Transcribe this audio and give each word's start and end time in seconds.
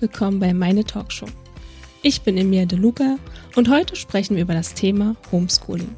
Willkommen 0.00 0.38
bei 0.38 0.54
Meine 0.54 0.84
Talkshow. 0.84 1.26
Ich 2.02 2.22
bin 2.22 2.36
Emilia 2.38 2.66
De 2.66 2.78
Luca 2.78 3.16
und 3.56 3.68
heute 3.68 3.96
sprechen 3.96 4.36
wir 4.36 4.44
über 4.44 4.54
das 4.54 4.74
Thema 4.74 5.16
Homeschooling. 5.32 5.92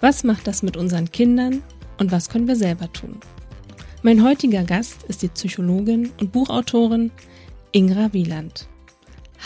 Was 0.00 0.24
macht 0.24 0.46
das 0.46 0.62
mit 0.62 0.78
unseren 0.78 1.12
Kindern 1.12 1.62
und 1.98 2.10
was 2.10 2.30
können 2.30 2.48
wir 2.48 2.56
selber 2.56 2.90
tun? 2.90 3.20
Mein 4.02 4.24
heutiger 4.24 4.64
Gast 4.64 5.02
ist 5.08 5.20
die 5.20 5.28
Psychologin 5.28 6.10
und 6.18 6.32
Buchautorin 6.32 7.10
Ingra 7.72 8.14
Wieland. 8.14 8.66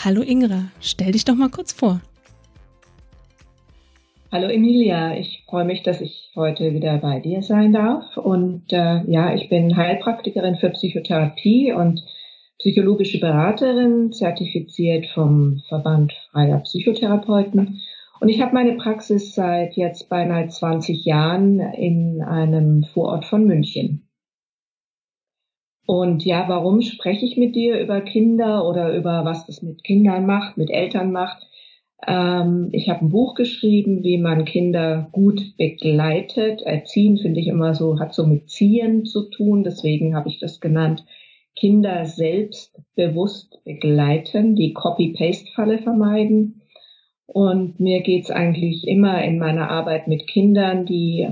Hallo 0.05 0.21
Ingra, 0.21 0.71
stell 0.79 1.11
dich 1.11 1.25
doch 1.25 1.35
mal 1.35 1.49
kurz 1.49 1.73
vor. 1.73 1.99
Hallo 4.31 4.47
Emilia, 4.47 5.17
ich 5.17 5.43
freue 5.45 5.65
mich, 5.65 5.83
dass 5.83 5.99
ich 5.99 6.31
heute 6.37 6.73
wieder 6.73 6.99
bei 6.99 7.19
dir 7.19 7.41
sein 7.41 7.73
darf. 7.73 8.15
Und 8.15 8.71
äh, 8.71 9.03
ja, 9.11 9.35
ich 9.35 9.49
bin 9.49 9.75
Heilpraktikerin 9.75 10.55
für 10.55 10.69
Psychotherapie 10.69 11.73
und 11.73 12.01
psychologische 12.59 13.19
Beraterin, 13.19 14.11
zertifiziert 14.11 15.07
vom 15.07 15.61
Verband 15.67 16.13
freier 16.31 16.59
Psychotherapeuten. 16.59 17.79
Und 18.19 18.27
ich 18.27 18.41
habe 18.41 18.53
meine 18.53 18.73
Praxis 18.73 19.33
seit 19.33 19.75
jetzt 19.75 20.09
beinahe 20.09 20.47
20 20.47 21.05
Jahren 21.05 21.59
in 21.59 22.21
einem 22.21 22.83
Vorort 22.83 23.25
von 23.25 23.45
München. 23.45 24.09
Und 25.85 26.23
ja, 26.23 26.47
warum 26.47 26.81
spreche 26.81 27.25
ich 27.25 27.37
mit 27.37 27.55
dir 27.55 27.79
über 27.79 28.01
Kinder 28.01 28.67
oder 28.67 28.95
über 28.95 29.25
was 29.25 29.47
das 29.47 29.63
mit 29.63 29.83
Kindern 29.83 30.25
macht, 30.25 30.57
mit 30.57 30.69
Eltern 30.69 31.11
macht? 31.11 31.47
Ähm, 32.05 32.69
ich 32.73 32.89
habe 32.89 33.05
ein 33.05 33.09
Buch 33.09 33.33
geschrieben, 33.33 34.03
wie 34.03 34.17
man 34.17 34.45
Kinder 34.45 35.09
gut 35.11 35.57
begleitet. 35.57 36.61
Erziehen 36.61 37.17
finde 37.17 37.39
ich 37.39 37.47
immer 37.47 37.73
so, 37.73 37.99
hat 37.99 38.13
so 38.13 38.27
mit 38.27 38.49
Ziehen 38.49 39.05
zu 39.05 39.29
tun. 39.29 39.63
Deswegen 39.63 40.15
habe 40.15 40.29
ich 40.29 40.39
das 40.39 40.59
genannt. 40.59 41.05
Kinder 41.59 42.05
selbstbewusst 42.05 43.61
begleiten, 43.65 44.55
die 44.55 44.73
Copy-Paste-Falle 44.73 45.79
vermeiden. 45.79 46.61
Und 47.25 47.79
mir 47.79 48.01
geht's 48.01 48.31
eigentlich 48.31 48.87
immer 48.87 49.21
in 49.23 49.37
meiner 49.37 49.69
Arbeit 49.69 50.07
mit 50.07 50.25
Kindern, 50.27 50.85
die 50.85 51.27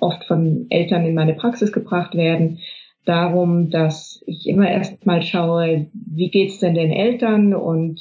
oft 0.00 0.24
von 0.24 0.66
Eltern 0.70 1.04
in 1.04 1.14
meine 1.14 1.34
Praxis 1.34 1.72
gebracht 1.72 2.14
werden, 2.14 2.58
darum, 3.04 3.70
dass 3.70 4.22
ich 4.26 4.48
immer 4.48 4.68
erst 4.68 5.04
mal 5.06 5.22
schaue, 5.22 5.86
wie 5.92 6.30
geht's 6.30 6.58
denn 6.58 6.74
den 6.74 6.90
Eltern 6.90 7.54
und 7.54 8.00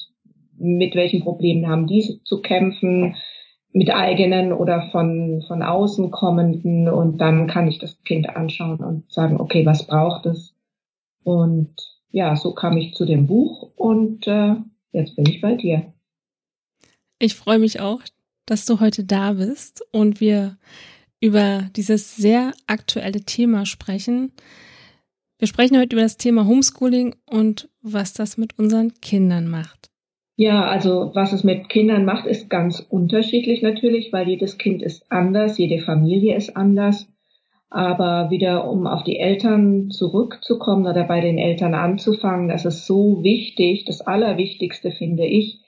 mit 0.58 0.96
welchen 0.96 1.22
Problemen 1.22 1.68
haben 1.68 1.88
die 1.88 2.22
zu 2.24 2.42
kämpfen, 2.42 3.16
mit 3.74 3.94
eigenen 3.94 4.54
oder 4.54 4.90
von, 4.92 5.44
von 5.48 5.62
außen 5.62 6.10
kommenden. 6.10 6.88
Und 6.88 7.20
dann 7.20 7.48
kann 7.48 7.68
ich 7.68 7.80
das 7.80 8.02
Kind 8.04 8.30
anschauen 8.30 8.80
und 8.80 9.12
sagen, 9.12 9.40
okay, 9.40 9.66
was 9.66 9.86
braucht 9.86 10.26
es? 10.26 10.53
Und 11.24 11.76
ja, 12.10 12.36
so 12.36 12.54
kam 12.54 12.78
ich 12.78 12.94
zu 12.94 13.06
dem 13.06 13.28
Buch 13.28 13.72
und 13.76 14.28
äh, 14.28 14.56
jetzt 14.92 15.16
bin 15.16 15.26
ich 15.26 15.42
bei 15.42 15.56
dir. 15.56 15.94
Ich 17.20 17.36
freue 17.36 17.60
mich 17.60 17.80
auch, 17.80 18.02
dass 18.46 18.66
du 18.66 18.80
heute 18.80 19.04
da 19.04 19.34
bist 19.34 19.84
und 19.92 20.20
wir 20.20 20.58
über 21.22 21.70
dieses 21.76 22.16
sehr 22.16 22.54
aktuelle 22.68 23.22
Thema 23.22 23.66
sprechen. 23.66 24.34
Wir 25.40 25.48
sprechen 25.48 25.78
heute 25.78 25.96
über 25.96 26.04
das 26.04 26.18
Thema 26.18 26.46
Homeschooling 26.46 27.16
und 27.26 27.70
was 27.82 28.14
das 28.14 28.38
mit 28.38 28.60
unseren 28.60 28.94
Kindern 29.02 29.48
macht. 29.48 29.90
Ja, 30.36 30.66
also 30.66 31.12
was 31.14 31.32
es 31.32 31.44
mit 31.44 31.70
Kindern 31.70 32.06
macht, 32.06 32.26
ist 32.26 32.50
ganz 32.50 32.80
unterschiedlich 32.80 33.62
natürlich, 33.62 34.12
weil 34.12 34.28
jedes 34.28 34.58
Kind 34.58 34.82
ist 34.82 35.12
anders, 35.12 35.58
jede 35.58 35.80
Familie 35.80 36.36
ist 36.36 36.58
anders. 36.58 37.08
Aber 37.74 38.30
wieder, 38.30 38.70
um 38.70 38.86
auf 38.86 39.04
die 39.04 39.18
Eltern 39.18 39.90
zurückzukommen 39.90 40.86
oder 40.86 41.06
bei 41.06 41.22
den 41.22 41.40
Eltern 41.40 41.74
anzufangen, 41.74 42.48
das 42.48 42.66
ist 42.66 42.86
so 42.86 43.24
wichtig, 43.24 43.86
das 43.86 44.02
Allerwichtigste 44.02 44.92
finde 44.92 45.26
ich, 45.26 45.60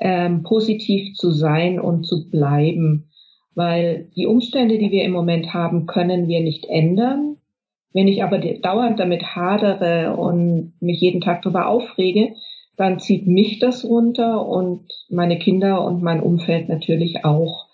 ähm, 0.00 0.42
positiv 0.42 1.12
zu 1.12 1.32
sein 1.32 1.78
und 1.78 2.06
zu 2.06 2.30
bleiben. 2.30 3.10
Weil 3.54 4.08
die 4.16 4.26
Umstände, 4.26 4.78
die 4.78 4.90
wir 4.90 5.04
im 5.04 5.12
Moment 5.12 5.52
haben, 5.52 5.84
können 5.84 6.28
wir 6.28 6.40
nicht 6.40 6.64
ändern. 6.64 7.36
Wenn 7.92 8.08
ich 8.08 8.24
aber 8.24 8.38
dauernd 8.38 8.98
damit 8.98 9.36
hadere 9.36 10.16
und 10.16 10.72
mich 10.80 11.02
jeden 11.02 11.20
Tag 11.20 11.42
darüber 11.42 11.68
aufrege, 11.68 12.36
dann 12.78 13.00
zieht 13.00 13.26
mich 13.26 13.58
das 13.58 13.84
runter 13.84 14.48
und 14.48 14.86
meine 15.10 15.38
Kinder 15.38 15.84
und 15.84 16.02
mein 16.02 16.22
Umfeld 16.22 16.70
natürlich 16.70 17.22
auch. 17.22 17.66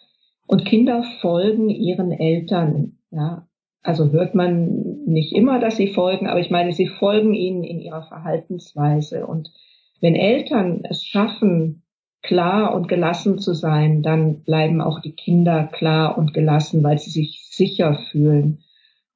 Und 0.48 0.64
Kinder 0.64 1.04
folgen 1.20 1.68
ihren 1.68 2.10
Eltern. 2.10 2.98
Ja, 3.12 3.45
also 3.86 4.10
hört 4.10 4.34
man 4.34 5.04
nicht 5.06 5.32
immer, 5.32 5.60
dass 5.60 5.76
sie 5.76 5.92
folgen, 5.92 6.26
aber 6.26 6.40
ich 6.40 6.50
meine, 6.50 6.72
sie 6.72 6.88
folgen 6.88 7.34
ihnen 7.34 7.62
in 7.62 7.80
ihrer 7.80 8.02
Verhaltensweise. 8.02 9.26
Und 9.26 9.50
wenn 10.00 10.16
Eltern 10.16 10.82
es 10.84 11.04
schaffen, 11.04 11.82
klar 12.22 12.74
und 12.74 12.88
gelassen 12.88 13.38
zu 13.38 13.54
sein, 13.54 14.02
dann 14.02 14.42
bleiben 14.42 14.80
auch 14.80 15.00
die 15.00 15.12
Kinder 15.12 15.68
klar 15.72 16.18
und 16.18 16.34
gelassen, 16.34 16.82
weil 16.82 16.98
sie 16.98 17.10
sich 17.10 17.46
sicher 17.48 17.98
fühlen. 18.10 18.64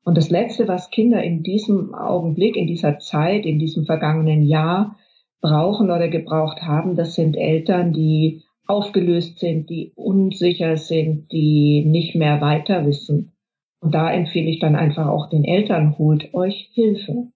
Und 0.04 0.16
das 0.16 0.30
Letzte, 0.30 0.68
was 0.68 0.90
Kinder 0.90 1.22
in 1.22 1.42
diesem 1.42 1.94
Augenblick, 1.94 2.56
in 2.56 2.68
dieser 2.68 3.00
Zeit, 3.00 3.46
in 3.46 3.58
diesem 3.58 3.84
vergangenen 3.84 4.44
Jahr 4.44 4.96
brauchen 5.40 5.90
oder 5.90 6.08
gebraucht 6.08 6.62
haben, 6.62 6.94
das 6.94 7.16
sind 7.16 7.36
Eltern, 7.36 7.92
die 7.92 8.42
aufgelöst 8.66 9.40
sind, 9.40 9.68
die 9.68 9.92
unsicher 9.96 10.76
sind, 10.76 11.32
die 11.32 11.84
nicht 11.84 12.14
mehr 12.14 12.40
weiter 12.40 12.86
wissen. 12.86 13.32
Und 13.80 13.94
da 13.94 14.10
empfehle 14.10 14.48
ich 14.50 14.60
dann 14.60 14.76
einfach 14.76 15.06
auch 15.08 15.28
den 15.28 15.44
Eltern, 15.44 15.96
holt 15.98 16.34
euch 16.34 16.70
Hilfe. 16.74 17.28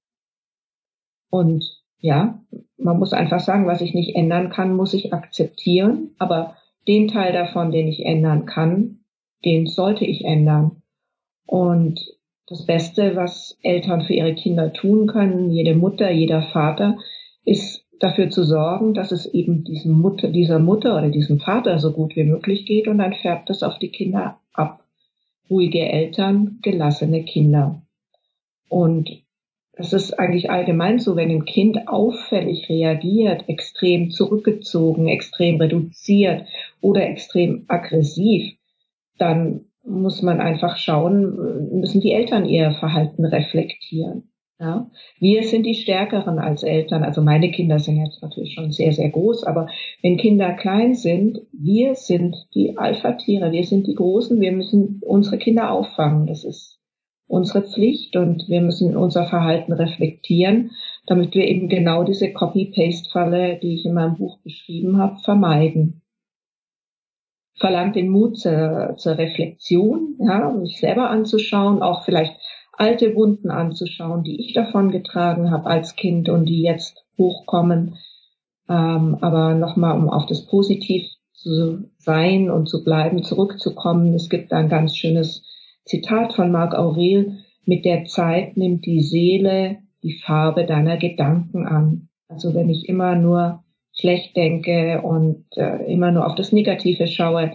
Und 1.30 1.64
ja, 1.98 2.38
man 2.76 2.98
muss 2.98 3.12
einfach 3.12 3.40
sagen, 3.40 3.66
was 3.66 3.80
ich 3.80 3.94
nicht 3.94 4.14
ändern 4.14 4.50
kann, 4.50 4.76
muss 4.76 4.92
ich 4.92 5.12
akzeptieren. 5.12 6.14
Aber 6.18 6.56
den 6.86 7.08
Teil 7.08 7.32
davon, 7.32 7.72
den 7.72 7.88
ich 7.88 8.04
ändern 8.04 8.44
kann, 8.44 9.00
den 9.44 9.66
sollte 9.66 10.04
ich 10.04 10.24
ändern. 10.24 10.82
Und 11.46 12.00
das 12.46 12.66
Beste, 12.66 13.16
was 13.16 13.58
Eltern 13.62 14.02
für 14.02 14.12
ihre 14.12 14.34
Kinder 14.34 14.72
tun 14.72 15.06
können, 15.06 15.50
jede 15.50 15.74
Mutter, 15.74 16.10
jeder 16.10 16.42
Vater, 16.42 16.98
ist 17.44 17.86
dafür 18.00 18.28
zu 18.28 18.44
sorgen, 18.44 18.92
dass 18.92 19.12
es 19.12 19.24
eben 19.26 19.64
diesem 19.64 19.92
Mutter, 19.92 20.28
dieser 20.28 20.58
Mutter 20.58 20.96
oder 20.96 21.08
diesem 21.08 21.40
Vater 21.40 21.78
so 21.78 21.92
gut 21.92 22.16
wie 22.16 22.24
möglich 22.24 22.66
geht 22.66 22.86
und 22.86 22.98
dann 22.98 23.14
färbt 23.14 23.48
es 23.48 23.62
auf 23.62 23.78
die 23.78 23.90
Kinder 23.90 24.40
ab 24.52 24.83
ruhige 25.50 25.80
Eltern, 25.80 26.58
gelassene 26.62 27.24
Kinder. 27.24 27.82
Und 28.68 29.24
es 29.76 29.92
ist 29.92 30.18
eigentlich 30.18 30.50
allgemein 30.50 31.00
so, 31.00 31.16
wenn 31.16 31.30
ein 31.30 31.44
Kind 31.44 31.88
auffällig 31.88 32.68
reagiert, 32.68 33.48
extrem 33.48 34.10
zurückgezogen, 34.10 35.08
extrem 35.08 35.60
reduziert 35.60 36.46
oder 36.80 37.08
extrem 37.08 37.64
aggressiv, 37.68 38.54
dann 39.18 39.66
muss 39.82 40.22
man 40.22 40.40
einfach 40.40 40.76
schauen, 40.76 41.78
müssen 41.80 42.00
die 42.00 42.12
Eltern 42.12 42.46
ihr 42.46 42.72
Verhalten 42.72 43.24
reflektieren. 43.24 44.30
Ja, 44.60 44.88
wir 45.18 45.42
sind 45.42 45.66
die 45.66 45.74
Stärkeren 45.74 46.38
als 46.38 46.62
Eltern. 46.62 47.02
Also 47.02 47.22
meine 47.22 47.50
Kinder 47.50 47.80
sind 47.80 47.96
jetzt 47.96 48.22
natürlich 48.22 48.54
schon 48.54 48.70
sehr, 48.70 48.92
sehr 48.92 49.10
groß, 49.10 49.44
aber 49.44 49.68
wenn 50.00 50.16
Kinder 50.16 50.52
klein 50.52 50.94
sind, 50.94 51.40
wir 51.52 51.96
sind 51.96 52.36
die 52.54 52.78
Alpha-Tiere, 52.78 53.50
wir 53.50 53.64
sind 53.64 53.88
die 53.88 53.96
Großen, 53.96 54.40
wir 54.40 54.52
müssen 54.52 55.00
unsere 55.04 55.38
Kinder 55.38 55.72
auffangen. 55.72 56.28
Das 56.28 56.44
ist 56.44 56.78
unsere 57.26 57.62
Pflicht 57.62 58.16
und 58.16 58.48
wir 58.48 58.60
müssen 58.60 58.96
unser 58.96 59.26
Verhalten 59.26 59.72
reflektieren, 59.72 60.70
damit 61.06 61.34
wir 61.34 61.48
eben 61.48 61.68
genau 61.68 62.04
diese 62.04 62.32
Copy-Paste-Falle, 62.32 63.58
die 63.60 63.74
ich 63.74 63.84
in 63.84 63.94
meinem 63.94 64.16
Buch 64.16 64.38
beschrieben 64.44 64.98
habe, 64.98 65.18
vermeiden. 65.18 66.02
Verlangt 67.56 67.96
den 67.96 68.08
Mut 68.08 68.38
zur, 68.38 68.94
zur 68.98 69.18
Reflexion, 69.18 70.16
ja, 70.20 70.50
mich 70.50 70.78
selber 70.78 71.10
anzuschauen, 71.10 71.82
auch 71.82 72.04
vielleicht 72.04 72.36
alte 72.76 73.14
Wunden 73.14 73.50
anzuschauen, 73.50 74.22
die 74.22 74.40
ich 74.40 74.52
davon 74.52 74.90
getragen 74.90 75.50
habe 75.50 75.66
als 75.66 75.96
Kind 75.96 76.28
und 76.28 76.46
die 76.46 76.62
jetzt 76.62 77.04
hochkommen. 77.18 77.96
Ähm, 78.68 79.18
aber 79.20 79.54
nochmal, 79.54 79.96
um 79.96 80.08
auf 80.08 80.26
das 80.26 80.46
Positiv 80.46 81.04
zu 81.32 81.90
sein 81.98 82.50
und 82.50 82.68
zu 82.68 82.82
bleiben, 82.82 83.22
zurückzukommen. 83.22 84.14
Es 84.14 84.28
gibt 84.28 84.52
ein 84.52 84.68
ganz 84.68 84.96
schönes 84.96 85.42
Zitat 85.84 86.32
von 86.32 86.50
Marc 86.50 86.74
Aurel. 86.74 87.38
Mit 87.66 87.84
der 87.84 88.04
Zeit 88.04 88.56
nimmt 88.56 88.86
die 88.86 89.02
Seele 89.02 89.78
die 90.02 90.18
Farbe 90.24 90.64
deiner 90.64 90.96
Gedanken 90.96 91.66
an. 91.66 92.08
Also 92.28 92.54
wenn 92.54 92.68
ich 92.68 92.88
immer 92.88 93.16
nur 93.16 93.64
schlecht 93.92 94.36
denke 94.36 95.02
und 95.02 95.44
äh, 95.56 95.84
immer 95.92 96.10
nur 96.10 96.26
auf 96.26 96.34
das 96.34 96.52
Negative 96.52 97.06
schaue, 97.06 97.52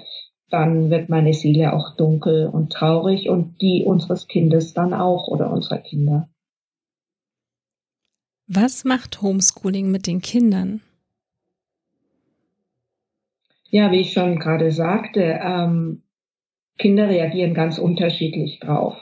dann 0.49 0.89
wird 0.89 1.09
meine 1.09 1.33
Seele 1.33 1.73
auch 1.73 1.95
dunkel 1.95 2.47
und 2.47 2.71
traurig 2.71 3.29
und 3.29 3.61
die 3.61 3.83
unseres 3.85 4.27
Kindes 4.27 4.73
dann 4.73 4.93
auch 4.93 5.27
oder 5.27 5.51
unserer 5.51 5.79
Kinder. 5.79 6.29
Was 8.47 8.83
macht 8.83 9.21
Homeschooling 9.21 9.91
mit 9.91 10.07
den 10.07 10.21
Kindern? 10.21 10.81
Ja, 13.69 13.91
wie 13.91 13.99
ich 13.99 14.13
schon 14.13 14.39
gerade 14.39 14.71
sagte, 14.71 15.39
ähm, 15.43 16.01
Kinder 16.79 17.07
reagieren 17.07 17.53
ganz 17.53 17.77
unterschiedlich 17.77 18.59
drauf. 18.59 18.95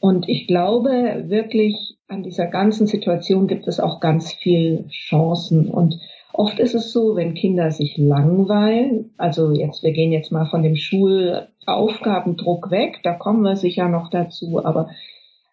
Und 0.00 0.28
ich 0.28 0.48
glaube 0.48 1.24
wirklich, 1.28 1.96
an 2.08 2.22
dieser 2.22 2.46
ganzen 2.46 2.86
Situation 2.86 3.46
gibt 3.46 3.68
es 3.68 3.78
auch 3.78 4.00
ganz 4.00 4.32
viel 4.32 4.88
Chancen. 4.88 5.70
Und 5.70 5.98
oft 6.34 6.58
ist 6.58 6.74
es 6.74 6.92
so, 6.92 7.16
wenn 7.16 7.34
Kinder 7.34 7.70
sich 7.70 7.96
langweilen, 7.96 9.14
also 9.16 9.52
jetzt, 9.52 9.82
wir 9.82 9.92
gehen 9.92 10.12
jetzt 10.12 10.32
mal 10.32 10.46
von 10.46 10.62
dem 10.62 10.76
Schulaufgabendruck 10.76 12.70
weg, 12.70 13.00
da 13.02 13.14
kommen 13.14 13.42
wir 13.42 13.56
sicher 13.56 13.88
noch 13.88 14.10
dazu, 14.10 14.64
aber 14.64 14.90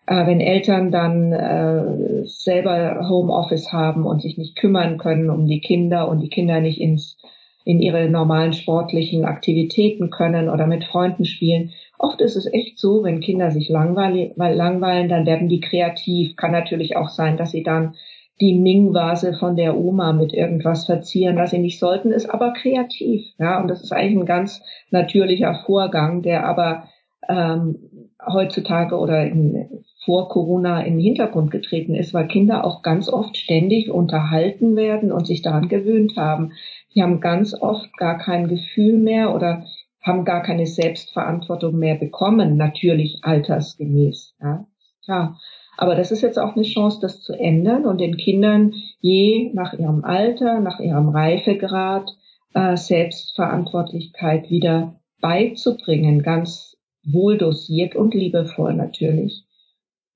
äh, 0.08 0.26
wenn 0.26 0.42
Eltern 0.42 0.92
dann 0.92 1.32
äh, 1.32 2.26
selber 2.26 3.08
Homeoffice 3.08 3.72
haben 3.72 4.06
und 4.06 4.22
sich 4.22 4.38
nicht 4.38 4.56
kümmern 4.56 4.98
können 4.98 5.30
um 5.30 5.46
die 5.46 5.62
Kinder 5.62 6.10
und 6.10 6.20
die 6.20 6.30
Kinder 6.30 6.60
nicht 6.60 6.82
ins 6.82 7.18
in 7.64 7.80
ihre 7.80 8.10
normalen 8.10 8.54
sportlichen 8.54 9.24
Aktivitäten 9.24 10.10
können 10.10 10.50
oder 10.50 10.66
mit 10.66 10.84
Freunden 10.84 11.26
spielen. 11.26 11.72
Oft 12.00 12.20
ist 12.20 12.36
es 12.36 12.52
echt 12.52 12.80
so, 12.80 13.04
wenn 13.04 13.20
Kinder 13.20 13.52
sich 13.52 13.70
langweilen, 13.70 14.32
langweilen, 14.36 15.10
dann 15.10 15.28
werden 15.28 15.48
die 15.48 15.60
kreativ. 15.60 16.36
Kann 16.36 16.52
natürlich 16.52 16.98
auch 16.98 17.10
sein, 17.10 17.38
dass 17.38 17.52
sie 17.52 17.62
dann 17.62 17.94
die 18.42 18.56
Ming-Vase 18.56 19.34
von 19.34 19.56
der 19.56 19.78
Oma 19.78 20.14
mit 20.14 20.34
irgendwas 20.34 20.86
verzieren, 20.86 21.38
was 21.38 21.52
sie 21.52 21.60
nicht 21.60 21.80
sollten, 21.80 22.12
ist 22.12 22.30
aber 22.30 22.54
kreativ. 22.54 23.24
Ja, 23.38 23.62
und 23.62 23.68
das 23.68 23.84
ist 23.84 23.92
eigentlich 23.92 24.18
ein 24.18 24.26
ganz 24.26 24.62
natürlicher 24.90 25.62
Vorgang, 25.66 26.24
der 26.24 26.46
aber 26.46 26.88
ähm, 27.30 27.78
heutzutage 28.26 28.98
oder 28.98 29.26
in, 29.26 29.84
vor 30.04 30.28
Corona 30.30 30.82
in 30.82 30.96
den 30.96 31.02
Hintergrund 31.02 31.52
getreten 31.52 31.94
ist, 31.94 32.14
weil 32.14 32.28
Kinder 32.28 32.66
auch 32.66 32.82
ganz 32.82 33.10
oft 33.10 33.38
ständig 33.38 33.92
unterhalten 33.92 34.76
werden 34.76 35.12
und 35.12 35.28
sich 35.28 35.44
daran 35.44 35.70
gewöhnt 35.70 36.18
haben. 36.18 36.54
Die 36.96 37.04
haben 37.04 37.20
ganz 37.20 37.54
oft 37.54 37.96
gar 37.98 38.18
kein 38.18 38.48
Gefühl 38.48 38.98
mehr 38.98 39.36
oder 39.36 39.64
haben 40.02 40.26
gar 40.26 40.42
keine 40.42 40.66
Selbstverantwortung 40.66 41.78
mehr 41.78 41.96
bekommen, 41.96 42.58
natürlich 42.58 43.20
altersgemäß. 43.22 44.34
Ja, 44.42 44.66
ja. 45.06 45.36
Aber 45.82 45.96
das 45.96 46.12
ist 46.12 46.22
jetzt 46.22 46.38
auch 46.38 46.56
eine 46.56 46.64
Chance, 46.64 47.00
das 47.02 47.22
zu 47.22 47.34
ändern 47.34 47.88
und 47.88 48.00
den 48.00 48.16
Kindern 48.16 48.76
je 49.00 49.50
nach 49.56 49.74
ihrem 49.74 50.04
Alter, 50.04 50.60
nach 50.60 50.80
ihrem 50.80 51.10
Reifegrad 51.10 52.08
äh, 52.54 52.78
Selbstverantwortlichkeit 52.78 54.52
wieder 54.52 55.02
beizubringen, 55.22 56.22
ganz 56.22 56.78
wohldosiert 57.04 57.96
und 57.96 58.14
liebevoll 58.14 58.76
natürlich. 58.76 59.44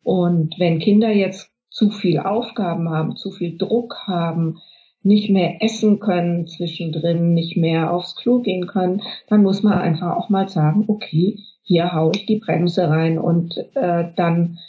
Und 0.04 0.54
wenn 0.60 0.78
Kinder 0.78 1.10
jetzt 1.10 1.50
zu 1.72 1.90
viel 1.90 2.20
Aufgaben 2.20 2.92
haben, 2.92 3.16
zu 3.16 3.32
viel 3.32 3.58
Druck 3.58 3.96
haben, 4.06 4.60
nicht 5.02 5.32
mehr 5.32 5.64
essen 5.64 6.00
können 6.00 6.46
zwischendrin, 6.46 7.34
nicht 7.34 7.58
mehr 7.58 7.92
aufs 7.92 8.16
Klo 8.16 8.38
gehen 8.38 8.68
können, 8.68 9.02
dann 9.30 9.42
muss 9.42 9.64
man 9.64 9.80
einfach 9.80 10.16
auch 10.16 10.30
mal 10.30 10.48
sagen, 10.48 10.84
okay, 10.86 11.40
hier 11.64 11.92
haue 11.92 12.12
ich 12.14 12.28
die 12.28 12.38
Bremse 12.38 12.88
rein. 12.88 13.18
Und 13.18 13.58
äh, 13.74 14.10
dann 14.16 14.60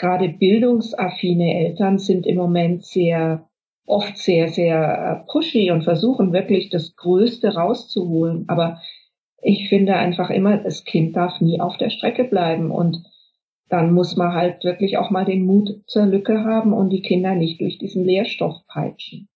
gerade 0.00 0.30
bildungsaffine 0.30 1.54
Eltern 1.66 1.98
sind 1.98 2.26
im 2.26 2.36
Moment 2.36 2.84
sehr 2.84 3.46
oft 3.84 4.16
sehr, 4.16 4.48
sehr 4.48 5.24
äh, 5.26 5.30
pushy 5.30 5.70
und 5.70 5.84
versuchen 5.84 6.32
wirklich 6.32 6.70
das 6.70 6.96
Größte 6.96 7.54
rauszuholen. 7.54 8.44
Aber 8.48 8.80
ich 9.42 9.68
finde 9.68 9.94
einfach 9.96 10.30
immer, 10.30 10.56
das 10.56 10.84
Kind 10.84 11.16
darf 11.16 11.40
nie 11.40 11.60
auf 11.60 11.76
der 11.76 11.90
Strecke 11.90 12.24
bleiben 12.24 12.70
und 12.70 13.04
dann 13.68 13.92
muss 13.92 14.16
man 14.16 14.32
halt 14.32 14.64
wirklich 14.64 14.96
auch 14.96 15.10
mal 15.10 15.24
den 15.24 15.44
Mut 15.44 15.82
zur 15.86 16.06
Lücke 16.06 16.44
haben 16.44 16.72
und 16.72 16.90
die 16.90 17.02
Kinder 17.02 17.34
nicht 17.34 17.60
durch 17.60 17.78
diesen 17.78 18.04
Lehrstoff 18.04 18.56
peitschen. 18.68 19.28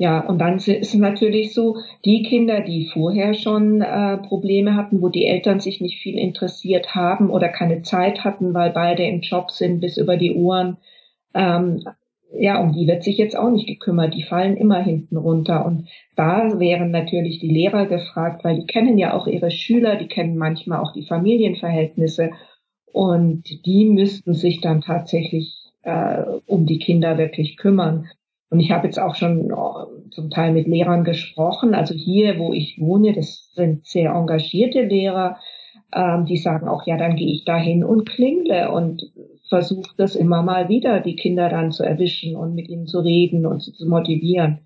Ja, 0.00 0.20
und 0.20 0.38
dann 0.38 0.58
ist 0.58 0.68
es 0.68 0.94
natürlich 0.94 1.52
so, 1.52 1.78
die 2.04 2.22
Kinder, 2.22 2.60
die 2.60 2.86
vorher 2.86 3.34
schon 3.34 3.82
äh, 3.82 4.18
Probleme 4.18 4.76
hatten, 4.76 5.02
wo 5.02 5.08
die 5.08 5.26
Eltern 5.26 5.58
sich 5.58 5.80
nicht 5.80 5.98
viel 5.98 6.16
interessiert 6.16 6.94
haben 6.94 7.30
oder 7.30 7.48
keine 7.48 7.82
Zeit 7.82 8.24
hatten, 8.24 8.54
weil 8.54 8.70
beide 8.70 9.02
im 9.04 9.22
Job 9.22 9.50
sind 9.50 9.80
bis 9.80 9.96
über 9.96 10.16
die 10.16 10.34
Ohren, 10.34 10.76
ähm, 11.34 11.82
ja, 12.32 12.60
um 12.60 12.72
die 12.72 12.86
wird 12.86 13.02
sich 13.02 13.18
jetzt 13.18 13.36
auch 13.36 13.50
nicht 13.50 13.66
gekümmert. 13.66 14.14
Die 14.14 14.22
fallen 14.22 14.56
immer 14.56 14.80
hinten 14.80 15.16
runter. 15.16 15.66
Und 15.66 15.88
da 16.14 16.60
wären 16.60 16.92
natürlich 16.92 17.40
die 17.40 17.50
Lehrer 17.50 17.86
gefragt, 17.86 18.44
weil 18.44 18.60
die 18.60 18.66
kennen 18.66 18.98
ja 18.98 19.14
auch 19.14 19.26
ihre 19.26 19.50
Schüler, 19.50 19.96
die 19.96 20.06
kennen 20.06 20.36
manchmal 20.36 20.78
auch 20.78 20.92
die 20.92 21.06
Familienverhältnisse. 21.06 22.30
Und 22.92 23.66
die 23.66 23.86
müssten 23.86 24.34
sich 24.34 24.60
dann 24.60 24.80
tatsächlich 24.80 25.54
äh, 25.82 26.22
um 26.46 26.66
die 26.66 26.78
Kinder 26.78 27.18
wirklich 27.18 27.56
kümmern. 27.56 28.06
Und 28.50 28.60
ich 28.60 28.70
habe 28.70 28.86
jetzt 28.86 28.98
auch 28.98 29.14
schon 29.14 29.50
äh, 29.50 30.10
zum 30.10 30.30
Teil 30.30 30.52
mit 30.52 30.66
Lehrern 30.66 31.04
gesprochen. 31.04 31.74
Also 31.74 31.94
hier, 31.94 32.38
wo 32.38 32.52
ich 32.52 32.78
wohne, 32.80 33.12
das 33.12 33.52
sind 33.54 33.86
sehr 33.86 34.12
engagierte 34.12 34.82
Lehrer. 34.82 35.38
Ähm, 35.94 36.24
die 36.26 36.36
sagen 36.36 36.68
auch, 36.68 36.86
ja, 36.86 36.96
dann 36.96 37.16
gehe 37.16 37.32
ich 37.32 37.44
dahin 37.44 37.84
und 37.84 38.08
klingle 38.08 38.70
und 38.70 39.10
versuche 39.48 39.94
das 39.96 40.16
immer 40.16 40.42
mal 40.42 40.68
wieder, 40.68 41.00
die 41.00 41.16
Kinder 41.16 41.48
dann 41.48 41.72
zu 41.72 41.82
erwischen 41.82 42.36
und 42.36 42.54
mit 42.54 42.68
ihnen 42.68 42.86
zu 42.86 43.00
reden 43.00 43.46
und 43.46 43.62
sie 43.62 43.72
zu 43.72 43.88
motivieren. 43.88 44.60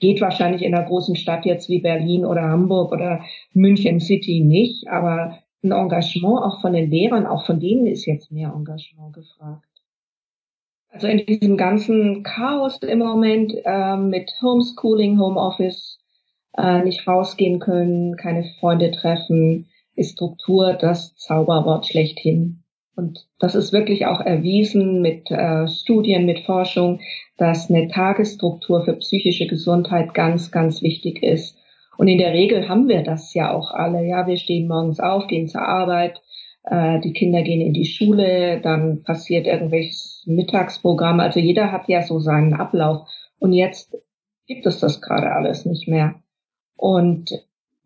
Geht 0.00 0.20
wahrscheinlich 0.20 0.62
in 0.62 0.74
einer 0.74 0.86
großen 0.86 1.16
Stadt 1.16 1.44
jetzt 1.44 1.68
wie 1.68 1.80
Berlin 1.80 2.24
oder 2.24 2.42
Hamburg 2.42 2.92
oder 2.92 3.20
München 3.52 4.00
City 4.00 4.40
nicht, 4.40 4.88
aber 4.88 5.38
ein 5.62 5.72
Engagement 5.72 6.42
auch 6.42 6.60
von 6.60 6.72
den 6.72 6.90
Lehrern, 6.90 7.26
auch 7.26 7.46
von 7.46 7.60
denen 7.60 7.86
ist 7.86 8.06
jetzt 8.06 8.32
mehr 8.32 8.52
Engagement 8.54 9.12
gefragt. 9.12 9.71
Also 10.92 11.06
in 11.06 11.24
diesem 11.24 11.56
ganzen 11.56 12.22
Chaos 12.22 12.78
im 12.82 12.98
Moment 12.98 13.54
äh, 13.64 13.96
mit 13.96 14.30
Homeschooling, 14.42 15.18
Homeoffice, 15.18 15.98
äh, 16.56 16.82
nicht 16.82 17.08
rausgehen 17.08 17.60
können, 17.60 18.16
keine 18.16 18.44
Freunde 18.60 18.90
treffen, 18.90 19.68
ist 19.96 20.12
Struktur 20.12 20.74
das 20.74 21.14
Zauberwort 21.16 21.86
schlechthin. 21.86 22.62
Und 22.94 23.26
das 23.38 23.54
ist 23.54 23.72
wirklich 23.72 24.04
auch 24.04 24.20
erwiesen 24.20 25.00
mit 25.00 25.30
äh, 25.30 25.66
Studien, 25.66 26.26
mit 26.26 26.40
Forschung, 26.40 27.00
dass 27.38 27.70
eine 27.70 27.88
Tagesstruktur 27.88 28.84
für 28.84 28.92
psychische 28.94 29.46
Gesundheit 29.46 30.12
ganz, 30.12 30.50
ganz 30.50 30.82
wichtig 30.82 31.22
ist. 31.22 31.56
Und 31.96 32.08
in 32.08 32.18
der 32.18 32.34
Regel 32.34 32.68
haben 32.68 32.88
wir 32.88 33.02
das 33.02 33.32
ja 33.32 33.50
auch 33.50 33.70
alle. 33.70 34.06
Ja, 34.06 34.26
wir 34.26 34.36
stehen 34.36 34.68
morgens 34.68 35.00
auf, 35.00 35.26
gehen 35.26 35.48
zur 35.48 35.62
Arbeit, 35.62 36.20
äh, 36.64 37.00
die 37.00 37.12
Kinder 37.12 37.42
gehen 37.42 37.60
in 37.60 37.72
die 37.72 37.84
Schule, 37.84 38.60
dann 38.60 39.02
passiert 39.02 39.46
irgendwelches 39.46 40.24
Mittagsprogramm. 40.26 41.20
Also 41.20 41.40
jeder 41.40 41.72
hat 41.72 41.88
ja 41.88 42.02
so 42.02 42.18
seinen 42.20 42.54
Ablauf. 42.54 43.08
Und 43.38 43.52
jetzt 43.52 43.96
gibt 44.46 44.66
es 44.66 44.80
das 44.80 45.00
gerade 45.00 45.32
alles 45.32 45.66
nicht 45.66 45.88
mehr. 45.88 46.14
Und 46.76 47.30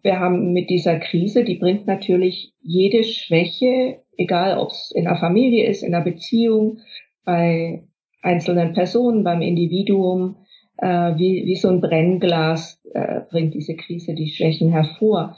wir 0.02 0.20
haben 0.20 0.52
mit 0.52 0.70
dieser 0.70 0.98
Krise, 0.98 1.44
die 1.44 1.56
bringt 1.56 1.86
natürlich 1.86 2.54
jede 2.60 3.04
Schwäche, 3.04 4.02
egal 4.16 4.58
ob 4.58 4.70
es 4.70 4.92
in 4.94 5.04
der 5.04 5.16
Familie 5.16 5.66
ist, 5.66 5.82
in 5.82 5.92
der 5.92 6.00
Beziehung, 6.00 6.78
bei 7.24 7.82
einzelnen 8.22 8.72
Personen, 8.72 9.24
beim 9.24 9.42
Individuum, 9.42 10.36
äh, 10.78 11.16
wie, 11.16 11.46
wie 11.46 11.56
so 11.56 11.68
ein 11.68 11.80
Brennglas 11.80 12.80
äh, 12.92 13.20
bringt 13.30 13.54
diese 13.54 13.76
Krise 13.76 14.14
die 14.14 14.28
Schwächen 14.28 14.70
hervor. 14.70 15.36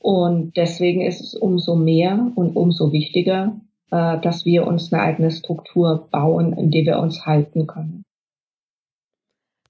Und 0.00 0.56
deswegen 0.56 1.02
ist 1.02 1.20
es 1.20 1.34
umso 1.34 1.76
mehr 1.76 2.32
und 2.34 2.56
umso 2.56 2.90
wichtiger, 2.90 3.60
äh, 3.90 4.18
dass 4.20 4.46
wir 4.46 4.66
uns 4.66 4.92
eine 4.92 5.02
eigene 5.02 5.30
Struktur 5.30 6.08
bauen, 6.10 6.54
in 6.54 6.70
der 6.70 6.84
wir 6.86 6.98
uns 6.98 7.26
halten 7.26 7.66
können. 7.66 8.02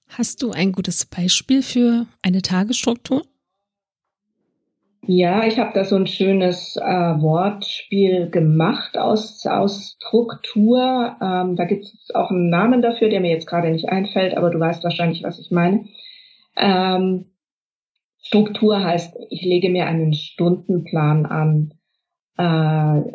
Hast 0.07 0.41
du 0.41 0.51
ein 0.51 0.71
gutes 0.71 1.05
Beispiel 1.05 1.61
für 1.61 2.05
eine 2.21 2.41
Tagesstruktur? 2.41 3.23
Ja, 5.05 5.45
ich 5.45 5.57
habe 5.57 5.71
da 5.73 5.83
so 5.83 5.95
ein 5.95 6.07
schönes 6.07 6.77
äh, 6.77 6.81
Wortspiel 6.81 8.29
gemacht 8.29 8.97
aus, 8.97 9.45
aus 9.45 9.97
Struktur. 9.97 11.15
Ähm, 11.21 11.55
da 11.55 11.65
gibt 11.65 11.85
es 11.85 12.09
auch 12.13 12.29
einen 12.29 12.49
Namen 12.49 12.81
dafür, 12.81 13.09
der 13.09 13.19
mir 13.19 13.31
jetzt 13.31 13.47
gerade 13.47 13.71
nicht 13.71 13.89
einfällt, 13.89 14.37
aber 14.37 14.49
du 14.49 14.59
weißt 14.59 14.83
wahrscheinlich, 14.83 15.23
was 15.23 15.39
ich 15.39 15.49
meine. 15.49 15.85
Ähm, 16.55 17.30
Struktur 18.21 18.83
heißt, 18.83 19.15
ich 19.29 19.41
lege 19.43 19.69
mir 19.69 19.87
einen 19.87 20.13
Stundenplan 20.13 21.25
an. 21.25 21.73
Äh, 22.37 23.11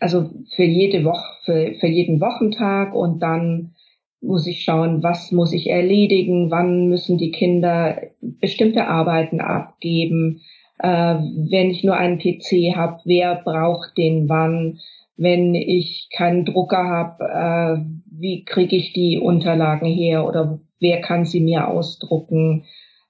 also 0.00 0.30
für 0.54 0.64
jede 0.64 1.04
Woche, 1.04 1.24
für, 1.44 1.74
für 1.80 1.86
jeden 1.86 2.20
Wochentag 2.20 2.94
und 2.94 3.20
dann 3.20 3.74
muss 4.20 4.46
ich 4.46 4.64
schauen, 4.64 5.02
was 5.02 5.32
muss 5.32 5.52
ich 5.52 5.68
erledigen, 5.68 6.50
wann 6.50 6.88
müssen 6.88 7.18
die 7.18 7.30
Kinder 7.30 8.00
bestimmte 8.20 8.86
Arbeiten 8.86 9.40
abgeben. 9.40 10.40
Äh, 10.78 10.88
wenn 10.88 11.70
ich 11.70 11.84
nur 11.84 11.96
einen 11.96 12.18
PC 12.18 12.76
habe, 12.76 13.00
wer 13.04 13.36
braucht 13.36 13.96
den 13.96 14.28
wann? 14.28 14.80
Wenn 15.16 15.54
ich 15.54 16.08
keinen 16.12 16.44
Drucker 16.44 16.84
habe, 16.84 17.24
äh, 17.24 17.84
wie 18.10 18.44
kriege 18.44 18.76
ich 18.76 18.92
die 18.92 19.18
Unterlagen 19.18 19.86
her 19.86 20.26
oder 20.26 20.60
wer 20.80 21.00
kann 21.00 21.24
sie 21.24 21.40
mir 21.40 21.68
ausdrucken? 21.68 22.64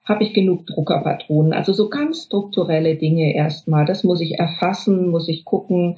Habe 0.05 0.23
ich 0.23 0.33
genug 0.33 0.65
Druckerpatronen? 0.67 1.53
Also 1.53 1.73
so 1.73 1.89
ganz 1.89 2.23
strukturelle 2.25 2.95
Dinge 2.95 3.33
erstmal. 3.35 3.85
Das 3.85 4.03
muss 4.03 4.21
ich 4.21 4.39
erfassen, 4.39 5.09
muss 5.09 5.27
ich 5.27 5.45
gucken, 5.45 5.97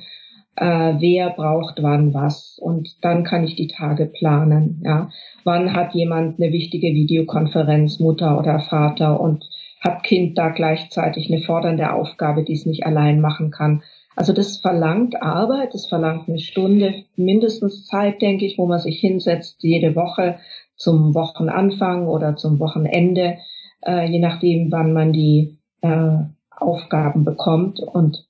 äh, 0.55 0.93
wer 0.99 1.29
braucht 1.29 1.83
wann 1.83 2.13
was. 2.13 2.57
Und 2.59 3.03
dann 3.03 3.23
kann 3.23 3.43
ich 3.43 3.55
die 3.55 3.67
Tage 3.67 4.05
planen. 4.05 4.81
Ja, 4.83 5.09
wann 5.43 5.73
hat 5.73 5.93
jemand 5.93 6.39
eine 6.39 6.51
wichtige 6.51 6.87
Videokonferenz, 6.87 7.99
Mutter 7.99 8.39
oder 8.39 8.59
Vater 8.59 9.19
und 9.19 9.47
hat 9.81 10.03
Kind 10.03 10.37
da 10.37 10.49
gleichzeitig 10.49 11.31
eine 11.31 11.41
fordernde 11.41 11.93
Aufgabe, 11.93 12.43
die 12.43 12.53
es 12.53 12.65
nicht 12.65 12.85
allein 12.85 13.21
machen 13.21 13.51
kann. 13.51 13.83
Also 14.15 14.33
das 14.33 14.57
verlangt 14.57 15.21
Arbeit, 15.21 15.75
das 15.75 15.85
verlangt 15.85 16.27
eine 16.27 16.39
Stunde 16.39 17.03
mindestens 17.15 17.85
Zeit, 17.85 18.21
denke 18.21 18.45
ich, 18.45 18.57
wo 18.57 18.65
man 18.65 18.79
sich 18.79 18.99
hinsetzt 18.99 19.61
jede 19.61 19.95
Woche 19.95 20.39
zum 20.75 21.13
Wochenanfang 21.13 22.07
oder 22.07 22.35
zum 22.35 22.59
Wochenende, 22.59 23.37
äh, 23.86 24.05
je 24.05 24.19
nachdem, 24.19 24.72
wann 24.72 24.93
man 24.93 25.13
die 25.13 25.60
äh, 25.81 26.17
Aufgaben 26.50 27.24
bekommt 27.24 27.79
und 27.79 28.27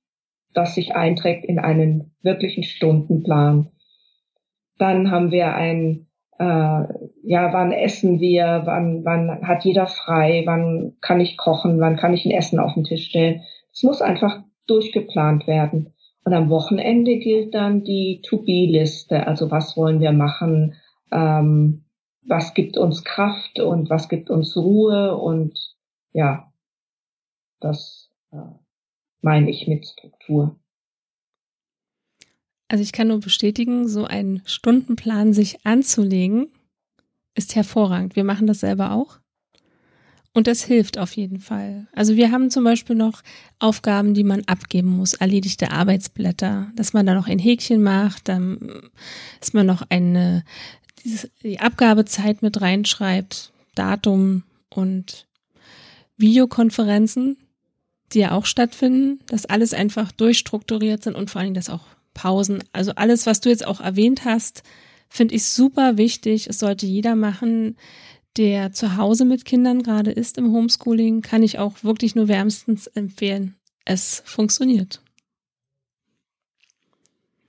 das 0.53 0.75
sich 0.75 0.95
einträgt 0.95 1.45
in 1.45 1.59
einen 1.59 2.11
wirklichen 2.21 2.63
Stundenplan. 2.63 3.69
Dann 4.77 5.11
haben 5.11 5.31
wir 5.31 5.53
ein, 5.53 6.07
äh, 6.39 6.43
ja, 7.23 7.53
wann 7.53 7.71
essen 7.71 8.19
wir, 8.19 8.63
wann, 8.65 9.05
wann 9.05 9.47
hat 9.47 9.63
jeder 9.65 9.87
frei, 9.87 10.43
wann 10.45 10.93
kann 11.01 11.19
ich 11.19 11.37
kochen, 11.37 11.79
wann 11.79 11.95
kann 11.95 12.13
ich 12.13 12.25
ein 12.25 12.31
Essen 12.31 12.59
auf 12.59 12.73
den 12.73 12.83
Tisch 12.83 13.09
stellen. 13.09 13.41
Es 13.71 13.83
muss 13.83 14.01
einfach 14.01 14.41
durchgeplant 14.67 15.47
werden. 15.47 15.93
Und 16.23 16.33
am 16.33 16.49
Wochenende 16.49 17.17
gilt 17.19 17.53
dann 17.53 17.83
die 17.83 18.21
To-Be-Liste, 18.21 19.25
also 19.25 19.49
was 19.49 19.77
wollen 19.77 20.01
wir 20.01 20.11
machen, 20.11 20.75
ähm, 21.11 21.85
was 22.27 22.53
gibt 22.53 22.77
uns 22.77 23.03
Kraft 23.03 23.59
und 23.59 23.89
was 23.89 24.09
gibt 24.09 24.29
uns 24.29 24.55
Ruhe 24.55 25.15
und 25.17 25.57
ja, 26.11 26.51
das 27.59 28.11
äh, 28.31 28.37
meine 29.21 29.49
ich 29.49 29.67
mit 29.67 29.87
Struktur. 29.87 30.59
Also 32.67 32.83
ich 32.83 32.91
kann 32.91 33.07
nur 33.07 33.21
bestätigen, 33.21 33.87
so 33.87 34.05
einen 34.05 34.41
Stundenplan 34.45 35.33
sich 35.33 35.65
anzulegen, 35.65 36.51
ist 37.33 37.55
hervorragend. 37.55 38.15
Wir 38.15 38.25
machen 38.25 38.45
das 38.45 38.59
selber 38.59 38.91
auch. 38.91 39.19
Und 40.33 40.45
das 40.45 40.63
hilft 40.63 40.99
auf 40.99 41.13
jeden 41.13 41.39
Fall. 41.39 41.87
Also 41.93 42.15
wir 42.15 42.31
haben 42.31 42.51
zum 42.51 42.63
Beispiel 42.63 42.95
noch 42.95 43.23
Aufgaben, 43.57 44.13
die 44.13 44.23
man 44.23 44.43
abgeben 44.45 44.89
muss, 44.89 45.13
erledigte 45.13 45.71
Arbeitsblätter, 45.71 46.71
dass 46.75 46.93
man 46.93 47.07
da 47.07 47.15
noch 47.15 47.27
ein 47.27 47.39
Häkchen 47.39 47.81
macht, 47.81 48.27
dann 48.27 48.59
dass 49.39 49.53
man 49.53 49.65
noch 49.65 49.83
eine 49.89 50.43
die 51.43 51.59
Abgabezeit 51.59 52.41
mit 52.41 52.61
reinschreibt, 52.61 53.51
Datum 53.75 54.43
und 54.69 55.27
Videokonferenzen, 56.17 57.37
die 58.13 58.19
ja 58.19 58.31
auch 58.31 58.45
stattfinden, 58.45 59.19
dass 59.27 59.45
alles 59.45 59.73
einfach 59.73 60.11
durchstrukturiert 60.11 61.03
sind 61.03 61.15
und 61.15 61.29
vor 61.29 61.39
allen 61.39 61.47
Dingen, 61.47 61.55
dass 61.55 61.69
auch 61.69 61.85
Pausen, 62.13 62.63
also 62.73 62.93
alles, 62.95 63.25
was 63.25 63.41
du 63.41 63.49
jetzt 63.49 63.65
auch 63.65 63.79
erwähnt 63.79 64.25
hast, 64.25 64.63
finde 65.09 65.35
ich 65.35 65.45
super 65.45 65.97
wichtig. 65.97 66.47
Es 66.47 66.59
sollte 66.59 66.85
jeder 66.85 67.15
machen, 67.15 67.77
der 68.37 68.71
zu 68.71 68.97
Hause 68.97 69.25
mit 69.25 69.45
Kindern 69.45 69.83
gerade 69.83 70.11
ist 70.11 70.37
im 70.37 70.51
Homeschooling, 70.51 71.21
kann 71.21 71.43
ich 71.43 71.59
auch 71.59 71.83
wirklich 71.83 72.15
nur 72.15 72.27
wärmstens 72.27 72.87
empfehlen. 72.87 73.55
Es 73.85 74.21
funktioniert. 74.25 75.01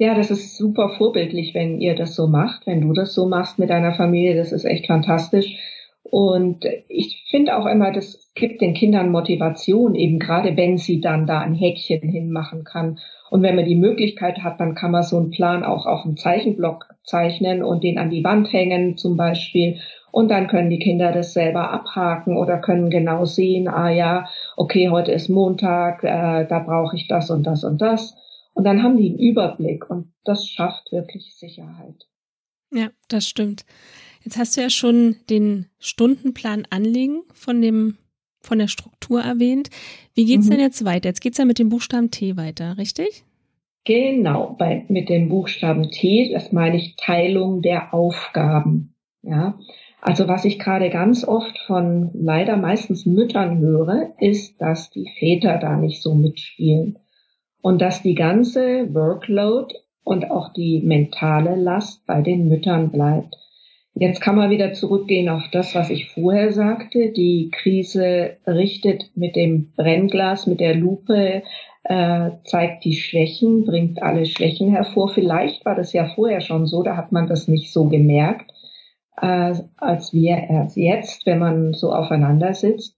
Ja, 0.00 0.14
das 0.14 0.30
ist 0.30 0.56
super 0.56 0.90
vorbildlich, 0.90 1.54
wenn 1.54 1.80
ihr 1.80 1.96
das 1.96 2.14
so 2.14 2.28
macht, 2.28 2.68
wenn 2.68 2.80
du 2.80 2.92
das 2.92 3.14
so 3.14 3.26
machst 3.26 3.58
mit 3.58 3.68
deiner 3.68 3.94
Familie. 3.94 4.36
Das 4.36 4.52
ist 4.52 4.64
echt 4.64 4.86
fantastisch. 4.86 5.56
Und 6.04 6.64
ich 6.88 7.26
finde 7.28 7.56
auch 7.58 7.66
immer, 7.66 7.92
das 7.92 8.30
gibt 8.34 8.60
den 8.60 8.74
Kindern 8.74 9.10
Motivation, 9.10 9.96
eben 9.96 10.20
gerade 10.20 10.56
wenn 10.56 10.78
sie 10.78 11.00
dann 11.00 11.26
da 11.26 11.40
ein 11.40 11.54
Häkchen 11.54 12.08
hinmachen 12.08 12.62
kann. 12.62 13.00
Und 13.30 13.42
wenn 13.42 13.56
man 13.56 13.64
die 13.64 13.74
Möglichkeit 13.74 14.38
hat, 14.38 14.60
dann 14.60 14.76
kann 14.76 14.92
man 14.92 15.02
so 15.02 15.16
einen 15.18 15.30
Plan 15.30 15.64
auch 15.64 15.84
auf 15.84 16.04
einem 16.04 16.16
Zeichenblock 16.16 16.86
zeichnen 17.02 17.64
und 17.64 17.82
den 17.82 17.98
an 17.98 18.08
die 18.08 18.22
Wand 18.22 18.52
hängen 18.52 18.96
zum 18.96 19.16
Beispiel. 19.16 19.80
Und 20.12 20.30
dann 20.30 20.46
können 20.46 20.70
die 20.70 20.78
Kinder 20.78 21.10
das 21.10 21.34
selber 21.34 21.70
abhaken 21.72 22.36
oder 22.36 22.58
können 22.58 22.88
genau 22.88 23.24
sehen, 23.24 23.66
ah 23.66 23.90
ja, 23.90 24.28
okay, 24.56 24.90
heute 24.90 25.10
ist 25.10 25.28
Montag, 25.28 26.04
äh, 26.04 26.46
da 26.46 26.60
brauche 26.60 26.94
ich 26.94 27.08
das 27.08 27.30
und 27.30 27.46
das 27.48 27.64
und 27.64 27.82
das. 27.82 28.14
Und 28.58 28.64
dann 28.64 28.82
haben 28.82 28.96
die 28.96 29.10
einen 29.10 29.20
Überblick 29.20 29.88
und 29.88 30.12
das 30.24 30.48
schafft 30.48 30.90
wirklich 30.90 31.36
Sicherheit. 31.36 32.08
Ja, 32.74 32.88
das 33.06 33.28
stimmt. 33.28 33.64
Jetzt 34.24 34.36
hast 34.36 34.56
du 34.56 34.60
ja 34.60 34.68
schon 34.68 35.14
den 35.30 35.66
Stundenplan 35.78 36.66
anlegen 36.68 37.22
von 37.32 37.62
dem 37.62 37.98
von 38.40 38.58
der 38.58 38.66
Struktur 38.66 39.20
erwähnt. 39.20 39.70
Wie 40.14 40.24
geht's 40.24 40.46
mhm. 40.46 40.50
denn 40.50 40.60
jetzt 40.60 40.84
weiter? 40.84 41.08
Jetzt 41.08 41.20
geht's 41.20 41.38
ja 41.38 41.44
mit 41.44 41.60
dem 41.60 41.68
Buchstaben 41.68 42.10
T 42.10 42.36
weiter, 42.36 42.76
richtig? 42.78 43.22
Genau, 43.84 44.56
bei, 44.58 44.84
mit 44.88 45.08
dem 45.08 45.28
Buchstaben 45.28 45.92
T, 45.92 46.32
das 46.32 46.50
meine 46.50 46.78
ich 46.78 46.96
Teilung 46.96 47.62
der 47.62 47.94
Aufgaben. 47.94 48.92
Ja, 49.22 49.56
also 50.00 50.26
was 50.26 50.44
ich 50.44 50.58
gerade 50.58 50.90
ganz 50.90 51.22
oft 51.22 51.56
von 51.60 52.10
leider 52.12 52.56
meistens 52.56 53.06
Müttern 53.06 53.60
höre, 53.60 54.14
ist, 54.18 54.60
dass 54.60 54.90
die 54.90 55.08
Väter 55.20 55.58
da 55.58 55.76
nicht 55.76 56.02
so 56.02 56.16
mitspielen 56.16 56.98
und 57.62 57.80
dass 57.80 58.02
die 58.02 58.14
ganze 58.14 58.92
Workload 58.94 59.74
und 60.04 60.30
auch 60.30 60.52
die 60.52 60.80
mentale 60.80 61.54
Last 61.54 62.06
bei 62.06 62.22
den 62.22 62.48
Müttern 62.48 62.90
bleibt. 62.90 63.34
Jetzt 63.94 64.20
kann 64.20 64.36
man 64.36 64.50
wieder 64.50 64.72
zurückgehen 64.74 65.28
auf 65.28 65.42
das, 65.50 65.74
was 65.74 65.90
ich 65.90 66.10
vorher 66.10 66.52
sagte. 66.52 67.10
Die 67.10 67.50
Krise 67.50 68.36
richtet 68.46 69.10
mit 69.16 69.34
dem 69.34 69.72
Brennglas, 69.76 70.46
mit 70.46 70.60
der 70.60 70.76
Lupe, 70.76 71.42
äh, 71.82 72.30
zeigt 72.44 72.84
die 72.84 72.94
Schwächen, 72.94 73.64
bringt 73.64 74.00
alle 74.02 74.26
Schwächen 74.26 74.70
hervor. 74.70 75.08
Vielleicht 75.08 75.64
war 75.64 75.74
das 75.74 75.92
ja 75.92 76.08
vorher 76.14 76.40
schon 76.40 76.66
so, 76.66 76.82
da 76.82 76.96
hat 76.96 77.10
man 77.12 77.26
das 77.26 77.48
nicht 77.48 77.72
so 77.72 77.88
gemerkt, 77.88 78.52
äh, 79.20 79.54
als 79.76 80.12
wir 80.12 80.36
erst 80.48 80.76
jetzt, 80.76 81.26
wenn 81.26 81.40
man 81.40 81.72
so 81.74 81.92
aufeinander 81.92 82.54
sitzt. 82.54 82.97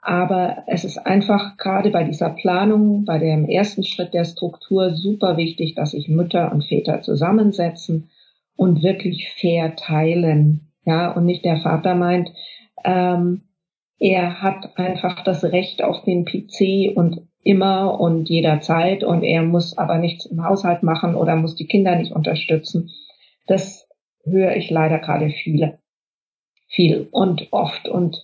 Aber 0.00 0.64
es 0.66 0.84
ist 0.84 0.98
einfach 0.98 1.56
gerade 1.56 1.90
bei 1.90 2.04
dieser 2.04 2.30
Planung, 2.30 3.04
bei 3.04 3.18
dem 3.18 3.48
ersten 3.48 3.82
Schritt 3.82 4.14
der 4.14 4.24
Struktur 4.24 4.94
super 4.94 5.36
wichtig, 5.36 5.74
dass 5.74 5.90
sich 5.90 6.08
Mütter 6.08 6.52
und 6.52 6.64
Väter 6.64 7.02
zusammensetzen 7.02 8.10
und 8.54 8.82
wirklich 8.82 9.30
fair 9.40 9.74
teilen. 9.76 10.72
Ja, 10.84 11.12
und 11.12 11.24
nicht 11.24 11.44
der 11.44 11.56
Vater 11.56 11.96
meint, 11.96 12.30
ähm, 12.84 13.42
er 13.98 14.42
hat 14.42 14.78
einfach 14.78 15.24
das 15.24 15.42
Recht 15.42 15.82
auf 15.82 16.04
den 16.04 16.24
PC 16.24 16.96
und 16.96 17.26
immer 17.42 17.98
und 18.00 18.28
jederzeit 18.28 19.04
und 19.04 19.22
er 19.22 19.42
muss 19.42 19.78
aber 19.78 19.98
nichts 19.98 20.26
im 20.26 20.44
Haushalt 20.44 20.82
machen 20.82 21.14
oder 21.14 21.36
muss 21.36 21.54
die 21.54 21.66
Kinder 21.66 21.96
nicht 21.96 22.12
unterstützen. 22.12 22.90
Das 23.46 23.88
höre 24.24 24.56
ich 24.56 24.70
leider 24.70 24.98
gerade 24.98 25.30
viele, 25.30 25.78
viel 26.68 27.08
und 27.10 27.52
oft 27.52 27.88
und 27.88 28.16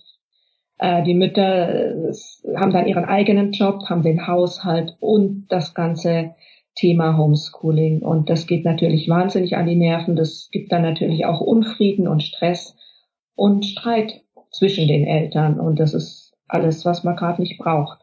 die 0.81 1.13
Mütter 1.13 2.09
äh, 2.09 2.13
haben 2.55 2.73
dann 2.73 2.87
ihren 2.87 3.05
eigenen 3.05 3.51
Job, 3.51 3.83
haben 3.89 4.03
den 4.03 4.27
Haushalt 4.27 4.95
und 4.99 5.47
das 5.49 5.73
ganze 5.73 6.35
Thema 6.75 7.17
Homeschooling. 7.17 8.01
Und 8.01 8.29
das 8.29 8.47
geht 8.47 8.65
natürlich 8.65 9.07
wahnsinnig 9.07 9.55
an 9.55 9.67
die 9.67 9.75
Nerven. 9.75 10.15
Das 10.15 10.49
gibt 10.51 10.71
dann 10.71 10.81
natürlich 10.81 11.25
auch 11.25 11.41
Unfrieden 11.41 12.07
und 12.07 12.23
Stress 12.23 12.75
und 13.35 13.65
Streit 13.65 14.23
zwischen 14.51 14.87
den 14.87 15.05
Eltern. 15.05 15.59
Und 15.59 15.79
das 15.79 15.93
ist 15.93 16.33
alles, 16.47 16.85
was 16.85 17.03
man 17.03 17.15
gerade 17.15 17.41
nicht 17.41 17.57
braucht. 17.57 17.99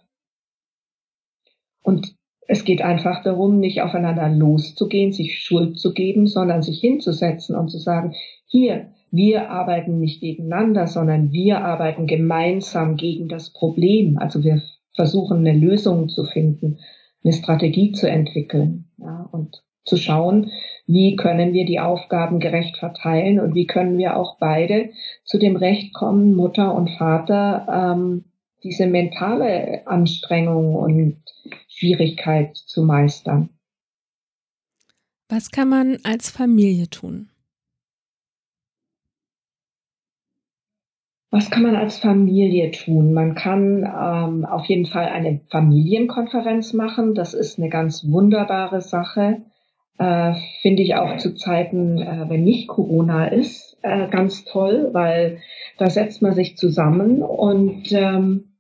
Und 1.83 2.15
es 2.47 2.65
geht 2.65 2.83
einfach 2.83 3.23
darum, 3.23 3.59
nicht 3.59 3.83
aufeinander 3.83 4.29
loszugehen, 4.29 5.13
sich 5.13 5.39
Schuld 5.39 5.79
zu 5.79 5.93
geben, 5.93 6.27
sondern 6.27 6.63
sich 6.63 6.81
hinzusetzen 6.81 7.57
und 7.57 7.69
zu 7.69 7.79
sagen, 7.79 8.15
hier, 8.47 8.93
wir 9.11 9.51
arbeiten 9.51 9.99
nicht 9.99 10.21
gegeneinander, 10.21 10.87
sondern 10.87 11.33
wir 11.33 11.65
arbeiten 11.65 12.07
gemeinsam 12.07 12.97
gegen 12.97 13.29
das 13.29 13.53
Problem. 13.53 14.19
Also 14.19 14.45
wir 14.45 14.63
versuchen 14.95 15.39
eine 15.39 15.59
Lösung 15.59 16.09
zu 16.09 16.25
finden, 16.25 16.79
eine 17.25 17.33
Strategie 17.33 17.93
zu 17.93 18.09
entwickeln 18.09 18.91
ja, 18.99 19.29
und 19.33 19.63
zu 19.85 19.97
schauen, 19.97 20.51
wie 20.87 21.17
können 21.17 21.53
wir 21.53 21.65
die 21.65 21.81
Aufgaben 21.81 22.39
gerecht 22.39 22.77
verteilen 22.77 23.41
und 23.41 23.55
wie 23.55 23.67
können 23.67 23.99
wir 23.99 24.17
auch 24.17 24.39
beide 24.39 24.91
zu 25.25 25.39
dem 25.39 25.57
Recht 25.57 25.95
kommen, 25.95 26.35
Mutter 26.35 26.75
und 26.75 26.91
Vater, 26.91 27.67
ähm, 27.97 28.25
diese 28.63 28.87
mentale 28.87 29.87
Anstrengung 29.87 30.75
und 30.75 31.23
Schwierigkeit 31.69 32.57
zu 32.57 32.83
meistern. 32.83 33.49
Was 35.29 35.51
kann 35.51 35.69
man 35.69 35.99
als 36.03 36.31
Familie 36.31 36.91
tun? 36.91 37.31
Was 41.33 41.49
kann 41.49 41.63
man 41.63 41.77
als 41.77 41.99
Familie 41.99 42.73
tun? 42.73 43.13
Man 43.13 43.37
kann 43.37 43.85
ähm, 43.85 44.45
auf 44.45 44.67
jeden 44.67 44.87
Fall 44.87 45.07
eine 45.07 45.41
Familienkonferenz 45.49 46.73
machen. 46.73 47.15
Das 47.15 47.35
ist 47.35 47.59
eine 47.59 47.69
ganz 47.69 48.05
wunderbare 48.11 48.81
Sache. 48.81 49.43
Äh, 49.99 50.35
Finde 50.63 50.83
ich 50.83 50.97
auch 50.97 51.19
zu 51.19 51.37
Zeiten, 51.37 51.99
äh, 51.99 52.25
wenn 52.29 52.43
nicht 52.43 52.67
Corona 52.67 53.29
ist, 53.29 53.79
äh, 53.83 54.09
ganz 54.09 54.45
toll, 54.45 54.89
weil 54.93 55.39
da 55.79 55.89
setzt 55.89 56.21
man 56.21 56.35
sich 56.35 56.57
zusammen 56.57 57.23
und 57.23 57.93
ähm, 57.93 58.55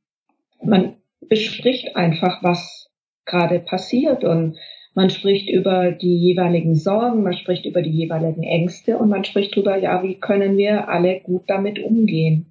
man 0.63 0.97
bespricht 1.29 1.97
einfach, 1.97 2.43
was 2.43 2.91
gerade 3.25 3.59
passiert 3.59 4.23
und 4.23 4.57
man 4.95 5.11
spricht 5.11 5.49
über 5.49 5.93
die 5.93 6.19
jeweiligen 6.19 6.75
Sorgen, 6.75 7.23
man 7.23 7.35
spricht 7.35 7.65
über 7.65 7.83
die 7.83 7.91
jeweiligen 7.91 8.43
Ängste 8.43 8.99
und 8.99 9.09
man 9.09 9.25
spricht 9.25 9.57
darüber, 9.57 9.77
ja, 9.77 10.03
wie 10.03 10.17
können 10.17 10.57
wir 10.57 10.89
alle 10.89 11.21
gut 11.21 11.45
damit 11.47 11.79
umgehen. 11.79 12.50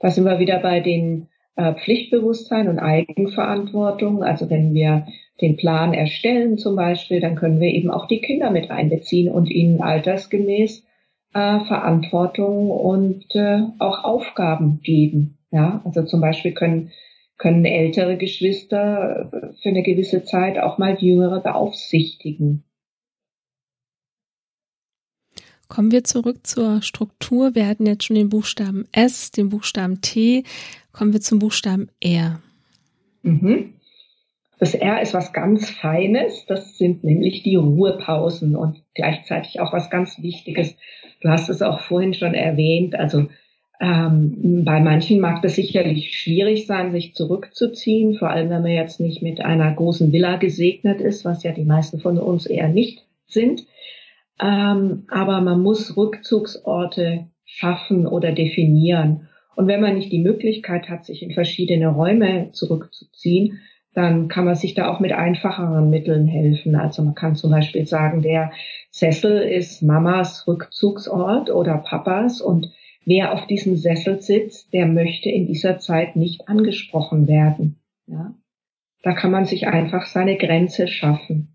Da 0.00 0.10
sind 0.10 0.24
wir 0.24 0.38
wieder 0.38 0.58
bei 0.58 0.80
den 0.80 1.28
äh, 1.56 1.74
Pflichtbewusstsein 1.74 2.68
und 2.68 2.78
Eigenverantwortung. 2.78 4.22
Also 4.22 4.50
wenn 4.50 4.74
wir 4.74 5.06
den 5.40 5.56
Plan 5.56 5.94
erstellen 5.94 6.58
zum 6.58 6.76
Beispiel, 6.76 7.20
dann 7.20 7.36
können 7.36 7.60
wir 7.60 7.72
eben 7.72 7.90
auch 7.90 8.06
die 8.06 8.20
Kinder 8.20 8.50
mit 8.50 8.70
einbeziehen 8.70 9.32
und 9.32 9.50
ihnen 9.50 9.80
altersgemäß 9.80 10.84
äh, 11.32 11.60
Verantwortung 11.60 12.70
und 12.70 13.24
äh, 13.34 13.62
auch 13.78 14.04
Aufgaben 14.04 14.80
geben. 14.82 15.38
Ja, 15.50 15.82
also 15.84 16.02
zum 16.04 16.20
Beispiel 16.20 16.52
können 16.52 16.90
können 17.36 17.64
ältere 17.64 18.16
Geschwister 18.16 19.30
für 19.60 19.68
eine 19.68 19.82
gewisse 19.82 20.24
Zeit 20.24 20.58
auch 20.58 20.78
mal 20.78 20.96
jüngere 21.00 21.40
beaufsichtigen. 21.40 22.64
Kommen 25.68 25.90
wir 25.90 26.04
zurück 26.04 26.46
zur 26.46 26.82
Struktur. 26.82 27.54
Wir 27.54 27.66
hatten 27.66 27.86
jetzt 27.86 28.04
schon 28.04 28.16
den 28.16 28.28
Buchstaben 28.28 28.86
S, 28.92 29.30
den 29.30 29.48
Buchstaben 29.48 30.00
T. 30.00 30.44
Kommen 30.92 31.12
wir 31.12 31.20
zum 31.20 31.38
Buchstaben 31.38 31.88
R. 32.00 32.40
Mhm. 33.22 33.74
Das 34.58 34.74
R 34.74 35.02
ist 35.02 35.14
was 35.14 35.32
ganz 35.32 35.68
Feines. 35.70 36.46
Das 36.46 36.78
sind 36.78 37.02
nämlich 37.04 37.42
die 37.42 37.56
Ruhepausen 37.56 38.56
und 38.56 38.82
gleichzeitig 38.94 39.60
auch 39.60 39.72
was 39.72 39.90
ganz 39.90 40.22
Wichtiges. 40.22 40.76
Du 41.20 41.28
hast 41.28 41.48
es 41.48 41.62
auch 41.62 41.80
vorhin 41.80 42.14
schon 42.14 42.34
erwähnt. 42.34 42.94
Also 42.94 43.26
ähm, 43.80 44.62
bei 44.64 44.80
manchen 44.80 45.20
mag 45.20 45.42
das 45.42 45.56
sicherlich 45.56 46.16
schwierig 46.16 46.66
sein, 46.66 46.92
sich 46.92 47.14
zurückzuziehen, 47.14 48.14
vor 48.14 48.30
allem 48.30 48.50
wenn 48.50 48.62
man 48.62 48.70
jetzt 48.70 49.00
nicht 49.00 49.22
mit 49.22 49.40
einer 49.40 49.72
großen 49.72 50.12
Villa 50.12 50.36
gesegnet 50.36 51.00
ist, 51.00 51.24
was 51.24 51.42
ja 51.42 51.52
die 51.52 51.64
meisten 51.64 51.98
von 51.98 52.18
uns 52.18 52.46
eher 52.46 52.68
nicht 52.68 53.04
sind. 53.26 53.66
Ähm, 54.40 55.04
aber 55.08 55.40
man 55.40 55.60
muss 55.60 55.96
Rückzugsorte 55.96 57.28
schaffen 57.44 58.06
oder 58.06 58.32
definieren. 58.32 59.28
Und 59.56 59.68
wenn 59.68 59.80
man 59.80 59.94
nicht 59.94 60.10
die 60.10 60.22
Möglichkeit 60.22 60.88
hat, 60.88 61.04
sich 61.04 61.22
in 61.22 61.32
verschiedene 61.32 61.88
Räume 61.88 62.50
zurückzuziehen, 62.52 63.60
dann 63.94 64.26
kann 64.26 64.44
man 64.44 64.56
sich 64.56 64.74
da 64.74 64.88
auch 64.88 64.98
mit 64.98 65.12
einfacheren 65.12 65.88
Mitteln 65.88 66.26
helfen. 66.26 66.74
Also 66.74 67.02
man 67.02 67.14
kann 67.14 67.36
zum 67.36 67.52
Beispiel 67.52 67.86
sagen, 67.86 68.22
der 68.22 68.50
Sessel 68.90 69.40
ist 69.42 69.82
Mamas 69.82 70.48
Rückzugsort 70.48 71.50
oder 71.50 71.78
Papas 71.78 72.40
und 72.40 72.72
wer 73.04 73.32
auf 73.32 73.46
diesem 73.46 73.76
Sessel 73.76 74.20
sitzt, 74.20 74.72
der 74.72 74.86
möchte 74.86 75.28
in 75.28 75.46
dieser 75.46 75.78
Zeit 75.78 76.16
nicht 76.16 76.48
angesprochen 76.48 77.28
werden. 77.28 77.76
Ja? 78.08 78.34
Da 79.02 79.12
kann 79.12 79.30
man 79.30 79.44
sich 79.44 79.68
einfach 79.68 80.06
seine 80.06 80.36
Grenze 80.36 80.88
schaffen. 80.88 81.54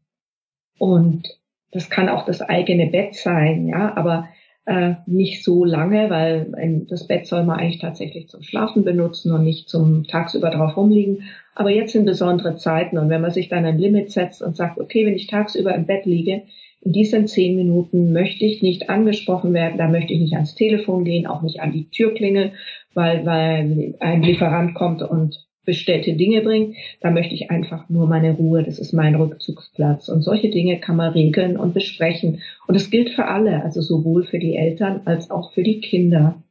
Und 0.77 1.38
das 1.71 1.89
kann 1.89 2.09
auch 2.09 2.25
das 2.25 2.41
eigene 2.41 2.87
Bett 2.87 3.15
sein, 3.15 3.67
ja, 3.67 3.95
aber 3.95 4.27
äh, 4.65 4.95
nicht 5.07 5.43
so 5.43 5.65
lange, 5.65 6.09
weil 6.09 6.53
ein, 6.55 6.85
das 6.87 7.07
Bett 7.07 7.25
soll 7.25 7.43
man 7.43 7.59
eigentlich 7.59 7.79
tatsächlich 7.79 8.27
zum 8.27 8.43
Schlafen 8.43 8.83
benutzen 8.83 9.33
und 9.33 9.43
nicht 9.43 9.67
zum 9.67 10.03
tagsüber 10.05 10.51
drauf 10.51 10.77
rumliegen. 10.77 11.23
Aber 11.55 11.71
jetzt 11.71 11.93
sind 11.93 12.05
besondere 12.05 12.55
Zeiten 12.55 12.97
und 12.97 13.09
wenn 13.09 13.21
man 13.21 13.31
sich 13.31 13.49
dann 13.49 13.65
ein 13.65 13.79
Limit 13.79 14.11
setzt 14.11 14.41
und 14.41 14.55
sagt, 14.55 14.79
okay, 14.79 15.05
wenn 15.05 15.15
ich 15.15 15.27
tagsüber 15.27 15.73
im 15.73 15.85
Bett 15.85 16.05
liege, 16.05 16.43
in 16.81 16.93
diesen 16.93 17.27
zehn 17.27 17.55
Minuten 17.55 18.13
möchte 18.13 18.45
ich 18.45 18.61
nicht 18.61 18.89
angesprochen 18.89 19.53
werden, 19.53 19.77
da 19.77 19.87
möchte 19.87 20.13
ich 20.13 20.21
nicht 20.21 20.35
ans 20.35 20.55
Telefon 20.55 21.03
gehen, 21.03 21.27
auch 21.27 21.41
nicht 21.41 21.59
an 21.61 21.71
die 21.71 21.89
Türklingel, 21.89 22.53
weil, 22.93 23.25
weil 23.25 23.95
ein 23.99 24.21
Lieferant 24.21 24.75
kommt 24.75 25.01
und 25.01 25.48
bestellte 25.65 26.13
Dinge 26.13 26.41
bringt, 26.41 26.75
da 27.01 27.11
möchte 27.11 27.35
ich 27.35 27.51
einfach 27.51 27.89
nur 27.89 28.07
meine 28.07 28.31
Ruhe, 28.31 28.63
das 28.63 28.79
ist 28.79 28.93
mein 28.93 29.15
Rückzugsplatz. 29.15 30.09
Und 30.09 30.21
solche 30.21 30.49
Dinge 30.49 30.79
kann 30.79 30.95
man 30.95 31.11
regeln 31.11 31.57
und 31.57 31.73
besprechen. 31.73 32.41
Und 32.67 32.75
es 32.75 32.89
gilt 32.89 33.11
für 33.11 33.25
alle, 33.25 33.63
also 33.63 33.81
sowohl 33.81 34.23
für 34.23 34.39
die 34.39 34.55
Eltern 34.55 35.01
als 35.05 35.29
auch 35.29 35.53
für 35.53 35.63
die 35.63 35.81
Kinder. 35.81 36.41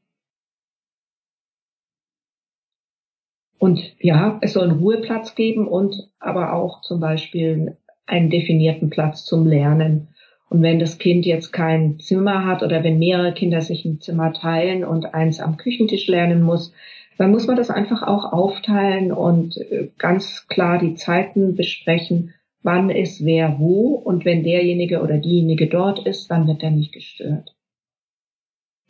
Und 3.58 3.94
ja, 3.98 4.38
es 4.40 4.52
soll 4.52 4.70
einen 4.70 4.78
Ruheplatz 4.78 5.34
geben 5.34 5.66
und 5.66 6.10
aber 6.20 6.52
auch 6.52 6.80
zum 6.82 7.00
Beispiel 7.00 7.76
einen 8.06 8.30
definierten 8.30 8.88
Platz 8.88 9.24
zum 9.24 9.46
Lernen. 9.46 10.08
Und 10.48 10.62
wenn 10.62 10.78
das 10.78 10.98
Kind 10.98 11.26
jetzt 11.26 11.52
kein 11.52 11.98
Zimmer 11.98 12.46
hat 12.46 12.62
oder 12.62 12.82
wenn 12.82 12.98
mehrere 12.98 13.34
Kinder 13.34 13.60
sich 13.60 13.84
ein 13.84 14.00
Zimmer 14.00 14.32
teilen 14.32 14.84
und 14.84 15.12
eins 15.12 15.40
am 15.40 15.56
Küchentisch 15.56 16.06
lernen 16.06 16.40
muss, 16.40 16.72
dann 17.18 17.32
muss 17.32 17.46
man 17.46 17.56
das 17.56 17.68
einfach 17.68 18.02
auch 18.02 18.32
aufteilen 18.32 19.12
und 19.12 19.56
äh, 19.56 19.90
ganz 19.98 20.46
klar 20.48 20.78
die 20.78 20.94
Zeiten 20.94 21.56
besprechen, 21.56 22.34
wann 22.62 22.90
ist 22.90 23.24
wer 23.24 23.58
wo 23.58 23.94
und 23.94 24.24
wenn 24.24 24.44
derjenige 24.44 25.02
oder 25.02 25.18
diejenige 25.18 25.66
dort 25.66 26.06
ist, 26.06 26.30
dann 26.30 26.46
wird 26.46 26.62
er 26.62 26.70
nicht 26.70 26.92
gestört. 26.92 27.54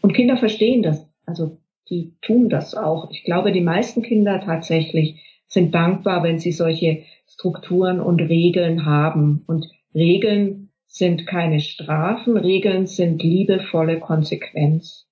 Und 0.00 0.12
Kinder 0.12 0.36
verstehen 0.36 0.82
das, 0.82 1.08
also 1.26 1.58
die 1.90 2.14
tun 2.20 2.48
das 2.48 2.74
auch. 2.74 3.10
Ich 3.10 3.24
glaube, 3.24 3.50
die 3.50 3.62
meisten 3.62 4.02
Kinder 4.02 4.40
tatsächlich 4.40 5.22
sind 5.46 5.74
dankbar, 5.74 6.22
wenn 6.22 6.38
sie 6.38 6.52
solche 6.52 7.04
Strukturen 7.26 8.00
und 8.00 8.20
Regeln 8.20 8.84
haben. 8.84 9.42
Und 9.46 9.66
Regeln 9.94 10.70
sind 10.86 11.26
keine 11.26 11.60
Strafen, 11.60 12.36
Regeln 12.36 12.86
sind 12.86 13.22
liebevolle 13.22 14.00
Konsequenz. 14.00 15.07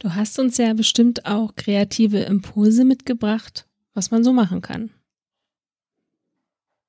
Du 0.00 0.14
hast 0.14 0.38
uns 0.38 0.56
ja 0.56 0.72
bestimmt 0.72 1.26
auch 1.26 1.54
kreative 1.56 2.20
Impulse 2.20 2.86
mitgebracht, 2.86 3.66
was 3.92 4.10
man 4.10 4.24
so 4.24 4.32
machen 4.32 4.62
kann. 4.62 4.90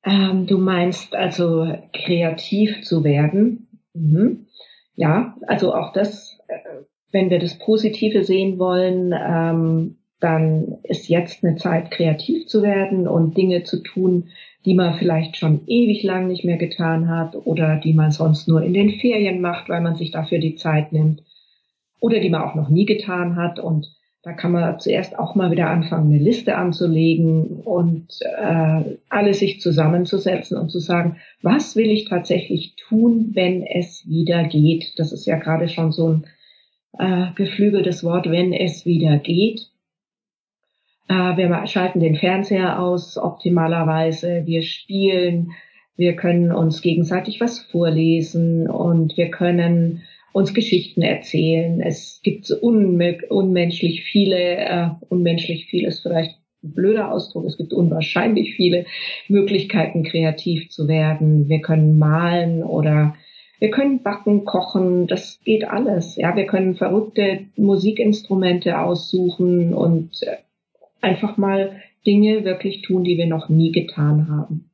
Ähm, 0.05 0.47
du 0.47 0.57
meinst 0.57 1.13
also 1.13 1.77
kreativ 1.91 2.83
zu 2.83 3.03
werden. 3.03 3.67
Mhm. 3.93 4.47
Ja, 4.95 5.35
also 5.45 5.75
auch 5.75 5.91
das, 5.91 6.39
äh, 6.47 6.53
wenn 7.11 7.29
wir 7.29 7.39
das 7.39 7.59
Positive 7.59 8.23
sehen 8.23 8.57
wollen, 8.57 9.13
ähm, 9.13 9.97
dann 10.21 10.77
ist 10.83 11.09
jetzt 11.09 11.43
eine 11.43 11.57
Zeit, 11.57 11.91
kreativ 11.91 12.47
zu 12.47 12.63
werden 12.63 13.09
und 13.09 13.35
Dinge 13.35 13.63
zu 13.63 13.83
tun, 13.83 14.29
die 14.63 14.73
man 14.73 14.93
vielleicht 14.93 15.35
schon 15.35 15.67
ewig 15.67 16.03
lang 16.03 16.27
nicht 16.27 16.45
mehr 16.45 16.57
getan 16.57 17.09
hat 17.09 17.35
oder 17.35 17.75
die 17.75 17.93
man 17.93 18.11
sonst 18.11 18.47
nur 18.47 18.61
in 18.61 18.73
den 18.73 19.01
Ferien 19.01 19.41
macht, 19.41 19.67
weil 19.67 19.81
man 19.81 19.97
sich 19.97 20.11
dafür 20.11 20.39
die 20.39 20.55
Zeit 20.55 20.93
nimmt 20.93 21.23
oder 22.01 22.19
die 22.19 22.29
man 22.29 22.41
auch 22.41 22.55
noch 22.55 22.67
nie 22.67 22.85
getan 22.85 23.37
hat. 23.37 23.59
Und 23.59 23.95
da 24.23 24.33
kann 24.33 24.51
man 24.51 24.79
zuerst 24.79 25.17
auch 25.17 25.35
mal 25.35 25.51
wieder 25.51 25.69
anfangen, 25.69 26.11
eine 26.11 26.21
Liste 26.21 26.57
anzulegen 26.57 27.61
und 27.61 28.19
äh, 28.21 28.97
alle 29.07 29.33
sich 29.33 29.61
zusammenzusetzen 29.61 30.57
und 30.57 30.69
zu 30.69 30.79
sagen, 30.79 31.17
was 31.41 31.77
will 31.77 31.89
ich 31.89 32.09
tatsächlich 32.09 32.75
tun, 32.75 33.31
wenn 33.33 33.63
es 33.63 34.07
wieder 34.07 34.43
geht. 34.43 34.93
Das 34.97 35.13
ist 35.13 35.25
ja 35.25 35.37
gerade 35.37 35.69
schon 35.69 35.91
so 35.91 36.09
ein 36.09 36.25
äh, 36.99 37.33
geflügeltes 37.35 38.03
Wort, 38.03 38.29
wenn 38.29 38.51
es 38.51 38.85
wieder 38.85 39.17
geht. 39.17 39.69
Äh, 41.07 41.37
wir 41.37 41.67
schalten 41.67 41.99
den 41.99 42.15
Fernseher 42.15 42.79
aus, 42.79 43.17
optimalerweise. 43.17 44.43
Wir 44.45 44.63
spielen, 44.63 45.51
wir 45.95 46.15
können 46.15 46.51
uns 46.51 46.81
gegenseitig 46.81 47.41
was 47.41 47.59
vorlesen 47.59 48.69
und 48.69 49.17
wir 49.17 49.29
können 49.29 50.03
uns 50.33 50.53
Geschichten 50.53 51.01
erzählen. 51.01 51.81
Es 51.81 52.21
gibt 52.23 52.49
unmenschlich 52.51 54.03
viele, 54.03 54.37
äh, 54.37 54.89
unmenschlich 55.09 55.65
viel 55.65 55.85
ist 55.85 56.01
vielleicht 56.01 56.37
ein 56.63 56.73
blöder 56.73 57.11
Ausdruck. 57.11 57.45
Es 57.45 57.57
gibt 57.57 57.73
unwahrscheinlich 57.73 58.55
viele 58.55 58.85
Möglichkeiten, 59.27 60.03
kreativ 60.03 60.69
zu 60.69 60.87
werden. 60.87 61.49
Wir 61.49 61.61
können 61.61 61.97
malen 61.97 62.63
oder 62.63 63.15
wir 63.59 63.71
können 63.71 64.01
backen, 64.01 64.45
kochen. 64.45 65.07
Das 65.07 65.39
geht 65.43 65.67
alles. 65.67 66.15
Ja, 66.15 66.35
wir 66.35 66.47
können 66.47 66.75
verrückte 66.75 67.45
Musikinstrumente 67.57 68.79
aussuchen 68.79 69.73
und 69.73 70.21
äh, 70.23 70.37
einfach 71.01 71.37
mal 71.37 71.81
Dinge 72.05 72.45
wirklich 72.45 72.81
tun, 72.81 73.03
die 73.03 73.17
wir 73.17 73.27
noch 73.27 73.49
nie 73.49 73.71
getan 73.71 74.29
haben. 74.29 74.70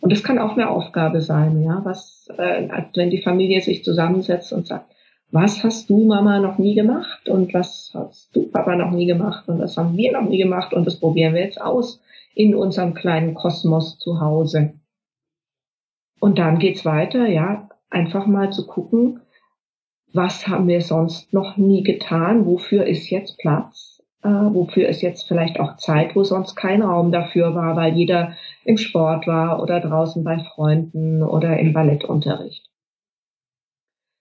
Und 0.00 0.12
es 0.12 0.22
kann 0.22 0.38
auch 0.38 0.52
eine 0.52 0.70
Aufgabe 0.70 1.20
sein, 1.20 1.62
ja, 1.62 1.80
was, 1.84 2.28
äh, 2.36 2.68
wenn 2.94 3.10
die 3.10 3.22
Familie 3.22 3.60
sich 3.60 3.84
zusammensetzt 3.84 4.52
und 4.52 4.66
sagt, 4.66 4.90
was 5.30 5.62
hast 5.62 5.90
du 5.90 6.06
Mama 6.06 6.40
noch 6.40 6.58
nie 6.58 6.74
gemacht 6.74 7.28
und 7.28 7.54
was 7.54 7.92
hast 7.94 8.34
du 8.34 8.48
Papa 8.50 8.74
noch 8.76 8.90
nie 8.90 9.06
gemacht 9.06 9.48
und 9.48 9.60
was 9.60 9.76
haben 9.76 9.96
wir 9.96 10.12
noch 10.12 10.28
nie 10.28 10.38
gemacht 10.38 10.72
und 10.72 10.86
das 10.86 10.98
probieren 10.98 11.34
wir 11.34 11.42
jetzt 11.42 11.60
aus 11.60 12.00
in 12.34 12.54
unserem 12.54 12.94
kleinen 12.94 13.34
Kosmos 13.34 13.98
zu 13.98 14.20
Hause. 14.20 14.74
Und 16.18 16.38
dann 16.38 16.58
geht's 16.58 16.84
weiter, 16.84 17.26
ja, 17.26 17.68
einfach 17.90 18.26
mal 18.26 18.52
zu 18.52 18.66
gucken, 18.66 19.20
was 20.12 20.48
haben 20.48 20.66
wir 20.66 20.80
sonst 20.80 21.32
noch 21.32 21.56
nie 21.56 21.82
getan, 21.82 22.46
wofür 22.46 22.86
ist 22.86 23.10
jetzt 23.10 23.38
Platz 23.38 23.90
äh, 24.22 24.28
wofür 24.28 24.88
ist 24.88 25.02
jetzt 25.02 25.28
vielleicht 25.28 25.60
auch 25.60 25.76
Zeit, 25.76 26.14
wo 26.14 26.24
sonst 26.24 26.54
kein 26.54 26.82
Raum 26.82 27.12
dafür 27.12 27.54
war, 27.54 27.76
weil 27.76 27.94
jeder 27.94 28.36
im 28.64 28.76
Sport 28.76 29.26
war 29.26 29.62
oder 29.62 29.80
draußen 29.80 30.22
bei 30.24 30.38
Freunden 30.38 31.22
oder 31.22 31.58
im 31.58 31.72
Ballettunterricht. 31.72 32.68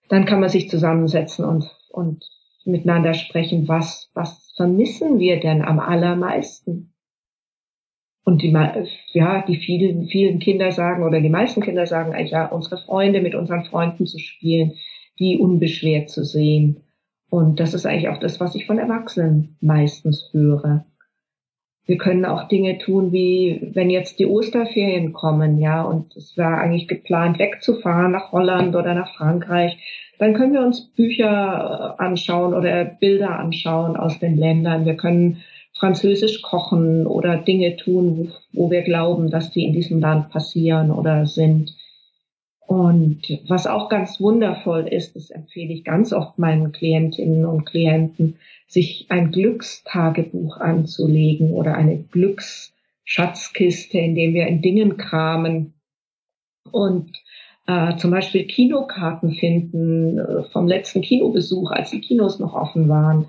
Dann 0.07 0.25
kann 0.25 0.39
man 0.39 0.49
sich 0.49 0.69
zusammensetzen 0.69 1.45
und, 1.45 1.69
und 1.91 2.25
miteinander 2.65 3.13
sprechen, 3.13 3.67
was, 3.67 4.09
was 4.13 4.53
vermissen 4.55 5.19
wir 5.19 5.39
denn 5.39 5.61
am 5.61 5.79
allermeisten? 5.79 6.93
Und 8.23 8.41
die, 8.41 8.51
ja, 9.13 9.41
die 9.43 9.57
vielen, 9.57 10.07
vielen 10.07 10.39
Kinder 10.39 10.71
sagen 10.71 11.03
oder 11.03 11.21
die 11.21 11.29
meisten 11.29 11.61
Kinder 11.61 11.85
sagen 11.85 12.13
eigentlich, 12.13 12.31
ja, 12.31 12.45
unsere 12.47 12.77
Freunde 12.77 13.21
mit 13.21 13.35
unseren 13.35 13.65
Freunden 13.65 14.05
zu 14.05 14.19
spielen, 14.19 14.73
die 15.17 15.37
unbeschwert 15.37 16.09
zu 16.09 16.23
sehen, 16.23 16.83
und 17.29 17.59
das 17.59 17.73
ist 17.73 17.85
eigentlich 17.85 18.09
auch 18.09 18.19
das, 18.19 18.39
was 18.39 18.55
ich 18.55 18.65
von 18.65 18.79
Erwachsenen 18.79 19.55
meistens 19.61 20.29
höre. 20.31 20.85
Wir 21.89 21.97
können 21.97 22.23
auch 22.23 22.47
Dinge 22.47 22.77
tun, 22.77 23.11
wie 23.11 23.71
wenn 23.73 23.89
jetzt 23.89 24.19
die 24.19 24.27
Osterferien 24.27 25.11
kommen, 25.11 25.57
ja, 25.57 25.81
und 25.81 26.15
es 26.15 26.37
war 26.37 26.59
eigentlich 26.59 26.87
geplant, 26.87 27.39
wegzufahren 27.39 28.11
nach 28.11 28.31
Holland 28.31 28.75
oder 28.75 28.93
nach 28.93 29.15
Frankreich. 29.15 29.75
Dann 30.19 30.35
können 30.35 30.53
wir 30.53 30.61
uns 30.61 30.81
Bücher 30.81 31.95
äh, 31.97 32.03
anschauen 32.03 32.53
oder 32.53 32.85
Bilder 32.85 33.39
anschauen 33.39 33.97
aus 33.97 34.19
den 34.19 34.37
Ländern. 34.37 34.85
Wir 34.85 34.97
können 34.97 35.41
französisch 35.79 36.43
kochen 36.43 37.07
oder 37.07 37.37
Dinge 37.37 37.75
tun, 37.75 38.29
wo, 38.53 38.65
wo 38.65 38.69
wir 38.69 38.83
glauben, 38.83 39.31
dass 39.31 39.49
die 39.49 39.63
in 39.63 39.73
diesem 39.73 39.99
Land 39.99 40.29
passieren 40.29 40.91
oder 40.91 41.25
sind. 41.25 41.73
Und 42.69 43.23
was 43.47 43.65
auch 43.65 43.89
ganz 43.89 44.21
wundervoll 44.21 44.87
ist, 44.87 45.15
das 45.15 45.31
empfehle 45.31 45.73
ich 45.73 45.83
ganz 45.83 46.13
oft 46.13 46.37
meinen 46.37 46.71
Klientinnen 46.71 47.47
und 47.47 47.65
Klienten, 47.65 48.35
sich 48.67 49.07
ein 49.09 49.31
Glückstagebuch 49.31 50.57
anzulegen 50.57 51.53
oder 51.53 51.73
eine 51.73 51.97
Glücksschatzkiste, 51.97 53.97
in 53.97 54.13
dem 54.13 54.35
wir 54.35 54.45
in 54.45 54.61
Dingen 54.61 54.97
kramen 54.97 55.73
und 56.69 57.11
äh, 57.65 57.95
zum 57.95 58.11
Beispiel 58.11 58.45
Kinokarten 58.45 59.31
finden 59.31 60.19
äh, 60.19 60.43
vom 60.51 60.67
letzten 60.67 61.01
Kinobesuch, 61.01 61.71
als 61.71 61.89
die 61.89 62.01
Kinos 62.01 62.37
noch 62.37 62.53
offen 62.53 62.87
waren, 62.87 63.25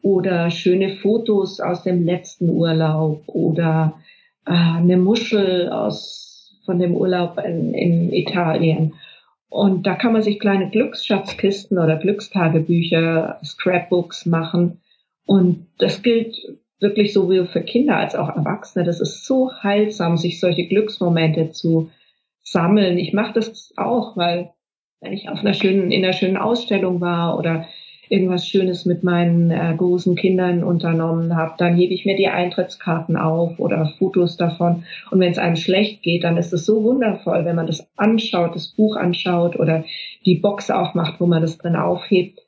oder 0.00 0.50
schöne 0.50 0.96
Fotos 0.96 1.60
aus 1.60 1.82
dem 1.82 2.06
letzten 2.06 2.48
Urlaub 2.48 3.24
oder 3.26 4.00
äh, 4.46 4.52
eine 4.52 4.96
Muschel 4.96 5.68
aus 5.68 6.27
von 6.68 6.78
dem 6.78 6.94
Urlaub 6.94 7.38
in, 7.42 7.72
in 7.72 8.12
Italien. 8.12 8.92
Und 9.48 9.86
da 9.86 9.94
kann 9.94 10.12
man 10.12 10.20
sich 10.20 10.38
kleine 10.38 10.68
Glücksschatzkisten 10.68 11.78
oder 11.78 11.96
Glückstagebücher, 11.96 13.40
Scrapbooks 13.42 14.26
machen. 14.26 14.82
Und 15.24 15.66
das 15.78 16.02
gilt 16.02 16.36
wirklich 16.78 17.14
sowohl 17.14 17.46
für 17.46 17.62
Kinder 17.62 17.96
als 17.96 18.14
auch 18.14 18.28
Erwachsene. 18.28 18.84
Das 18.84 19.00
ist 19.00 19.24
so 19.24 19.50
heilsam, 19.62 20.18
sich 20.18 20.40
solche 20.40 20.68
Glücksmomente 20.68 21.52
zu 21.52 21.88
sammeln. 22.42 22.98
Ich 22.98 23.14
mache 23.14 23.32
das 23.32 23.72
auch, 23.78 24.14
weil 24.18 24.50
wenn 25.00 25.14
ich 25.14 25.30
auf 25.30 25.38
einer 25.38 25.54
schönen, 25.54 25.90
in 25.90 26.04
einer 26.04 26.12
schönen 26.12 26.36
Ausstellung 26.36 27.00
war 27.00 27.38
oder 27.38 27.64
irgendwas 28.10 28.46
Schönes 28.46 28.84
mit 28.84 29.02
meinen 29.02 29.50
äh, 29.50 29.74
großen 29.76 30.14
Kindern 30.16 30.64
unternommen 30.64 31.36
habe, 31.36 31.54
dann 31.58 31.76
hebe 31.76 31.94
ich 31.94 32.04
mir 32.04 32.16
die 32.16 32.28
Eintrittskarten 32.28 33.16
auf 33.16 33.58
oder 33.58 33.94
Fotos 33.98 34.36
davon. 34.36 34.84
Und 35.10 35.20
wenn 35.20 35.32
es 35.32 35.38
einem 35.38 35.56
schlecht 35.56 36.02
geht, 36.02 36.24
dann 36.24 36.36
ist 36.36 36.52
es 36.52 36.66
so 36.66 36.82
wundervoll, 36.82 37.44
wenn 37.44 37.56
man 37.56 37.66
das 37.66 37.88
anschaut, 37.96 38.54
das 38.54 38.68
Buch 38.68 38.96
anschaut 38.96 39.58
oder 39.58 39.84
die 40.26 40.36
Box 40.36 40.70
aufmacht, 40.70 41.20
wo 41.20 41.26
man 41.26 41.42
das 41.42 41.58
drin 41.58 41.76
aufhebt. 41.76 42.40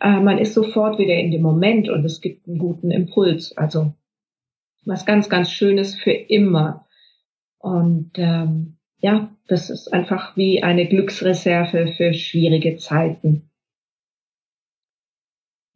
Äh, 0.00 0.20
man 0.20 0.38
ist 0.38 0.54
sofort 0.54 0.98
wieder 0.98 1.14
in 1.14 1.30
dem 1.30 1.42
Moment 1.42 1.88
und 1.88 2.04
es 2.04 2.20
gibt 2.20 2.46
einen 2.46 2.58
guten 2.58 2.90
Impuls. 2.90 3.56
Also 3.56 3.94
was 4.84 5.04
ganz, 5.04 5.28
ganz 5.28 5.50
Schönes 5.50 5.94
für 5.94 6.12
immer. 6.12 6.86
Und 7.58 8.12
ähm, 8.16 8.76
ja, 8.98 9.30
das 9.48 9.70
ist 9.70 9.92
einfach 9.92 10.36
wie 10.36 10.62
eine 10.62 10.86
Glücksreserve 10.86 11.88
für 11.96 12.14
schwierige 12.14 12.76
Zeiten. 12.76 13.50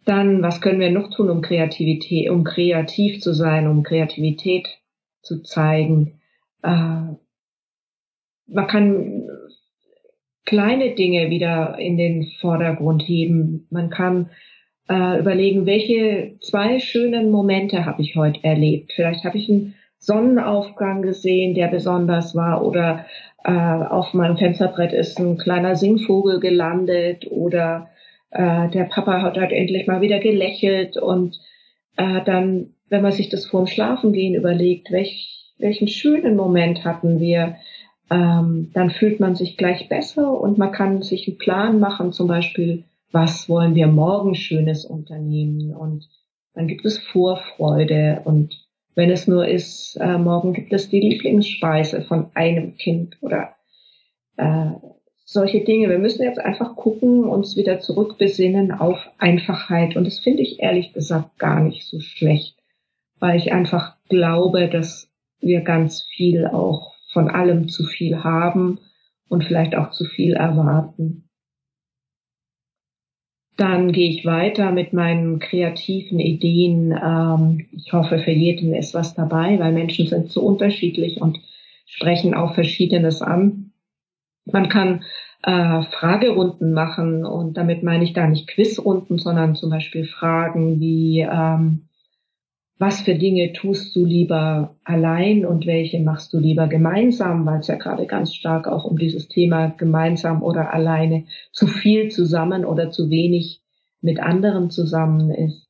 Dann, 0.05 0.43
was 0.43 0.61
können 0.61 0.81
wir 0.81 0.91
noch 0.91 1.11
tun, 1.11 1.31
um 1.31 1.43
Kreativität, 1.43 2.31
um 2.31 2.45
kreativ 2.45 3.21
zu 3.21 3.35
sein, 3.35 3.69
um 3.69 3.83
Kreativität 3.83 4.67
zu 5.23 5.43
zeigen? 5.43 6.21
Äh, 6.63 7.15
man 8.47 8.67
kann 8.67 9.29
kleine 10.45 10.95
Dinge 10.95 11.31
wieder 11.31 11.79
in 11.79 11.97
den 11.97 12.27
Vordergrund 12.41 13.03
heben. 13.03 13.67
Man 13.71 13.91
kann 13.91 14.31
äh, 14.89 15.21
überlegen, 15.21 15.67
welche 15.67 16.37
zwei 16.41 16.81
schönen 16.81 17.31
Momente 17.31 17.85
habe 17.85 18.03
ich 18.03 18.17
heute 18.17 18.43
erlebt. 18.43 18.93
Vielleicht 18.95 19.25
habe 19.25 19.39
ich 19.39 19.49
einen 19.49 19.75
Sonnenaufgang 19.99 21.03
gesehen, 21.03 21.55
der 21.55 21.69
besonders 21.69 22.35
war, 22.35 22.65
oder 22.65 23.07
äh, 23.45 23.53
auf 23.53 24.15
meinem 24.15 24.39
Fensterbrett 24.39 24.93
ist 24.93 25.21
ein 25.21 25.37
kleiner 25.37 25.77
Singvogel 25.77 26.41
gelandet, 26.41 27.31
oder 27.31 27.91
äh, 28.31 28.69
der 28.71 28.85
Papa 28.85 29.23
hat 29.23 29.37
halt 29.37 29.53
endlich 29.53 29.87
mal 29.87 30.01
wieder 30.01 30.19
gelächelt 30.19 30.97
und 30.97 31.38
äh, 31.97 32.23
dann, 32.25 32.75
wenn 32.88 33.03
man 33.03 33.12
sich 33.12 33.29
das 33.29 33.47
vorm 33.47 33.66
Schlafengehen 33.66 34.35
überlegt, 34.35 34.90
welch, 34.90 35.53
welchen 35.59 35.88
schönen 35.88 36.37
Moment 36.37 36.85
hatten 36.85 37.21
wir, 37.21 37.57
ähm, 38.11 38.71
dann 38.75 38.90
fühlt 38.90 39.21
man 39.21 39.37
sich 39.37 39.57
gleich 39.57 39.88
besser 39.88 40.40
und 40.40 40.59
man 40.59 40.73
kann 40.73 41.03
sich 41.03 41.29
einen 41.29 41.38
Plan 41.38 41.81
machen, 41.81 42.12
zum 42.12 42.29
Beispiel, 42.29 42.85
was 43.12 43.49
wollen 43.49 43.75
wir 43.75 43.87
morgen 43.87 44.35
Schönes 44.35 44.85
unternehmen 44.85 45.75
und 45.75 46.09
dann 46.55 46.69
gibt 46.69 46.85
es 46.85 46.99
Vorfreude 46.99 48.23
und 48.25 48.66
wenn 48.95 49.11
es 49.11 49.27
nur 49.29 49.47
ist, 49.47 49.97
äh, 50.01 50.19
morgen 50.19 50.53
gibt 50.53 50.73
es 50.73 50.90
die 50.90 51.01
Lieblingsspeise 51.01 52.03
von 52.03 52.31
einem 52.35 52.77
Kind 52.77 53.16
oder 53.21 53.55
äh, 54.37 54.73
solche 55.33 55.61
Dinge. 55.61 55.88
Wir 55.88 56.01
müssen 56.01 56.25
jetzt 56.25 56.40
einfach 56.40 56.75
gucken, 56.75 57.25
uns 57.25 57.57
wieder 57.57 57.79
zurückbesinnen 57.79 58.73
auf 58.73 58.99
Einfachheit. 59.19 59.97
Und 59.97 60.05
das 60.05 60.19
finde 60.19 60.43
ich 60.43 60.59
ehrlich 60.59 60.93
gesagt 60.93 61.38
gar 61.38 61.61
nicht 61.61 61.87
so 61.87 62.01
schlecht, 62.01 62.57
weil 63.21 63.38
ich 63.38 63.53
einfach 63.53 63.97
glaube, 64.09 64.69
dass 64.69 65.09
wir 65.40 65.61
ganz 65.61 66.03
viel 66.03 66.49
auch 66.49 66.95
von 67.12 67.31
allem 67.31 67.69
zu 67.69 67.85
viel 67.85 68.25
haben 68.25 68.81
und 69.29 69.45
vielleicht 69.45 69.77
auch 69.77 69.93
zu 69.93 70.05
viel 70.05 70.33
erwarten. 70.33 71.29
Dann 73.57 73.93
gehe 73.93 74.11
ich 74.11 74.25
weiter 74.25 74.73
mit 74.73 74.93
meinen 74.93 75.38
kreativen 75.38 76.19
Ideen. 76.19 76.90
Ähm, 76.90 77.69
ich 77.71 77.93
hoffe, 77.93 78.19
für 78.19 78.33
jeden 78.33 78.75
ist 78.75 78.95
was 78.95 79.14
dabei, 79.14 79.61
weil 79.61 79.71
Menschen 79.73 80.09
sind 80.09 80.31
so 80.31 80.40
unterschiedlich 80.43 81.21
und 81.21 81.38
sprechen 81.87 82.35
auch 82.35 82.55
Verschiedenes 82.55 83.23
an. 83.23 83.71
Man 84.47 84.69
kann 84.69 85.05
äh, 85.42 85.83
Fragerunden 85.83 86.72
machen 86.72 87.24
und 87.24 87.57
damit 87.57 87.83
meine 87.83 88.05
ich 88.05 88.14
gar 88.14 88.29
nicht 88.29 88.48
Quizrunden, 88.48 89.18
sondern 89.18 89.55
zum 89.55 89.70
Beispiel 89.70 90.05
Fragen 90.05 90.81
wie, 90.81 91.20
ähm, 91.20 91.88
was 92.79 93.03
für 93.03 93.14
Dinge 93.14 93.53
tust 93.53 93.94
du 93.94 94.05
lieber 94.05 94.76
allein 94.85 95.44
und 95.44 95.66
welche 95.66 96.00
machst 96.00 96.33
du 96.33 96.38
lieber 96.38 96.66
gemeinsam, 96.66 97.44
weil 97.46 97.61
es 97.61 97.66
ja 97.66 97.76
gerade 97.76 98.07
ganz 98.07 98.35
stark 98.35 98.66
auch 98.66 98.85
um 98.85 98.98
dieses 98.98 99.29
Thema 99.29 99.68
gemeinsam 99.68 100.42
oder 100.42 100.72
alleine 100.72 101.24
zu 101.53 101.66
viel 101.66 102.11
zusammen 102.11 102.64
oder 102.64 102.90
zu 102.90 103.11
wenig 103.11 103.61
mit 104.00 104.20
anderen 104.20 104.70
zusammen 104.70 105.31
ist. 105.31 105.68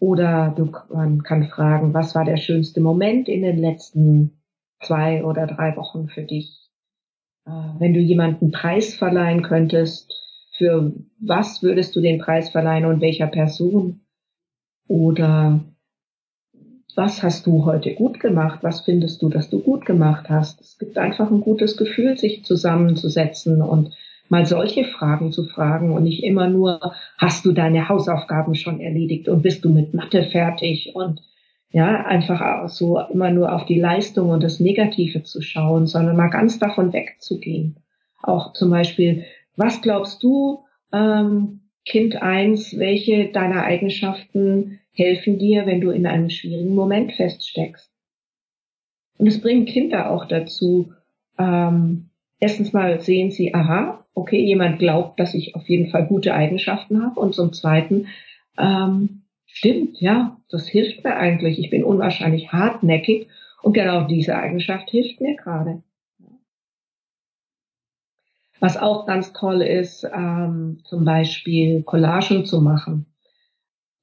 Oder 0.00 0.52
du, 0.56 0.72
man 0.92 1.22
kann 1.22 1.44
fragen, 1.44 1.94
was 1.94 2.16
war 2.16 2.24
der 2.24 2.36
schönste 2.36 2.80
Moment 2.80 3.28
in 3.28 3.42
den 3.42 3.58
letzten 3.58 4.42
zwei 4.80 5.24
oder 5.24 5.46
drei 5.46 5.76
Wochen 5.76 6.08
für 6.08 6.22
dich? 6.22 6.61
Äh, 7.46 7.50
wenn 7.78 7.94
du 7.94 8.00
jemanden 8.00 8.50
Preis 8.50 8.94
verleihen 8.94 9.42
könntest, 9.42 10.12
für 10.56 10.92
was 11.18 11.62
würdest 11.62 11.96
du 11.96 12.00
den 12.00 12.18
Preis 12.18 12.50
verleihen 12.50 12.84
und 12.84 13.00
welcher 13.00 13.26
Person? 13.26 14.00
Oder 14.86 15.60
was 16.94 17.22
hast 17.22 17.46
du 17.46 17.64
heute 17.64 17.94
gut 17.94 18.20
gemacht? 18.20 18.58
Was 18.62 18.82
findest 18.82 19.22
du, 19.22 19.30
dass 19.30 19.48
du 19.48 19.60
gut 19.60 19.86
gemacht 19.86 20.28
hast? 20.28 20.60
Es 20.60 20.78
gibt 20.78 20.98
einfach 20.98 21.30
ein 21.30 21.40
gutes 21.40 21.76
Gefühl, 21.76 22.18
sich 22.18 22.44
zusammenzusetzen 22.44 23.62
und 23.62 23.96
mal 24.28 24.46
solche 24.46 24.84
Fragen 24.84 25.32
zu 25.32 25.44
fragen 25.44 25.92
und 25.92 26.04
nicht 26.04 26.22
immer 26.22 26.48
nur, 26.48 26.94
hast 27.18 27.44
du 27.44 27.52
deine 27.52 27.88
Hausaufgaben 27.88 28.54
schon 28.54 28.80
erledigt 28.80 29.28
und 29.28 29.42
bist 29.42 29.64
du 29.64 29.70
mit 29.70 29.94
Mathe 29.94 30.24
fertig 30.24 30.92
und 30.94 31.22
ja, 31.72 32.04
einfach 32.04 32.68
so 32.68 33.00
immer 33.00 33.30
nur 33.30 33.52
auf 33.52 33.64
die 33.64 33.80
Leistung 33.80 34.28
und 34.28 34.42
das 34.42 34.60
Negative 34.60 35.22
zu 35.22 35.40
schauen, 35.40 35.86
sondern 35.86 36.16
mal 36.16 36.28
ganz 36.28 36.58
davon 36.58 36.92
wegzugehen. 36.92 37.76
Auch 38.22 38.52
zum 38.52 38.70
Beispiel, 38.70 39.24
was 39.56 39.80
glaubst 39.80 40.22
du, 40.22 40.64
ähm, 40.92 41.60
Kind 41.84 42.22
eins, 42.22 42.78
welche 42.78 43.32
deiner 43.32 43.64
Eigenschaften 43.64 44.78
helfen 44.92 45.38
dir, 45.38 45.66
wenn 45.66 45.80
du 45.80 45.90
in 45.90 46.06
einem 46.06 46.30
schwierigen 46.30 46.74
Moment 46.74 47.12
feststeckst? 47.12 47.90
Und 49.18 49.26
es 49.26 49.40
bringen 49.40 49.64
Kinder 49.64 50.10
auch 50.10 50.26
dazu, 50.26 50.92
ähm, 51.38 52.10
erstens 52.38 52.72
mal 52.72 53.00
sehen 53.00 53.30
sie, 53.30 53.54
aha, 53.54 54.04
okay, 54.14 54.44
jemand 54.44 54.78
glaubt, 54.78 55.18
dass 55.18 55.34
ich 55.34 55.56
auf 55.56 55.68
jeden 55.68 55.90
Fall 55.90 56.06
gute 56.06 56.34
Eigenschaften 56.34 57.02
habe. 57.02 57.18
Und 57.18 57.34
zum 57.34 57.52
Zweiten, 57.52 58.08
ähm, 58.58 59.21
Stimmt, 59.54 60.00
ja, 60.00 60.38
das 60.48 60.66
hilft 60.66 61.04
mir 61.04 61.14
eigentlich. 61.14 61.58
Ich 61.58 61.68
bin 61.68 61.84
unwahrscheinlich 61.84 62.52
hartnäckig 62.52 63.28
und 63.62 63.74
genau 63.74 64.06
diese 64.06 64.34
Eigenschaft 64.34 64.90
hilft 64.90 65.20
mir 65.20 65.36
gerade. 65.36 65.82
Was 68.60 68.76
auch 68.76 69.06
ganz 69.06 69.32
toll 69.34 69.60
ist, 69.60 70.04
ähm, 70.04 70.80
zum 70.84 71.04
Beispiel 71.04 71.82
Collagen 71.82 72.46
zu 72.46 72.62
machen. 72.62 73.06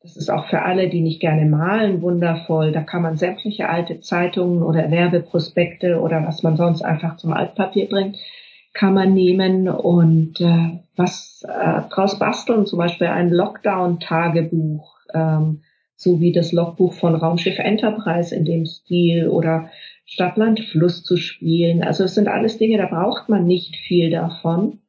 Das 0.02 0.16
ist 0.16 0.30
auch 0.30 0.48
für 0.48 0.62
alle, 0.62 0.88
die 0.88 1.02
nicht 1.02 1.20
gerne 1.20 1.46
malen, 1.46 2.02
wundervoll. 2.02 2.72
Da 2.72 2.82
kann 2.84 3.02
man 3.02 3.18
sämtliche 3.18 3.70
alte 3.70 4.02
Zeitungen 4.02 4.62
oder 4.62 4.92
Werbeprospekte 4.92 6.00
oder 6.00 6.26
was 6.26 6.44
man 6.44 6.58
sonst 6.58 6.84
einfach 6.84 7.18
zum 7.18 7.34
Altpapier 7.34 7.90
bringt, 7.90 8.18
kann 8.74 8.94
man 8.94 9.14
nehmen 9.16 9.68
und 9.68 10.40
äh, 10.42 10.80
was 10.96 11.44
äh, 11.48 11.82
draus 11.90 12.20
basteln, 12.20 12.68
zum 12.68 12.78
Beispiel 12.78 13.08
ein 13.08 13.32
Lockdown-Tagebuch 13.32 14.99
ähm, 15.14 15.62
so 15.96 16.22
wie 16.22 16.32
das 16.32 16.52
Logbuch 16.52 16.94
von 16.94 17.16
Raumschiff 17.16 17.60
Enterprise 17.60 18.34
in 18.34 18.46
dem 18.46 18.66
Stil 18.66 19.28
oder 19.28 19.70
Stadtland 20.06 20.62
Fluss 20.62 21.04
zu 21.04 21.18
spielen. 21.18 21.84
Also 21.84 22.06
es 22.06 22.16
sind 22.16 22.28
alles 22.28 22.58
Dinge, 22.58 22.78
da 22.78 22.86
braucht 22.86 23.30
man 23.30 23.46
nicht 23.46 23.76
viel 23.76 24.10
davon 24.10 24.80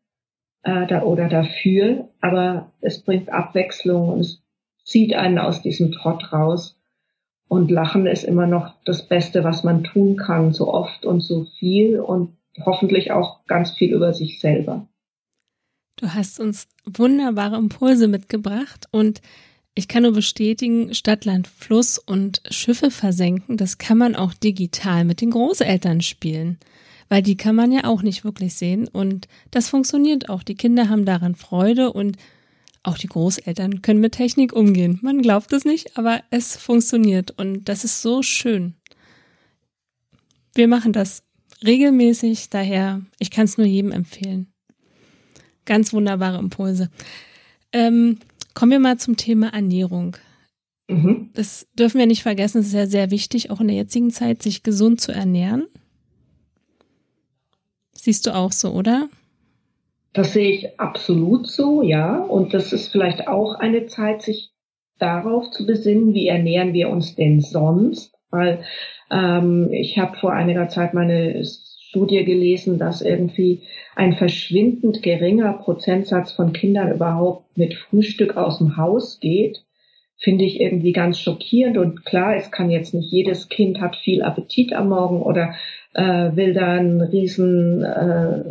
äh, 0.62 0.86
da, 0.86 1.02
oder 1.02 1.28
dafür, 1.28 2.08
aber 2.20 2.72
es 2.80 3.02
bringt 3.02 3.28
Abwechslung 3.28 4.08
und 4.08 4.20
es 4.20 4.42
zieht 4.84 5.14
einen 5.14 5.38
aus 5.38 5.62
diesem 5.62 5.92
Trott 5.92 6.32
raus. 6.32 6.78
Und 7.48 7.70
Lachen 7.70 8.06
ist 8.06 8.22
immer 8.22 8.46
noch 8.46 8.74
das 8.84 9.08
Beste, 9.08 9.42
was 9.42 9.64
man 9.64 9.82
tun 9.82 10.16
kann, 10.16 10.52
so 10.52 10.72
oft 10.72 11.04
und 11.04 11.20
so 11.20 11.46
viel 11.58 11.98
und 11.98 12.36
hoffentlich 12.64 13.10
auch 13.10 13.44
ganz 13.46 13.72
viel 13.72 13.92
über 13.92 14.12
sich 14.14 14.38
selber. 14.38 14.86
Du 15.96 16.14
hast 16.14 16.38
uns 16.38 16.68
wunderbare 16.84 17.56
Impulse 17.56 18.06
mitgebracht 18.06 18.86
und 18.92 19.20
ich 19.80 19.88
kann 19.88 20.02
nur 20.02 20.12
bestätigen, 20.12 20.92
Stadt, 20.92 21.24
Land, 21.24 21.48
Fluss 21.48 21.96
und 21.96 22.42
Schiffe 22.50 22.90
versenken, 22.90 23.56
das 23.56 23.78
kann 23.78 23.96
man 23.96 24.14
auch 24.14 24.34
digital 24.34 25.06
mit 25.06 25.22
den 25.22 25.30
Großeltern 25.30 26.02
spielen, 26.02 26.58
weil 27.08 27.22
die 27.22 27.38
kann 27.38 27.56
man 27.56 27.72
ja 27.72 27.84
auch 27.84 28.02
nicht 28.02 28.22
wirklich 28.22 28.52
sehen 28.54 28.88
und 28.88 29.26
das 29.50 29.70
funktioniert 29.70 30.28
auch. 30.28 30.42
Die 30.42 30.54
Kinder 30.54 30.90
haben 30.90 31.06
daran 31.06 31.34
Freude 31.34 31.94
und 31.94 32.18
auch 32.82 32.98
die 32.98 33.06
Großeltern 33.06 33.80
können 33.80 34.00
mit 34.00 34.12
Technik 34.12 34.52
umgehen. 34.52 34.98
Man 35.00 35.22
glaubt 35.22 35.50
es 35.54 35.64
nicht, 35.64 35.96
aber 35.96 36.22
es 36.28 36.56
funktioniert 36.56 37.30
und 37.38 37.64
das 37.64 37.82
ist 37.82 38.02
so 38.02 38.22
schön. 38.22 38.74
Wir 40.54 40.68
machen 40.68 40.92
das 40.92 41.22
regelmäßig, 41.64 42.50
daher 42.50 43.00
ich 43.18 43.30
kann 43.30 43.46
es 43.46 43.56
nur 43.56 43.66
jedem 43.66 43.92
empfehlen. 43.92 44.52
Ganz 45.64 45.94
wunderbare 45.94 46.38
Impulse. 46.38 46.90
Ähm, 47.72 48.18
Kommen 48.60 48.72
wir 48.72 48.78
mal 48.78 48.98
zum 48.98 49.16
Thema 49.16 49.54
Ernährung. 49.54 50.18
Mhm. 50.86 51.30
Das 51.32 51.66
dürfen 51.78 51.98
wir 51.98 52.06
nicht 52.06 52.22
vergessen, 52.22 52.58
es 52.58 52.66
ist 52.66 52.74
ja 52.74 52.84
sehr 52.84 53.10
wichtig, 53.10 53.50
auch 53.50 53.58
in 53.62 53.68
der 53.68 53.76
jetzigen 53.78 54.10
Zeit, 54.10 54.42
sich 54.42 54.62
gesund 54.62 55.00
zu 55.00 55.12
ernähren. 55.12 55.66
Siehst 57.94 58.26
du 58.26 58.34
auch 58.34 58.52
so, 58.52 58.72
oder? 58.72 59.08
Das 60.12 60.34
sehe 60.34 60.50
ich 60.50 60.78
absolut 60.78 61.46
so, 61.46 61.80
ja. 61.80 62.18
Und 62.18 62.52
das 62.52 62.74
ist 62.74 62.88
vielleicht 62.88 63.28
auch 63.28 63.54
eine 63.54 63.86
Zeit, 63.86 64.20
sich 64.20 64.50
darauf 64.98 65.50
zu 65.52 65.64
besinnen, 65.64 66.12
wie 66.12 66.26
ernähren 66.26 66.74
wir 66.74 66.90
uns 66.90 67.14
denn 67.14 67.40
sonst? 67.40 68.12
Weil 68.28 68.62
ähm, 69.10 69.72
ich 69.72 69.96
habe 69.96 70.18
vor 70.18 70.34
einiger 70.34 70.68
Zeit 70.68 70.92
meine 70.92 71.46
Studie 71.90 72.24
gelesen, 72.24 72.78
dass 72.78 73.02
irgendwie 73.02 73.62
ein 73.96 74.12
verschwindend 74.12 75.02
geringer 75.02 75.54
Prozentsatz 75.54 76.30
von 76.30 76.52
Kindern 76.52 76.92
überhaupt 76.92 77.56
mit 77.58 77.74
Frühstück 77.74 78.36
aus 78.36 78.58
dem 78.58 78.76
Haus 78.76 79.18
geht, 79.18 79.64
finde 80.16 80.44
ich 80.44 80.60
irgendwie 80.60 80.92
ganz 80.92 81.18
schockierend. 81.18 81.78
Und 81.78 82.04
klar, 82.04 82.36
es 82.36 82.52
kann 82.52 82.70
jetzt 82.70 82.94
nicht 82.94 83.10
jedes 83.10 83.48
Kind 83.48 83.80
hat 83.80 83.96
viel 83.96 84.22
Appetit 84.22 84.72
am 84.72 84.90
Morgen 84.90 85.20
oder 85.20 85.54
äh, 85.94 86.36
will 86.36 86.54
da 86.54 86.74
ein 86.74 87.00
riesen 87.00 87.82
äh, 87.82 88.44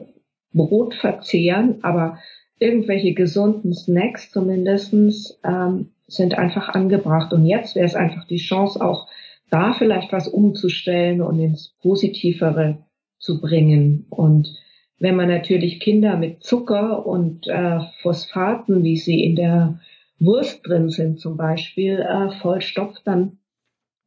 Brot 0.52 0.96
verzehren, 0.96 1.78
aber 1.82 2.18
irgendwelche 2.60 3.14
gesunden 3.14 3.74
Snacks 3.74 4.32
zumindestens 4.32 5.40
ähm, 5.46 5.92
sind 6.08 6.38
einfach 6.38 6.68
angebracht. 6.68 7.32
Und 7.32 7.46
jetzt 7.46 7.76
wäre 7.76 7.86
es 7.86 7.96
einfach 7.96 8.28
die 8.28 8.38
Chance, 8.38 8.84
auch 8.84 9.08
da 9.50 9.74
vielleicht 9.74 10.12
was 10.12 10.28
umzustellen 10.28 11.22
und 11.22 11.40
ins 11.40 11.74
Positivere 11.82 12.80
zu 13.20 13.40
bringen. 13.40 14.06
Und 14.10 14.50
wenn 14.98 15.16
man 15.16 15.28
natürlich 15.28 15.80
Kinder 15.80 16.18
mit 16.18 16.44
Zucker 16.44 17.06
und 17.06 17.48
äh, 17.48 17.80
Phosphaten, 18.02 18.84
wie 18.84 18.98
sie 18.98 19.24
in 19.24 19.36
der 19.36 19.80
Wurst 20.20 20.68
drin 20.68 20.90
sind 20.90 21.20
zum 21.20 21.38
Beispiel, 21.38 22.00
äh, 22.00 22.32
vollstopft, 22.42 23.02
dann 23.06 23.38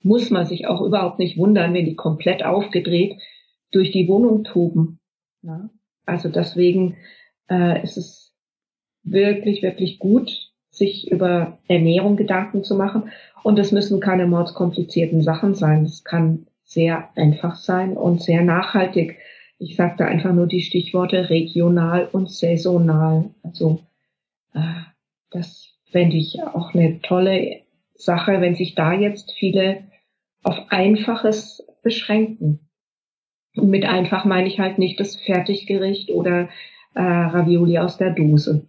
muss 0.03 0.31
man 0.31 0.47
sich 0.47 0.67
auch 0.67 0.83
überhaupt 0.83 1.19
nicht 1.19 1.39
wundern, 1.39 1.73
wenn 1.75 1.85
die 1.85 1.95
komplett 1.95 2.45
aufgedreht 2.45 3.17
durch 3.71 3.93
die 3.93 4.09
Wohnung 4.09 4.45
toben. 4.45 4.99
Ja? 5.43 5.71
Also 6.05 6.29
deswegen 6.29 6.97
äh, 7.49 7.83
ist 7.83 7.97
es 7.97 8.33
wirklich, 9.05 9.63
wirklich 9.63 9.99
gut, 9.99 10.53
sich 10.71 11.11
über 11.11 11.59
Ernährung 11.69 12.17
Gedanken 12.17 12.65
zu 12.65 12.75
machen. 12.75 13.11
Und 13.43 13.59
es 13.59 13.73
müssen 13.73 14.01
keine 14.01 14.27
mordskomplizierten 14.27 15.23
Sachen 15.23 15.55
sein. 15.55 15.85
Es 15.85 16.05
kann 16.05 16.47
sehr 16.73 17.11
einfach 17.17 17.57
sein 17.57 17.97
und 17.97 18.23
sehr 18.23 18.43
nachhaltig. 18.43 19.19
Ich 19.59 19.77
sage 19.77 19.95
da 19.99 20.07
einfach 20.07 20.33
nur 20.33 20.47
die 20.47 20.63
Stichworte 20.63 21.31
regional 21.31 22.09
und 22.11 22.31
saisonal. 22.31 23.31
Also 23.43 23.81
äh, 24.55 24.83
das 25.31 25.73
fände 25.91 26.17
ich 26.17 26.43
auch 26.43 26.75
eine 26.75 27.01
tolle 27.03 27.61
Sache, 27.95 28.41
wenn 28.41 28.55
sich 28.55 28.75
da 28.75 28.93
jetzt 28.93 29.33
viele 29.39 29.85
auf 30.43 30.57
Einfaches 30.71 31.65
beschränken. 31.83 32.69
Und 33.55 33.69
mit 33.69 33.85
einfach 33.85 34.25
meine 34.25 34.49
ich 34.49 34.59
halt 34.59 34.79
nicht 34.79 34.99
das 34.99 35.17
Fertiggericht 35.17 36.11
oder 36.11 36.49
äh, 36.95 37.03
Ravioli 37.03 37.79
aus 37.79 37.99
der 37.99 38.11
Dose. 38.11 38.67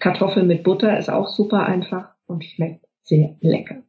Kartoffeln 0.00 0.48
mit 0.48 0.64
Butter 0.64 0.98
ist 0.98 1.08
auch 1.08 1.28
super 1.28 1.66
einfach 1.66 2.10
und 2.26 2.44
schmeckt 2.44 2.84
sehr 3.02 3.36
lecker. 3.40 3.83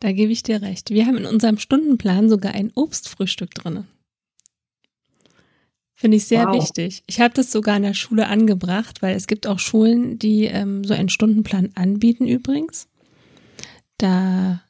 Da 0.00 0.12
gebe 0.12 0.32
ich 0.32 0.42
dir 0.42 0.62
recht. 0.62 0.90
Wir 0.90 1.06
haben 1.06 1.18
in 1.18 1.26
unserem 1.26 1.58
Stundenplan 1.58 2.28
sogar 2.28 2.54
ein 2.54 2.72
Obstfrühstück 2.74 3.54
drin. 3.54 3.86
Finde 5.94 6.16
ich 6.16 6.24
sehr 6.24 6.46
wow. 6.46 6.54
wichtig. 6.54 7.02
Ich 7.06 7.20
habe 7.20 7.34
das 7.34 7.52
sogar 7.52 7.76
in 7.76 7.82
der 7.82 7.92
Schule 7.92 8.26
angebracht, 8.26 9.02
weil 9.02 9.14
es 9.14 9.26
gibt 9.26 9.46
auch 9.46 9.58
Schulen, 9.58 10.18
die 10.18 10.46
ähm, 10.46 10.82
so 10.82 10.94
einen 10.94 11.10
Stundenplan 11.10 11.72
anbieten 11.74 12.26
übrigens. 12.26 12.88
Da 13.98 14.62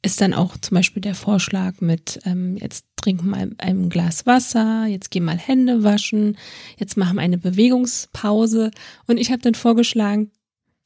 ist 0.00 0.22
dann 0.22 0.32
auch 0.32 0.56
zum 0.56 0.76
Beispiel 0.76 1.02
der 1.02 1.14
Vorschlag 1.14 1.82
mit, 1.82 2.20
ähm, 2.24 2.56
jetzt 2.56 2.86
trink 2.96 3.22
mal 3.22 3.50
ein 3.58 3.90
Glas 3.90 4.24
Wasser, 4.24 4.86
jetzt 4.86 5.10
geh 5.10 5.20
mal 5.20 5.36
Hände 5.36 5.82
waschen, 5.82 6.38
jetzt 6.78 6.96
machen 6.96 7.16
wir 7.16 7.22
eine 7.22 7.36
Bewegungspause. 7.36 8.70
Und 9.06 9.18
ich 9.18 9.30
habe 9.30 9.42
dann 9.42 9.54
vorgeschlagen, 9.54 10.30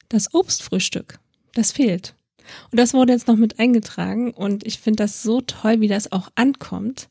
das 0.09 0.35
Obstfrühstück, 0.35 1.21
das 1.55 1.71
fehlt. 1.71 2.17
Und 2.71 2.79
das 2.79 2.95
wurde 2.95 3.13
jetzt 3.13 3.29
noch 3.29 3.37
mit 3.37 3.59
eingetragen 3.59 4.33
und 4.33 4.67
ich 4.67 4.79
finde 4.79 5.05
das 5.05 5.23
so 5.23 5.41
toll, 5.41 5.81
wie 5.81 5.89
das 5.89 6.13
auch 6.13 6.31
ankommt. 6.35 7.09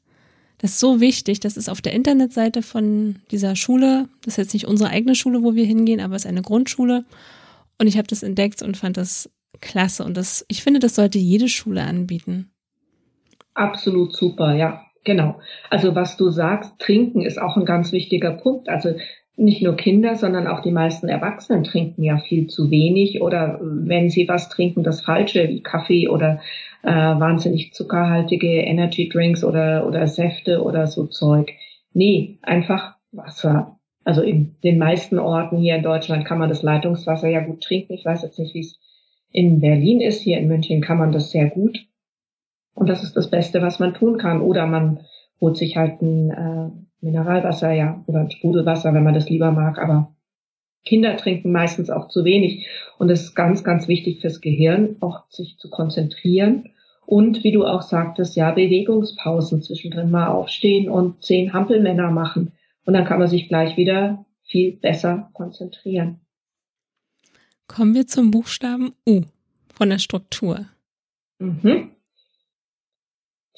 Das 0.60 0.72
ist 0.72 0.80
so 0.80 1.00
wichtig. 1.00 1.40
Das 1.40 1.56
ist 1.56 1.70
auf 1.70 1.82
der 1.82 1.94
Internetseite 1.94 2.62
von 2.62 3.18
dieser 3.32 3.56
Schule. 3.56 4.10
Das 4.24 4.34
ist 4.34 4.38
jetzt 4.38 4.54
nicht 4.54 4.68
unsere 4.68 4.90
eigene 4.90 5.16
Schule, 5.16 5.44
wo 5.44 5.56
wir 5.56 5.66
hingehen, 5.66 6.00
aber 6.00 6.16
es 6.16 6.26
ist 6.26 6.30
eine 6.30 6.42
Grundschule. 6.42 7.06
Und 7.78 7.88
ich 7.88 7.98
habe 7.98 8.08
das 8.08 8.24
entdeckt 8.24 8.64
und 8.64 8.76
fand 8.76 8.98
das 8.98 9.30
klasse. 9.62 10.04
Und 10.04 10.18
das, 10.18 10.46
ich 10.48 10.64
finde, 10.64 10.80
das 10.80 10.96
sollte 10.96 11.20
jede 11.20 11.48
Schule 11.48 11.84
anbieten. 11.84 12.50
Absolut 13.54 14.16
super, 14.16 14.56
ja. 14.56 14.84
Genau. 15.04 15.40
Also 15.70 15.96
was 15.96 16.18
du 16.18 16.32
sagst, 16.32 16.78
trinken 16.80 17.22
ist 17.22 17.40
auch 17.40 17.56
ein 17.56 17.66
ganz 17.66 17.92
wichtiger 17.92 18.32
Punkt. 18.32 18.68
Also 18.68 18.96
nicht 19.38 19.62
nur 19.62 19.76
Kinder, 19.76 20.16
sondern 20.16 20.48
auch 20.48 20.62
die 20.62 20.72
meisten 20.72 21.08
Erwachsenen 21.08 21.64
trinken 21.64 22.04
ja 22.04 22.18
viel 22.18 22.48
zu 22.48 22.72
wenig 22.72 23.22
oder 23.22 23.60
wenn 23.62 24.10
sie 24.10 24.28
was 24.28 24.50
trinken, 24.50 24.84
das 24.84 25.02
Falsche, 25.02 25.48
wie 25.48 25.62
Kaffee 25.62 26.08
oder 26.08 26.42
äh, 26.82 26.90
wahnsinnig 26.90 27.74
zuckerhaltige 27.74 28.62
Energy 28.62 29.10
Drinks 29.10 29.44
oder, 29.44 29.86
oder 29.88 30.08
Säfte 30.08 30.64
oder 30.64 30.88
so 30.88 31.06
Zeug. 31.06 31.54
Nee, 31.94 32.40
einfach 32.42 32.96
Wasser. 33.12 33.78
Also 34.04 34.22
in 34.22 34.56
den 34.64 34.80
meisten 34.80 35.20
Orten 35.20 35.58
hier 35.58 35.76
in 35.76 35.84
Deutschland 35.84 36.26
kann 36.26 36.40
man 36.40 36.50
das 36.50 36.64
Leitungswasser 36.64 37.28
ja 37.28 37.42
gut 37.42 37.62
trinken. 37.62 37.94
Ich 37.94 38.06
weiß 38.06 38.24
jetzt 38.24 38.40
nicht, 38.40 38.56
wie 38.56 38.62
es 38.62 38.80
in 39.32 39.60
Berlin 39.60 40.02
ist. 40.02 40.22
Hier 40.22 40.40
in 40.40 40.48
München 40.48 40.82
kann 40.82 40.98
man 40.98 41.12
das 41.12 41.30
sehr 41.30 41.50
gut. 41.50 41.78
Und 42.74 42.90
das 42.90 43.04
ist 43.04 43.16
das 43.16 43.30
Beste, 43.30 43.62
was 43.62 43.80
man 43.80 43.94
tun 43.94 44.18
kann. 44.18 44.42
Oder 44.42 44.66
man 44.66 45.02
holt 45.42 45.58
sich 45.58 45.78
halt 45.78 46.02
ein 46.02 46.32
äh, 46.32 46.87
Mineralwasser, 47.02 47.72
ja, 47.72 48.04
oder 48.08 48.30
Sprudelwasser, 48.30 48.94
wenn 48.94 49.04
man 49.04 49.14
das 49.14 49.30
lieber 49.30 49.52
mag, 49.52 49.78
aber 49.78 50.14
Kinder 50.86 51.18
trinken 51.18 51.52
meistens 51.52 51.90
auch 51.90 52.08
zu 52.08 52.24
wenig. 52.24 52.68
Und 52.98 53.10
es 53.10 53.22
ist 53.22 53.36
ganz, 53.36 53.64
ganz 53.64 53.88
wichtig 53.88 54.22
fürs 54.22 54.42
Gehirn, 54.42 54.96
auch 55.02 55.30
sich 55.30 55.58
zu 55.58 55.70
konzentrieren. 55.70 56.70
Und 57.06 57.44
wie 57.44 57.52
du 57.52 57.66
auch 57.66 57.82
sagtest, 57.82 58.36
ja, 58.36 58.52
Bewegungspausen 58.52 59.62
zwischendrin 59.62 60.12
mal 60.12 60.28
aufstehen 60.28 60.90
und 60.90 61.24
zehn 61.24 61.54
Hampelmänner 61.54 62.12
machen. 62.12 62.54
Und 62.86 62.94
dann 62.94 63.06
kann 63.06 63.20
man 63.20 63.28
sich 63.28 63.48
gleich 63.48 63.78
wieder 63.78 64.26
viel 64.44 64.78
besser 64.78 65.30
konzentrieren. 65.34 66.22
Kommen 67.68 67.94
wir 67.94 68.08
zum 68.08 68.32
Buchstaben 68.32 68.94
U 69.06 69.22
von 69.74 69.90
der 69.90 70.00
Struktur. 70.00 70.66
Mhm. 71.40 71.92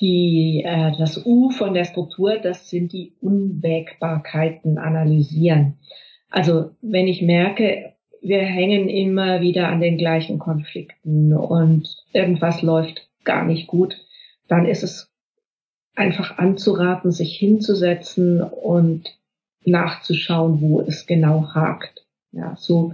Die, 0.01 0.63
äh, 0.65 0.91
das 0.97 1.25
U 1.25 1.49
von 1.51 1.73
der 1.73 1.85
Struktur, 1.85 2.37
das 2.37 2.69
sind 2.69 2.93
die 2.93 3.13
Unwägbarkeiten 3.21 4.77
analysieren. 4.77 5.77
Also 6.29 6.71
wenn 6.81 7.07
ich 7.07 7.21
merke, 7.21 7.93
wir 8.21 8.41
hängen 8.41 8.89
immer 8.89 9.41
wieder 9.41 9.67
an 9.69 9.81
den 9.81 9.97
gleichen 9.97 10.39
Konflikten 10.39 11.33
und 11.33 11.87
irgendwas 12.13 12.61
läuft 12.61 13.09
gar 13.23 13.45
nicht 13.45 13.67
gut, 13.67 13.95
dann 14.47 14.65
ist 14.65 14.83
es 14.83 15.11
einfach 15.95 16.37
anzuraten, 16.37 17.11
sich 17.11 17.37
hinzusetzen 17.37 18.41
und 18.41 19.17
nachzuschauen, 19.65 20.61
wo 20.61 20.81
es 20.81 21.05
genau 21.05 21.53
hakt. 21.53 22.05
Ja, 22.31 22.55
so 22.57 22.93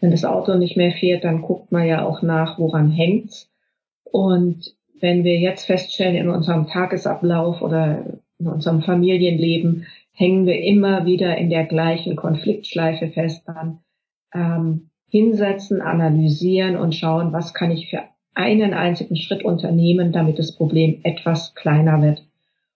Wenn 0.00 0.10
das 0.10 0.24
Auto 0.24 0.54
nicht 0.54 0.76
mehr 0.76 0.92
fährt, 0.92 1.24
dann 1.24 1.42
guckt 1.42 1.70
man 1.70 1.86
ja 1.86 2.04
auch 2.04 2.22
nach, 2.22 2.58
woran 2.58 2.90
hängt's. 2.90 3.50
Und 4.02 4.74
wenn 5.02 5.24
wir 5.24 5.38
jetzt 5.38 5.66
feststellen 5.66 6.14
in 6.14 6.28
unserem 6.30 6.68
Tagesablauf 6.68 7.60
oder 7.60 8.20
in 8.38 8.46
unserem 8.46 8.82
Familienleben, 8.82 9.84
hängen 10.12 10.46
wir 10.46 10.62
immer 10.62 11.04
wieder 11.04 11.36
in 11.36 11.50
der 11.50 11.64
gleichen 11.64 12.14
Konfliktschleife 12.14 13.08
fest, 13.08 13.42
dann 13.46 13.80
ähm, 14.32 14.90
hinsetzen, 15.08 15.82
analysieren 15.82 16.76
und 16.76 16.94
schauen, 16.94 17.32
was 17.32 17.52
kann 17.52 17.72
ich 17.72 17.90
für 17.90 18.04
einen 18.34 18.74
einzigen 18.74 19.16
Schritt 19.16 19.44
unternehmen, 19.44 20.12
damit 20.12 20.38
das 20.38 20.54
Problem 20.54 21.00
etwas 21.02 21.54
kleiner 21.54 22.00
wird. 22.00 22.24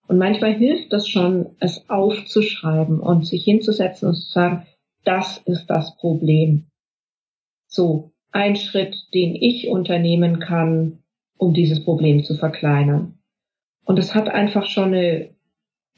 Und 0.09 0.19
manchmal 0.19 0.55
hilft 0.55 0.93
es 0.93 1.09
schon, 1.09 1.47
es 1.61 1.89
aufzuschreiben 1.89 2.99
und 2.99 3.25
sich 3.25 3.45
hinzusetzen 3.45 4.09
und 4.09 4.15
zu 4.17 4.33
sagen, 4.33 4.67
das 5.05 5.39
ist 5.47 5.67
das 5.67 5.97
Problem. 5.97 6.67
So, 7.69 8.11
ein 8.33 8.57
Schritt, 8.57 8.97
den 9.15 9.37
ich 9.37 9.69
unternehmen 9.69 10.41
kann, 10.41 10.99
um 11.39 11.55
dieses 11.55 11.85
Problem 11.85 12.25
zu 12.25 12.35
verkleinern. 12.35 13.19
Und 13.85 13.99
es 13.99 14.15
hat 14.15 14.29
einfach 14.29 14.67
schon 14.67 14.95
eine 14.95 15.31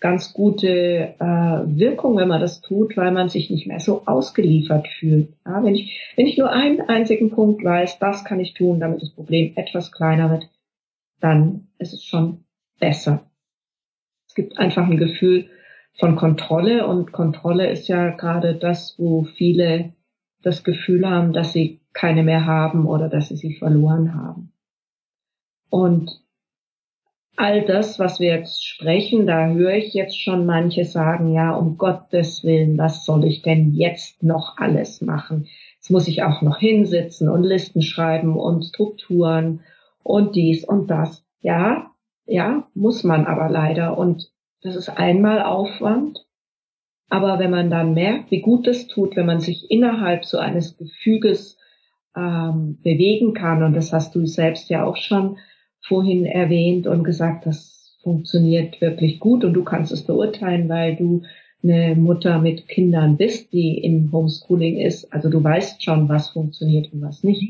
ganz 0.01 0.33
gute 0.33 1.14
äh, 1.18 1.24
Wirkung, 1.24 2.16
wenn 2.16 2.29
man 2.29 2.40
das 2.40 2.61
tut, 2.61 2.96
weil 2.96 3.11
man 3.11 3.29
sich 3.29 3.51
nicht 3.51 3.66
mehr 3.66 3.81
so 3.81 4.07
ausgeliefert 4.07 4.87
fühlt. 4.87 5.35
Ja, 5.44 5.64
wenn, 5.64 5.74
ich, 5.74 6.12
wenn 6.16 6.27
ich 6.27 6.38
nur 6.38 6.51
einen 6.51 6.81
einzigen 6.83 7.31
Punkt 7.31 7.64
weiß, 7.64 7.98
das 7.98 8.24
kann 8.24 8.40
ich 8.40 8.55
tun, 8.55 8.79
damit 8.81 9.03
das 9.03 9.11
Problem 9.11 9.53
etwas 9.57 9.90
kleiner 9.90 10.31
wird, 10.31 10.48
dann 11.20 11.68
ist 11.79 11.92
es 11.92 12.05
schon 12.05 12.44
besser. 12.79 13.29
Es 14.29 14.35
gibt 14.35 14.59
einfach 14.59 14.87
ein 14.87 14.98
Gefühl 14.98 15.46
von 15.98 16.14
Kontrolle 16.14 16.87
und 16.87 17.11
Kontrolle 17.11 17.68
ist 17.68 17.88
ja 17.88 18.11
gerade 18.11 18.55
das, 18.55 18.94
wo 18.98 19.24
viele 19.24 19.94
das 20.42 20.62
Gefühl 20.62 21.09
haben, 21.09 21.33
dass 21.33 21.53
sie 21.53 21.81
keine 21.92 22.22
mehr 22.22 22.46
haben 22.46 22.87
oder 22.87 23.09
dass 23.09 23.29
sie 23.29 23.37
sie 23.37 23.55
verloren 23.55 24.14
haben. 24.14 24.53
Und 25.70 26.20
all 27.37 27.64
das, 27.64 27.98
was 27.98 28.20
wir 28.20 28.28
jetzt 28.37 28.64
sprechen, 28.64 29.26
da 29.26 29.48
höre 29.48 29.74
ich 29.74 29.94
jetzt 29.94 30.20
schon 30.20 30.46
manche 30.46 30.85
sagen, 30.85 31.33
ja, 31.33 31.54
um 31.54 31.78
Gottes 31.78 32.44
Willen, 32.44 32.78
was 32.78 33.04
soll 33.04 33.24
ich 33.24 33.42
denn 33.42 33.72
jetzt 33.74 34.22
noch 34.22 34.57
alles 34.59 35.00
machen? 35.00 35.46
Jetzt 35.76 35.90
muss 35.90 36.09
ich 36.09 36.22
auch 36.22 36.42
noch 36.42 36.59
hinsitzen 36.59 37.28
und 37.28 37.44
Listen 37.44 37.83
schreiben 37.83 38.37
und 38.37 38.64
Strukturen 38.64 39.61
und 40.02 40.35
dies 40.35 40.64
und 40.64 40.88
das. 40.88 41.24
Ja, 41.40 41.92
ja, 42.26 42.68
muss 42.74 43.04
man 43.04 43.26
aber 43.26 43.48
leider. 43.48 43.96
Und 43.96 44.31
das 44.62 44.74
ist 44.74 44.88
einmal 44.88 45.42
Aufwand 45.42 46.26
aber 47.11 47.38
wenn 47.38 47.50
man 47.50 47.70
dann 47.70 47.94
merkt, 47.94 48.31
wie 48.31 48.40
gut 48.40 48.66
es 48.66 48.87
tut, 48.87 49.16
wenn 49.16 49.26
man 49.26 49.40
sich 49.40 49.70
innerhalb 49.70 50.24
so 50.24 50.38
eines 50.38 50.76
Gefüges 50.76 51.57
ähm, 52.14 52.78
bewegen 52.83 53.35
kann, 53.35 53.62
und 53.62 53.74
das 53.74 53.92
hast 53.92 54.14
du 54.14 54.26
selbst 54.26 54.68
ja 54.68 54.85
auch 54.85 54.96
schon 54.96 55.38
vorhin 55.80 56.26
erwähnt 56.26 56.86
und 56.86 57.04
gesagt, 57.04 57.46
das 57.46 57.96
funktioniert 58.02 58.80
wirklich 58.80 59.20
gut 59.20 59.44
und 59.44 59.54
du 59.54 59.64
kannst 59.64 59.92
es 59.92 60.04
beurteilen, 60.04 60.68
weil 60.68 60.96
du 60.96 61.22
eine 61.62 61.96
Mutter 61.96 62.38
mit 62.38 62.68
Kindern 62.68 63.16
bist, 63.16 63.52
die 63.52 63.78
im 63.78 64.12
Homeschooling 64.12 64.78
ist. 64.78 65.12
Also 65.12 65.28
du 65.28 65.42
weißt 65.42 65.82
schon, 65.82 66.08
was 66.08 66.28
funktioniert 66.28 66.92
und 66.92 67.02
was 67.02 67.24
nicht. 67.24 67.42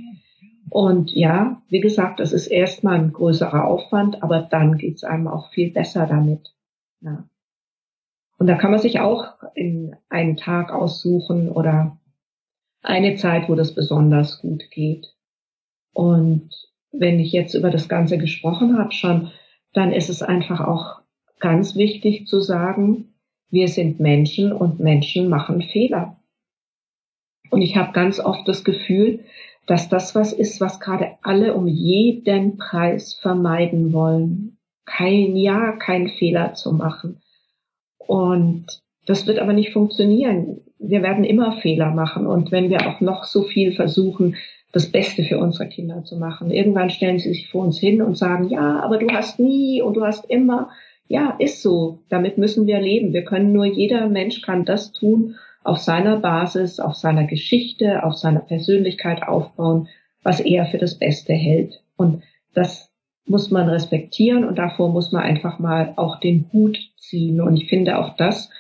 Und 0.71 1.13
ja, 1.13 1.63
wie 1.69 1.81
gesagt, 1.81 2.21
das 2.21 2.33
ist 2.33 2.47
erstmal 2.47 2.99
ein 2.99 3.13
größerer 3.13 3.67
Aufwand, 3.67 4.23
aber 4.23 4.43
dann 4.43 4.79
geht's 4.79 5.05
einem 5.05 5.29
auch 5.29 5.51
viel 5.51 5.71
besser 5.73 6.07
damit. 6.07 6.55
Ja. 7.01 7.29
Und 8.39 8.47
da 8.47 8.55
kann 8.55 8.71
man 8.71 8.81
sich 8.81 9.01
auch 9.01 9.35
in 9.55 9.97
einen 10.09 10.37
Tag 10.37 10.73
aussuchen 10.73 11.51
oder 11.51 11.99
eine 12.83 13.17
Zeit, 13.17 13.49
wo 13.49 13.55
das 13.55 13.75
besonders 13.75 14.41
gut 14.41 14.71
geht. 14.71 15.15
Und 15.93 16.51
wenn 16.93 17.21
ich 17.21 17.33
jetzt 17.33 17.55
über 17.55 17.71
das 17.71 17.89
Ganze 17.89 18.19
gesprochen 18.19 18.79
habe 18.79 18.93
schon, 18.93 19.31
dann 19.73 19.93
ist 19.93 20.09
es 20.09 20.23
einfach 20.23 20.61
auch 20.61 21.01
ganz 21.39 21.77
wichtig 21.77 22.27
zu 22.27 22.41
sagen, 22.41 23.15
wir 23.51 23.69
sind 23.69 24.01
Menschen 24.01 24.53
und 24.53 24.81
Menschen 24.81 25.29
machen 25.29 25.63
Fehler. 25.63 26.17
Und 27.51 27.63
ich 27.63 27.77
habe 27.77 27.93
ganz 27.93 28.21
oft 28.21 28.47
das 28.47 28.65
Gefühl, 28.65 29.25
dass 29.67 29.89
das 29.89 30.15
was 30.15 30.33
ist, 30.33 30.61
was 30.61 30.81
gerade 30.81 31.17
alle 31.23 31.55
um 31.55 31.67
jeden 31.67 32.57
Preis 32.57 33.15
vermeiden 33.15 33.93
wollen. 33.93 34.59
Kein 34.85 35.37
Ja, 35.37 35.73
kein 35.73 36.09
Fehler 36.09 36.55
zu 36.55 36.73
machen. 36.73 37.21
Und 37.99 38.83
das 39.07 39.27
wird 39.27 39.39
aber 39.39 39.53
nicht 39.53 39.73
funktionieren. 39.73 40.63
Wir 40.79 41.03
werden 41.03 41.25
immer 41.25 41.53
Fehler 41.61 41.91
machen. 41.91 42.27
Und 42.27 42.51
wenn 42.51 42.71
wir 42.71 42.89
auch 42.89 43.01
noch 43.01 43.25
so 43.25 43.43
viel 43.43 43.73
versuchen, 43.73 44.37
das 44.73 44.91
Beste 44.91 45.25
für 45.25 45.39
unsere 45.39 45.69
Kinder 45.69 46.05
zu 46.05 46.17
machen, 46.17 46.51
irgendwann 46.51 46.91
stellen 46.91 47.19
sie 47.19 47.31
sich 47.31 47.49
vor 47.51 47.65
uns 47.65 47.79
hin 47.79 48.03
und 48.03 48.19
sagen, 48.19 48.49
ja, 48.49 48.81
aber 48.81 48.99
du 48.99 49.09
hast 49.11 49.39
nie 49.39 49.81
und 49.81 49.95
du 49.95 50.05
hast 50.05 50.29
immer. 50.31 50.71
Ja, 51.09 51.35
ist 51.39 51.63
so. 51.63 52.01
Damit 52.11 52.37
müssen 52.37 52.67
wir 52.67 52.81
leben. 52.81 53.15
Wir 53.15 53.25
können 53.25 53.53
nur, 53.53 53.65
jeder 53.65 54.09
Mensch 54.09 54.43
kann 54.43 54.67
das 54.67 54.93
tun, 54.93 55.37
auf 55.65 55.79
seiner 55.79 56.19
Basis, 56.19 56.81
auf 56.81 56.95
seiner 56.95 57.25
Geschichte, 57.25 58.05
auf 58.05 58.15
seiner 58.15 58.41
Persönlichkeit 58.41 59.23
aufbauen, 59.23 59.89
was 60.23 60.41
er 60.41 60.67
für 60.67 60.79
das 60.79 60.99
Beste 60.99 61.33
hält. 61.33 61.83
Und 61.97 62.23
das 62.55 62.91
muss 63.27 63.51
man 63.51 63.69
respektieren 63.69 64.45
und 64.45 64.59
davor 64.59 64.91
muss 64.91 65.13
man 65.13 65.23
einfach 65.23 65.59
mal 65.59 65.93
auch 65.97 66.21
den 66.21 66.47
Hut 66.53 66.79
ziehen. 66.97 67.41
Und 67.41 67.57
ich 67.57 67.69
finde 67.69 67.99
auch 67.99 68.17
das, 68.17 68.51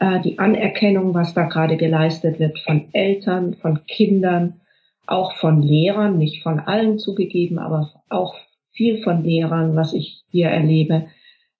äh, 0.00 0.20
die 0.20 0.38
Anerkennung, 0.38 1.14
was 1.14 1.34
da 1.34 1.44
gerade 1.44 1.76
geleistet 1.76 2.38
wird 2.38 2.58
von 2.60 2.88
Eltern, 2.92 3.54
von 3.54 3.86
Kindern, 3.86 4.60
auch 5.08 5.32
von 5.36 5.62
Lehrern, 5.62 6.18
nicht 6.18 6.42
von 6.42 6.60
allen 6.60 6.98
zugegeben, 6.98 7.58
aber 7.58 7.90
auch 8.08 8.34
viel 8.70 9.02
von 9.02 9.24
Lehrern, 9.24 9.74
was 9.74 9.92
ich 9.92 10.22
hier 10.30 10.48
erlebe, 10.48 11.06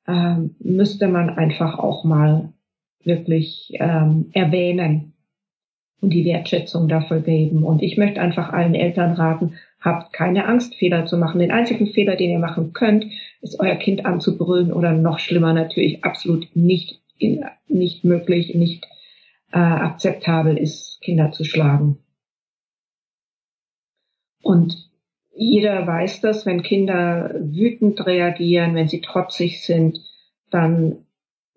äh, 0.06 0.36
müsste 0.60 1.08
man 1.08 1.30
einfach 1.30 1.78
auch 1.78 2.04
mal 2.04 2.52
wirklich 3.02 3.70
ähm, 3.74 4.30
erwähnen 4.32 5.14
und 6.00 6.10
die 6.10 6.24
Wertschätzung 6.24 6.88
dafür 6.88 7.20
geben. 7.20 7.64
Und 7.64 7.82
ich 7.82 7.96
möchte 7.96 8.20
einfach 8.20 8.52
allen 8.52 8.74
Eltern 8.74 9.12
raten, 9.12 9.54
Habt 9.80 10.12
keine 10.12 10.46
Angst, 10.46 10.74
Fehler 10.74 11.06
zu 11.06 11.16
machen. 11.16 11.38
Den 11.38 11.52
einzigen 11.52 11.86
Fehler, 11.86 12.16
den 12.16 12.30
ihr 12.30 12.38
machen 12.40 12.72
könnt, 12.72 13.06
ist 13.42 13.60
euer 13.60 13.76
Kind 13.76 14.04
anzubrüllen 14.04 14.72
oder 14.72 14.92
noch 14.92 15.20
schlimmer 15.20 15.52
natürlich 15.52 16.04
absolut 16.04 16.48
nicht, 16.54 17.00
nicht 17.68 18.04
möglich, 18.04 18.54
nicht 18.56 18.84
äh, 19.52 19.58
akzeptabel 19.58 20.56
ist, 20.56 21.00
Kinder 21.00 21.30
zu 21.30 21.44
schlagen. 21.44 21.98
Und 24.42 24.88
jeder 25.34 25.86
weiß 25.86 26.20
das, 26.20 26.46
wenn 26.46 26.62
Kinder 26.62 27.34
wütend 27.38 28.04
reagieren, 28.06 28.74
wenn 28.74 28.88
sie 28.88 29.00
trotzig 29.00 29.64
sind, 29.64 30.00
dann, 30.50 31.06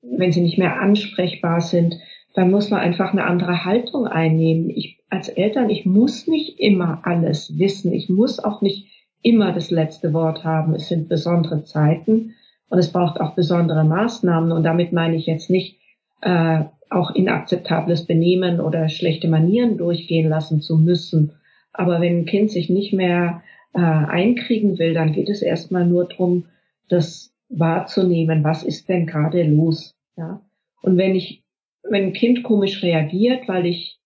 wenn 0.02 0.32
sie 0.32 0.42
nicht 0.42 0.58
mehr 0.58 0.80
ansprechbar 0.80 1.62
sind, 1.62 1.96
dann 2.34 2.52
muss 2.52 2.70
man 2.70 2.80
einfach 2.80 3.12
eine 3.12 3.26
andere 3.26 3.66
Haltung 3.66 4.08
einnehmen. 4.08 4.70
Ich 4.70 5.02
als 5.10 5.28
Eltern, 5.28 5.70
ich 5.70 5.86
muss 5.86 6.28
nicht 6.28 6.60
immer 6.60 7.02
alles 7.04 7.58
wissen. 7.60 7.92
Ich 7.92 8.10
muss 8.10 8.40
auch 8.40 8.62
nicht 8.62 8.88
immer 9.22 9.52
das 9.52 9.70
letzte 9.70 10.14
Wort 10.14 10.44
haben. 10.46 10.74
Es 10.74 10.88
sind 10.88 11.10
besondere 11.10 11.64
Zeiten 11.64 12.36
und 12.70 12.80
es 12.80 12.92
braucht 12.92 13.20
auch 13.20 13.36
besondere 13.36 13.84
Maßnahmen. 13.84 14.52
Und 14.52 14.64
damit 14.64 14.94
meine 14.94 15.18
ich 15.18 15.26
jetzt 15.26 15.50
nicht 15.50 15.80
äh, 16.22 16.64
auch 16.90 17.12
inakzeptables 17.12 18.06
Benehmen 18.06 18.62
oder 18.62 18.88
schlechte 18.88 19.28
Manieren 19.28 19.78
durchgehen 19.78 20.30
lassen 20.30 20.62
zu 20.62 20.78
müssen. 20.78 21.34
Aber 21.74 22.02
wenn 22.02 22.20
ein 22.20 22.26
Kind 22.26 22.52
sich 22.52 22.70
nicht 22.70 22.94
mehr 22.94 23.44
äh, 23.74 23.80
einkriegen 23.80 24.78
will, 24.78 24.94
dann 24.94 25.14
geht 25.14 25.30
es 25.30 25.42
erstmal 25.42 25.86
nur 25.86 26.06
darum, 26.08 26.46
das 26.90 27.34
wahrzunehmen. 27.50 28.44
Was 28.44 28.64
ist 28.64 28.90
denn 28.90 29.08
gerade 29.08 29.44
los? 29.44 29.96
Ja. 30.18 30.42
Und 30.82 30.98
wenn 30.98 31.16
ich 31.16 31.44
wenn 31.84 32.06
ein 32.06 32.14
Kind 32.14 32.44
komisch 32.44 32.84
reagiert, 32.84 33.48
weil 33.48 33.66
ich 33.66 34.00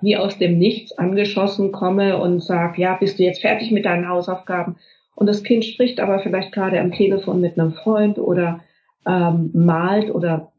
wie 0.00 0.16
aus 0.16 0.38
dem 0.38 0.58
Nichts 0.58 0.98
angeschossen 0.98 1.70
komme 1.70 2.18
und 2.18 2.42
sage, 2.42 2.80
ja, 2.82 2.94
bist 2.94 3.18
du 3.18 3.22
jetzt 3.22 3.40
fertig 3.40 3.70
mit 3.70 3.84
deinen 3.84 4.08
Hausaufgaben? 4.08 4.76
Und 5.14 5.26
das 5.26 5.44
Kind 5.44 5.64
spricht 5.64 6.00
aber 6.00 6.18
vielleicht 6.18 6.52
gerade 6.52 6.80
am 6.80 6.90
Telefon 6.90 7.40
mit 7.40 7.58
einem 7.58 7.72
Freund 7.72 8.18
oder 8.18 8.60
ähm, 9.06 9.50
malt 9.52 10.12
oder 10.12 10.52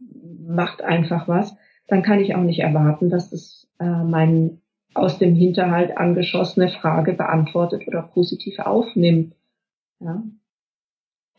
macht 0.46 0.82
einfach 0.82 1.28
was, 1.28 1.56
dann 1.88 2.04
kann 2.04 2.22
ich 2.22 2.36
auch 2.36 2.44
nicht 2.44 2.60
erwarten, 2.60 3.10
dass 3.10 3.34
es 3.34 3.68
äh, 3.80 3.86
mein 3.86 4.62
aus 4.94 5.18
dem 5.20 5.36
Hinterhalt 5.36 5.98
angeschossene 5.98 6.70
Frage 6.70 7.14
beantwortet 7.14 7.88
oder 7.88 8.04
positiv 8.04 8.60
aufnimmt. 8.60 9.34
Ja. 10.00 10.24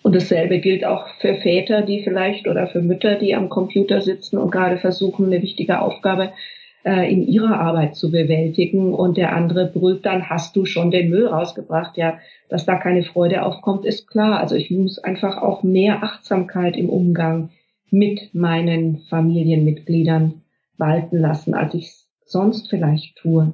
Und 0.02 0.14
dasselbe 0.14 0.60
gilt 0.60 0.84
auch 0.84 1.08
für 1.20 1.34
Väter, 1.36 1.82
die 1.82 2.02
vielleicht 2.02 2.46
oder 2.46 2.66
für 2.66 2.82
Mütter, 2.82 3.14
die 3.14 3.34
am 3.34 3.48
Computer 3.48 4.02
sitzen 4.02 4.36
und 4.36 4.50
gerade 4.50 4.76
versuchen, 4.76 5.26
eine 5.26 5.40
wichtige 5.40 5.80
Aufgabe 5.80 6.32
äh, 6.84 7.10
in 7.10 7.26
ihrer 7.26 7.58
Arbeit 7.58 7.96
zu 7.96 8.10
bewältigen. 8.10 8.92
Und 8.92 9.16
der 9.16 9.34
andere 9.34 9.66
brüllt 9.66 10.04
dann, 10.04 10.28
hast 10.28 10.56
du 10.56 10.66
schon 10.66 10.90
den 10.90 11.08
Müll 11.08 11.26
rausgebracht? 11.26 11.96
Ja, 11.96 12.18
dass 12.50 12.66
da 12.66 12.76
keine 12.76 13.02
Freude 13.02 13.42
aufkommt, 13.42 13.86
ist 13.86 14.06
klar. 14.06 14.38
Also 14.40 14.56
ich 14.56 14.70
muss 14.70 14.98
einfach 14.98 15.38
auch 15.40 15.62
mehr 15.62 16.02
Achtsamkeit 16.02 16.76
im 16.76 16.90
Umgang 16.90 17.48
mit 17.90 18.34
meinen 18.34 18.98
Familienmitgliedern 19.08 20.42
walten 20.76 21.18
lassen, 21.18 21.54
als 21.54 21.72
ich 21.72 22.03
sonst 22.24 22.68
vielleicht 22.68 23.16
tue. 23.16 23.52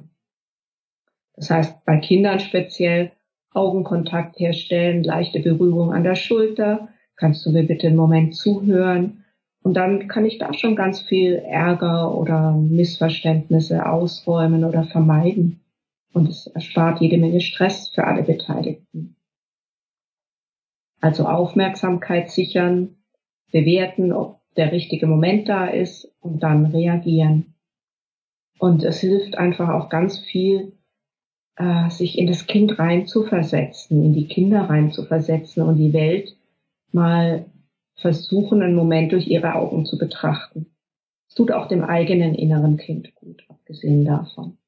Das 1.35 1.49
heißt, 1.49 1.85
bei 1.85 1.97
Kindern 1.97 2.39
speziell 2.39 3.11
Augenkontakt 3.53 4.39
herstellen, 4.39 5.03
leichte 5.03 5.39
Berührung 5.39 5.93
an 5.93 6.03
der 6.03 6.15
Schulter. 6.15 6.89
Kannst 7.15 7.45
du 7.45 7.51
mir 7.51 7.63
bitte 7.63 7.87
einen 7.87 7.97
Moment 7.97 8.35
zuhören? 8.35 9.25
Und 9.63 9.75
dann 9.75 10.07
kann 10.07 10.25
ich 10.25 10.37
da 10.37 10.53
schon 10.53 10.75
ganz 10.75 11.01
viel 11.01 11.35
Ärger 11.35 12.17
oder 12.17 12.53
Missverständnisse 12.53 13.85
ausräumen 13.85 14.63
oder 14.63 14.85
vermeiden. 14.85 15.61
Und 16.13 16.29
es 16.29 16.47
erspart 16.47 16.99
jede 17.01 17.17
Menge 17.17 17.41
Stress 17.41 17.89
für 17.89 18.05
alle 18.05 18.23
Beteiligten. 18.23 19.15
Also 20.99 21.25
Aufmerksamkeit 21.25 22.29
sichern, 22.29 22.97
bewerten, 23.51 24.13
ob 24.13 24.41
der 24.55 24.71
richtige 24.71 25.07
Moment 25.07 25.49
da 25.49 25.67
ist 25.67 26.11
und 26.19 26.41
dann 26.43 26.65
reagieren. 26.67 27.55
Und 28.61 28.83
es 28.83 28.99
hilft 28.99 29.39
einfach 29.39 29.69
auch 29.69 29.89
ganz 29.89 30.19
viel, 30.19 30.73
äh, 31.55 31.89
sich 31.89 32.19
in 32.19 32.27
das 32.27 32.45
Kind 32.45 32.77
reinzuversetzen, 32.77 34.05
in 34.05 34.13
die 34.13 34.27
Kinder 34.27 34.69
reinzuversetzen 34.69 35.63
und 35.63 35.77
die 35.77 35.93
Welt 35.93 36.37
mal 36.91 37.47
versuchen, 37.95 38.61
einen 38.61 38.75
Moment 38.75 39.13
durch 39.13 39.25
ihre 39.25 39.55
Augen 39.55 39.87
zu 39.87 39.97
betrachten. 39.97 40.67
Es 41.27 41.33
tut 41.33 41.51
auch 41.51 41.69
dem 41.69 41.83
eigenen 41.83 42.35
inneren 42.35 42.77
Kind 42.77 43.15
gut, 43.15 43.43
abgesehen 43.49 44.05
davon. 44.05 44.59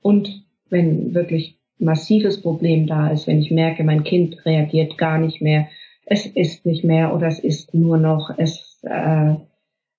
Und 0.00 0.46
wenn 0.70 1.12
wirklich 1.12 1.60
massives 1.76 2.40
Problem 2.40 2.86
da 2.86 3.10
ist, 3.10 3.26
wenn 3.26 3.42
ich 3.42 3.50
merke, 3.50 3.84
mein 3.84 4.04
Kind 4.04 4.46
reagiert 4.46 4.96
gar 4.96 5.18
nicht 5.18 5.42
mehr, 5.42 5.68
es 6.06 6.24
ist 6.24 6.64
nicht 6.64 6.84
mehr 6.84 7.14
oder 7.14 7.26
es 7.26 7.38
ist 7.38 7.74
nur 7.74 7.98
noch, 7.98 8.30
es 8.38 8.78
äh, 8.82 9.34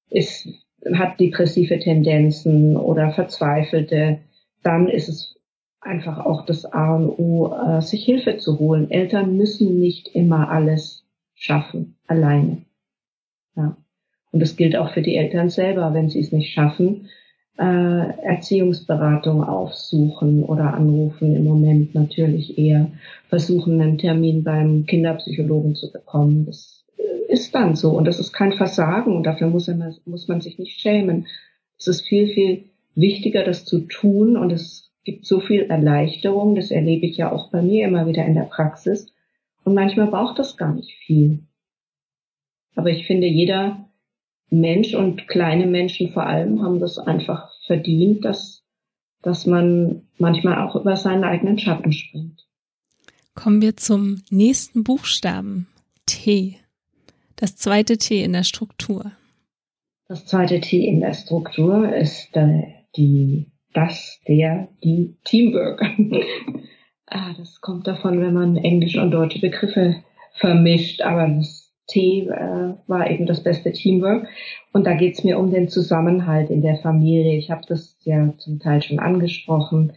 ist, 0.10 0.65
hat 0.94 1.20
depressive 1.20 1.80
Tendenzen 1.80 2.78
oder 2.78 3.12
verzweifelte, 3.12 4.20
dann 4.64 4.88
ist 4.88 5.10
es 5.10 5.36
einfach 5.82 6.26
auch 6.26 6.46
das 6.46 6.66
A 6.66 6.96
und 6.96 7.10
O, 7.20 7.54
äh, 7.54 7.82
sich 7.82 8.04
Hilfe 8.06 8.38
zu 8.38 8.60
holen. 8.60 8.90
Eltern 8.90 9.38
müssen 9.38 9.80
nicht 9.80 10.08
immer 10.16 10.50
alles 10.50 11.06
schaffen, 11.36 11.96
alleine. 12.08 12.64
Ja. 13.56 13.78
Und 14.32 14.42
das 14.42 14.58
gilt 14.58 14.76
auch 14.76 14.92
für 14.92 15.02
die 15.02 15.16
Eltern 15.16 15.50
selber, 15.50 15.94
wenn 15.94 16.10
sie 16.10 16.20
es 16.20 16.32
nicht 16.32 16.52
schaffen, 16.52 17.10
äh, 17.58 17.64
Erziehungsberatung 17.64 19.44
aufsuchen 19.44 20.44
oder 20.44 20.74
anrufen. 20.74 21.36
Im 21.36 21.46
Moment 21.46 21.96
natürlich 21.96 22.58
eher 22.58 22.92
versuchen, 23.30 23.80
einen 23.80 23.98
Termin 23.98 24.44
beim 24.44 24.86
Kinderpsychologen 24.86 25.76
zu 25.76 25.92
bekommen. 25.92 26.46
Das 26.46 26.75
ist 27.36 27.54
dann 27.54 27.76
so 27.76 27.92
und 27.92 28.06
das 28.06 28.20
ist 28.20 28.32
kein 28.32 28.54
Versagen 28.54 29.16
und 29.16 29.24
dafür 29.24 29.48
muss, 29.48 29.68
man, 29.68 29.96
muss 30.06 30.28
man 30.28 30.40
sich 30.40 30.58
nicht 30.58 30.80
schämen. 30.80 31.28
Es 31.78 31.88
ist 31.88 32.02
viel, 32.08 32.28
viel 32.28 32.70
wichtiger, 32.96 33.44
das 33.44 33.66
zu 33.66 33.82
tun 33.82 34.38
und 34.38 34.52
es 34.52 34.92
gibt 35.04 35.26
so 35.26 35.42
viel 35.42 35.64
Erleichterung. 35.64 36.56
Das 36.56 36.72
erlebe 36.72 37.06
ich 37.06 37.18
ja 37.18 37.32
auch 37.32 37.52
bei 37.52 37.62
mir 37.62 37.88
immer 37.88 38.08
wieder 38.08 38.26
in 38.26 38.36
der 38.36 38.44
Praxis. 38.44 39.14
Und 39.66 39.74
manchmal 39.74 40.08
braucht 40.08 40.40
das 40.40 40.56
gar 40.56 40.74
nicht 40.74 40.94
viel. 41.06 41.40
Aber 42.76 42.90
ich 42.90 43.06
finde, 43.06 43.28
jeder 43.28 43.90
Mensch 44.50 44.94
und 44.94 45.28
kleine 45.28 45.68
Menschen 45.68 46.14
vor 46.14 46.26
allem 46.26 46.62
haben 46.62 46.80
das 46.80 46.98
einfach 46.98 47.52
verdient, 47.66 48.24
dass, 48.24 48.64
dass 49.22 49.46
man 49.46 50.04
manchmal 50.18 50.66
auch 50.66 50.76
über 50.76 50.96
seinen 50.96 51.26
eigenen 51.26 51.60
Schatten 51.60 51.92
springt. 51.92 52.48
Kommen 53.34 53.62
wir 53.62 53.76
zum 53.76 54.22
nächsten 54.30 54.84
Buchstaben. 54.84 55.68
T. 56.06 56.58
Das 57.38 57.58
zweite 57.58 57.98
T 57.98 58.24
in 58.24 58.34
der 58.34 58.44
Struktur. 58.44 59.12
Das 60.08 60.26
zweite 60.26 60.62
T 60.62 60.86
in 60.86 61.02
der 61.02 61.14
Struktur 61.14 61.94
ist 61.94 62.36
äh, 62.38 62.64
die, 62.96 63.52
das, 63.74 64.20
der, 64.28 64.70
die 64.84 65.18
Teamwork. 65.26 65.82
ah, 67.08 67.34
das 67.38 67.60
kommt 67.60 67.88
davon, 67.88 68.22
wenn 68.22 68.34
man 68.34 68.56
englische 68.56 69.02
und 69.02 69.12
deutsche 69.12 69.40
Begriffe 69.40 70.04
vermischt, 70.34 71.02
aber 71.02 71.28
das 71.28 71.74
T 71.88 72.28
äh, 72.28 72.74
war 72.88 73.10
eben 73.10 73.26
das 73.26 73.44
beste 73.44 73.72
Teamwork. 73.72 74.28
Und 74.72 74.86
da 74.86 74.94
geht 74.94 75.16
es 75.18 75.24
mir 75.24 75.38
um 75.38 75.52
den 75.52 75.70
Zusammenhalt 75.70 76.50
in 76.50 76.62
der 76.62 76.78
Familie. 76.78 77.38
Ich 77.38 77.52
habe 77.52 77.64
das 77.68 77.98
ja 78.04 78.34
zum 78.38 78.60
Teil 78.60 78.82
schon 78.82 79.00
angesprochen. 79.00 79.94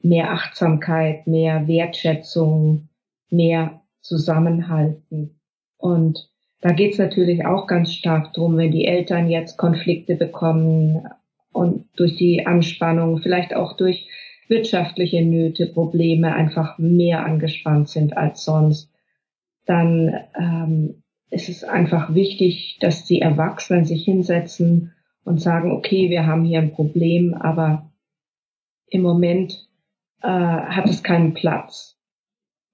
Mehr 0.00 0.32
Achtsamkeit, 0.32 1.26
mehr 1.26 1.66
Wertschätzung, 1.66 2.88
mehr 3.30 3.82
Zusammenhalten. 4.02 5.40
Und 5.78 6.30
da 6.60 6.72
geht 6.72 6.92
es 6.92 6.98
natürlich 6.98 7.44
auch 7.44 7.66
ganz 7.66 7.92
stark 7.92 8.32
drum, 8.32 8.56
wenn 8.56 8.72
die 8.72 8.86
Eltern 8.86 9.28
jetzt 9.28 9.56
Konflikte 9.56 10.16
bekommen 10.16 11.06
und 11.52 11.86
durch 11.96 12.16
die 12.16 12.46
Anspannung, 12.46 13.18
vielleicht 13.18 13.54
auch 13.54 13.76
durch 13.76 14.08
wirtschaftliche 14.48 15.22
Nöte, 15.22 15.66
Probleme 15.66 16.34
einfach 16.34 16.78
mehr 16.78 17.24
angespannt 17.24 17.88
sind 17.88 18.16
als 18.16 18.44
sonst, 18.44 18.92
dann 19.64 20.14
ähm, 20.38 21.02
es 21.30 21.48
ist 21.48 21.64
einfach 21.64 22.14
wichtig, 22.14 22.78
dass 22.80 23.04
die 23.04 23.20
Erwachsenen 23.20 23.84
sich 23.84 24.04
hinsetzen 24.04 24.92
und 25.24 25.40
sagen, 25.40 25.72
okay, 25.72 26.08
wir 26.08 26.26
haben 26.26 26.44
hier 26.44 26.60
ein 26.60 26.72
Problem, 26.72 27.34
aber 27.34 27.90
im 28.88 29.02
Moment 29.02 29.68
äh, 30.22 30.28
hat 30.28 30.88
es 30.88 31.02
keinen 31.02 31.34
Platz. 31.34 31.95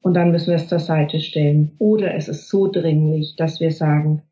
Und 0.03 0.15
dann 0.15 0.33
müssen 0.33 0.49
wir 0.49 0.57
es 0.57 0.69
zur 0.69 0.81
Seite 0.81 1.21
stellen. 1.21 1.73
Oder 1.79 2.15
es 2.15 2.29
ist 2.29 2.49
so 2.49 2.71
dringlich, 2.71 3.37
dass 3.37 3.61
wir 3.61 3.71
sagen, 3.71 4.23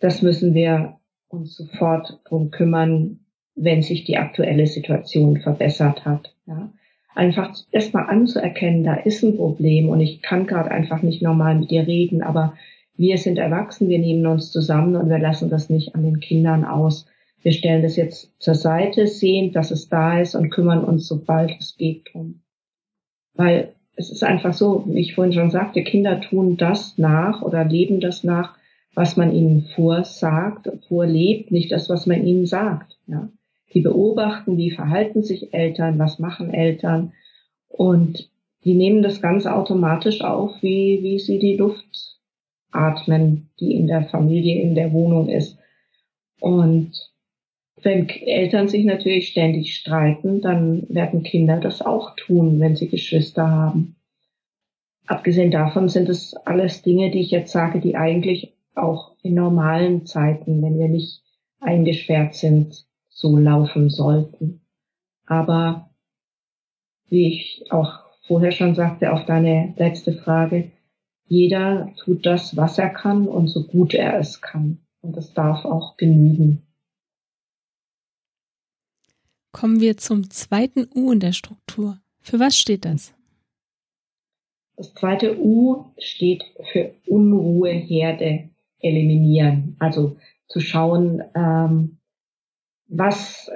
das 0.00 0.22
müssen 0.22 0.54
wir 0.54 0.98
uns 1.28 1.56
sofort 1.56 2.20
drum 2.28 2.50
kümmern, 2.50 3.20
wenn 3.54 3.82
sich 3.82 4.04
die 4.04 4.18
aktuelle 4.18 4.66
Situation 4.66 5.38
verbessert 5.38 6.04
hat. 6.04 6.34
Ja? 6.46 6.72
Einfach 7.14 7.56
erstmal 7.70 8.08
anzuerkennen, 8.08 8.82
da 8.82 8.94
ist 8.94 9.22
ein 9.22 9.36
Problem 9.36 9.88
und 9.88 10.00
ich 10.00 10.20
kann 10.20 10.48
gerade 10.48 10.72
einfach 10.72 11.02
nicht 11.02 11.22
normal 11.22 11.54
mit 11.54 11.70
dir 11.70 11.86
reden, 11.86 12.22
aber 12.22 12.54
wir 12.96 13.18
sind 13.18 13.38
erwachsen, 13.38 13.88
wir 13.88 14.00
nehmen 14.00 14.26
uns 14.26 14.50
zusammen 14.50 14.96
und 14.96 15.08
wir 15.08 15.18
lassen 15.18 15.48
das 15.48 15.70
nicht 15.70 15.94
an 15.94 16.02
den 16.02 16.20
Kindern 16.20 16.64
aus. 16.64 17.06
Wir 17.40 17.52
stellen 17.52 17.82
das 17.82 17.96
jetzt 17.96 18.32
zur 18.40 18.54
Seite, 18.54 19.06
sehen, 19.06 19.52
dass 19.52 19.70
es 19.70 19.88
da 19.88 20.20
ist 20.20 20.34
und 20.34 20.50
kümmern 20.50 20.84
uns, 20.84 21.06
sobald 21.06 21.52
es 21.60 21.76
geht, 21.76 22.08
drum. 22.12 22.42
Weil 23.34 23.74
es 23.96 24.10
ist 24.10 24.24
einfach 24.24 24.52
so, 24.52 24.84
wie 24.86 25.00
ich 25.00 25.14
vorhin 25.14 25.32
schon 25.32 25.50
sagte, 25.50 25.82
Kinder 25.82 26.20
tun 26.20 26.56
das 26.56 26.98
nach 26.98 27.42
oder 27.42 27.64
leben 27.64 28.00
das 28.00 28.24
nach, 28.24 28.54
was 28.94 29.16
man 29.16 29.32
ihnen 29.32 29.62
vorsagt, 29.74 30.68
vorlebt, 30.88 31.50
nicht 31.50 31.72
das, 31.72 31.88
was 31.88 32.06
man 32.06 32.24
ihnen 32.24 32.46
sagt. 32.46 32.96
Ja. 33.06 33.28
Die 33.72 33.80
beobachten, 33.80 34.56
wie 34.56 34.70
verhalten 34.70 35.22
sich 35.22 35.52
Eltern, 35.52 35.98
was 35.98 36.18
machen 36.18 36.52
Eltern 36.52 37.12
und 37.68 38.30
die 38.64 38.74
nehmen 38.74 39.02
das 39.02 39.20
ganz 39.20 39.46
automatisch 39.46 40.22
auf, 40.22 40.62
wie, 40.62 41.00
wie 41.02 41.18
sie 41.18 41.38
die 41.38 41.56
Luft 41.56 42.18
atmen, 42.70 43.50
die 43.60 43.74
in 43.74 43.86
der 43.86 44.04
Familie, 44.04 44.62
in 44.62 44.74
der 44.74 44.92
Wohnung 44.92 45.28
ist. 45.28 45.58
Und 46.40 46.92
wenn 47.84 48.08
Eltern 48.08 48.68
sich 48.68 48.84
natürlich 48.84 49.28
ständig 49.28 49.76
streiten, 49.76 50.40
dann 50.40 50.86
werden 50.88 51.22
Kinder 51.22 51.60
das 51.60 51.82
auch 51.82 52.16
tun, 52.16 52.58
wenn 52.60 52.76
sie 52.76 52.88
Geschwister 52.88 53.48
haben. 53.48 53.96
Abgesehen 55.06 55.50
davon 55.50 55.88
sind 55.88 56.08
es 56.08 56.34
alles 56.34 56.82
Dinge, 56.82 57.10
die 57.10 57.20
ich 57.20 57.30
jetzt 57.30 57.52
sage, 57.52 57.80
die 57.80 57.96
eigentlich 57.96 58.54
auch 58.74 59.14
in 59.22 59.34
normalen 59.34 60.06
Zeiten, 60.06 60.62
wenn 60.62 60.78
wir 60.78 60.88
nicht 60.88 61.22
eingesperrt 61.60 62.34
sind, 62.34 62.86
so 63.08 63.36
laufen 63.36 63.90
sollten. 63.90 64.62
Aber 65.26 65.90
wie 67.08 67.28
ich 67.28 67.66
auch 67.70 68.00
vorher 68.26 68.52
schon 68.52 68.74
sagte, 68.74 69.12
auf 69.12 69.26
deine 69.26 69.74
letzte 69.76 70.12
Frage, 70.12 70.70
jeder 71.26 71.92
tut 72.02 72.26
das, 72.26 72.56
was 72.56 72.78
er 72.78 72.90
kann 72.90 73.28
und 73.28 73.48
so 73.48 73.64
gut 73.64 73.94
er 73.94 74.18
es 74.18 74.40
kann. 74.40 74.78
Und 75.00 75.16
das 75.16 75.34
darf 75.34 75.64
auch 75.64 75.96
genügen. 75.96 76.63
Kommen 79.54 79.80
wir 79.80 79.96
zum 79.96 80.30
zweiten 80.30 80.88
U 80.96 81.12
in 81.12 81.20
der 81.20 81.32
Struktur. 81.32 82.00
Für 82.20 82.40
was 82.40 82.58
steht 82.58 82.84
das? 82.84 83.14
Das 84.76 84.92
zweite 84.94 85.38
U 85.38 85.84
steht 85.96 86.42
für 86.72 86.92
Unruheherde 87.06 88.50
eliminieren. 88.80 89.76
Also 89.78 90.16
zu 90.48 90.58
schauen, 90.58 91.22
ähm, 91.36 91.98
was 92.88 93.48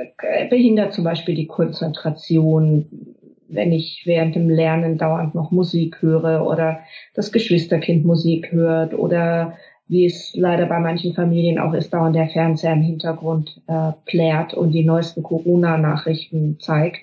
behindert 0.48 0.94
zum 0.94 1.02
Beispiel 1.02 1.34
die 1.34 1.48
Konzentration, 1.48 3.16
wenn 3.48 3.72
ich 3.72 4.02
während 4.04 4.36
dem 4.36 4.48
Lernen 4.48 4.98
dauernd 4.98 5.34
noch 5.34 5.50
Musik 5.50 6.00
höre 6.00 6.46
oder 6.46 6.78
das 7.14 7.32
Geschwisterkind 7.32 8.04
Musik 8.04 8.52
hört 8.52 8.94
oder 8.94 9.58
wie 9.88 10.04
es 10.04 10.32
leider 10.34 10.66
bei 10.66 10.78
manchen 10.78 11.14
Familien 11.14 11.58
auch 11.58 11.72
ist, 11.72 11.92
dauernd 11.92 12.14
der 12.14 12.28
Fernseher 12.28 12.74
im 12.74 12.82
Hintergrund 12.82 13.60
äh, 13.66 13.92
plärt 14.04 14.54
und 14.54 14.72
die 14.72 14.84
neuesten 14.84 15.22
Corona-Nachrichten 15.22 16.58
zeigt. 16.60 17.00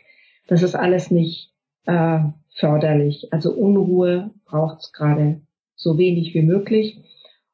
Das 0.48 0.62
ist 0.62 0.76
alles 0.76 1.10
nicht 1.10 1.52
äh, 1.86 2.20
förderlich. 2.54 3.34
Also 3.34 3.52
Unruhe 3.54 4.32
braucht 4.46 4.82
es 4.82 4.94
gerade 4.94 5.42
so 5.76 5.98
wenig 5.98 6.34
wie 6.36 6.44
möglich. 6.44 7.00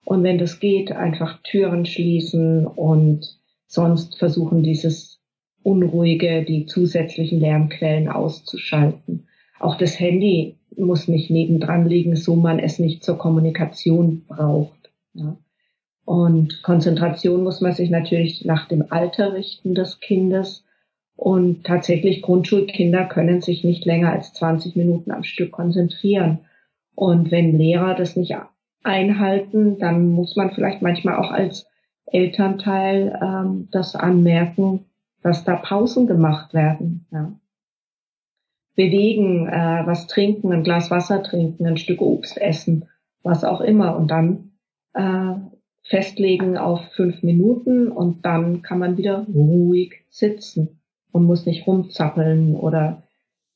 Und 0.04 0.24
wenn 0.24 0.38
das 0.38 0.60
geht, 0.60 0.92
einfach 0.92 1.42
Türen 1.44 1.86
schließen 1.86 2.68
und 2.68 3.40
sonst 3.68 4.18
versuchen, 4.18 4.64
dieses 4.64 5.22
Unruhige, 5.64 6.44
die 6.44 6.66
zusätzlichen 6.66 7.40
Lärmquellen 7.40 8.10
auszuschalten. 8.10 9.28
auch 9.60 9.78
das 9.78 10.00
Handy 10.00 10.58
muss 10.76 11.08
nicht 11.08 11.30
nebendran 11.30 11.88
liegen, 11.88 12.16
so 12.16 12.36
man 12.36 12.58
es 12.60 12.80
nicht 12.80 13.04
zur 13.04 13.18
Kommunikation 13.18 14.26
braucht. 14.28 14.81
Ja. 15.14 15.38
Und 16.06 16.64
Konzentration 16.64 17.44
muss 17.44 17.62
man 17.62 17.74
sich 17.74 17.90
natürlich 17.90 18.44
nach 18.46 18.68
dem 18.68 18.86
Alter 18.90 19.34
richten 19.34 19.76
des 19.76 20.00
Kindes. 20.00 20.66
Und 21.16 21.66
tatsächlich 21.66 22.22
Grundschulkinder 22.22 23.06
können 23.06 23.42
sich 23.42 23.64
nicht 23.64 23.86
länger 23.86 24.12
als 24.12 24.34
20 24.34 24.76
Minuten 24.76 25.12
am 25.12 25.24
Stück 25.24 25.52
konzentrieren. 25.52 26.40
Und 26.96 27.32
wenn 27.32 27.58
Lehrer 27.58 27.96
das 27.96 28.16
nicht 28.16 28.36
einhalten, 28.84 29.78
dann 29.78 30.10
muss 30.10 30.36
man 30.36 30.52
vielleicht 30.52 30.82
manchmal 30.82 31.16
auch 31.16 31.32
als 31.32 31.68
Elternteil 32.08 33.18
ähm, 33.22 33.68
das 33.72 33.96
anmerken, 33.96 34.86
dass 35.22 35.44
da 35.44 35.56
Pausen 35.56 36.08
gemacht 36.08 36.54
werden. 36.54 37.06
Ja. 37.12 37.32
Bewegen, 38.76 39.48
äh, 39.48 39.84
was 39.86 40.08
trinken, 40.08 40.52
ein 40.52 40.64
Glas 40.64 40.90
Wasser 40.92 41.22
trinken, 41.24 41.66
ein 41.68 41.78
Stück 41.78 42.02
Obst 42.02 42.42
essen, 42.42 42.90
was 43.22 43.44
auch 43.44 43.62
immer. 43.62 43.96
Und 43.96 44.10
dann 44.10 44.51
äh, 44.94 45.34
festlegen 45.84 46.58
auf 46.58 46.82
fünf 46.94 47.24
Minuten 47.24 47.92
und 47.92 48.26
dann 48.26 48.62
kann 48.62 48.80
man 48.80 48.98
wieder 48.98 49.26
ruhig 49.34 50.06
sitzen 50.10 50.82
und 51.12 51.26
muss 51.26 51.46
nicht 51.46 51.68
rumzappeln 51.68 52.56
oder 52.56 53.04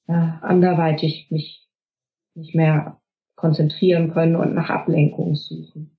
äh, 0.07 0.13
anderweitig 0.13 1.27
nicht, 1.29 1.67
nicht 2.33 2.55
mehr 2.55 2.99
konzentrieren 3.36 4.11
können 4.11 4.36
und 4.36 4.53
nach 4.53 4.69
Ablenkung 4.69 5.36
suchen. 5.36 5.97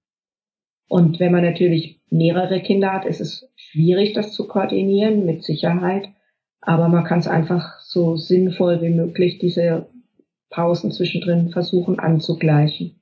Und 0.88 1.18
wenn 1.18 1.32
man 1.32 1.44
natürlich 1.44 2.00
mehrere 2.10 2.60
Kinder 2.60 2.92
hat, 2.92 3.04
ist 3.04 3.20
es 3.20 3.50
schwierig, 3.56 4.12
das 4.12 4.32
zu 4.32 4.46
koordinieren, 4.46 5.26
mit 5.26 5.42
Sicherheit. 5.42 6.08
Aber 6.60 6.88
man 6.88 7.04
kann 7.04 7.18
es 7.18 7.28
einfach 7.28 7.80
so 7.80 8.16
sinnvoll 8.16 8.82
wie 8.82 8.90
möglich, 8.90 9.38
diese 9.38 9.88
Pausen 10.50 10.92
zwischendrin 10.92 11.50
versuchen 11.50 11.98
anzugleichen. 11.98 13.00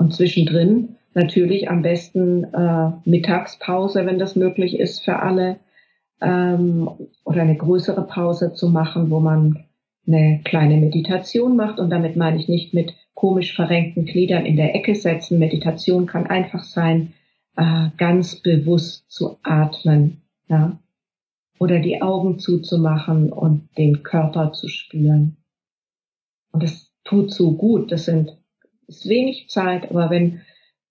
Und 0.00 0.14
zwischendrin 0.14 0.96
natürlich 1.12 1.68
am 1.68 1.82
besten 1.82 2.44
äh, 2.54 2.90
Mittagspause, 3.04 4.06
wenn 4.06 4.18
das 4.18 4.34
möglich 4.34 4.80
ist 4.80 5.04
für 5.04 5.18
alle, 5.18 5.58
ähm, 6.22 6.88
oder 7.26 7.42
eine 7.42 7.54
größere 7.54 8.06
Pause 8.06 8.54
zu 8.54 8.70
machen, 8.70 9.10
wo 9.10 9.20
man 9.20 9.66
eine 10.06 10.40
kleine 10.42 10.78
Meditation 10.78 11.54
macht. 11.54 11.78
Und 11.78 11.90
damit 11.90 12.16
meine 12.16 12.38
ich 12.38 12.48
nicht 12.48 12.72
mit 12.72 12.94
komisch 13.12 13.54
verrenkten 13.54 14.06
Gliedern 14.06 14.46
in 14.46 14.56
der 14.56 14.74
Ecke 14.74 14.94
setzen. 14.94 15.38
Meditation 15.38 16.06
kann 16.06 16.26
einfach 16.26 16.64
sein, 16.64 17.12
äh, 17.58 17.88
ganz 17.98 18.36
bewusst 18.36 19.04
zu 19.10 19.36
atmen, 19.42 20.22
ja, 20.48 20.78
oder 21.58 21.78
die 21.78 22.00
Augen 22.00 22.38
zuzumachen 22.38 23.30
und 23.30 23.68
den 23.76 24.02
Körper 24.02 24.52
zu 24.52 24.66
spüren. 24.68 25.36
Und 26.52 26.62
das 26.62 26.90
tut 27.04 27.30
so 27.30 27.52
gut. 27.52 27.92
Das 27.92 28.06
sind 28.06 28.39
ist 28.90 29.08
wenig 29.08 29.48
Zeit, 29.48 29.90
aber 29.90 30.10
wenn 30.10 30.42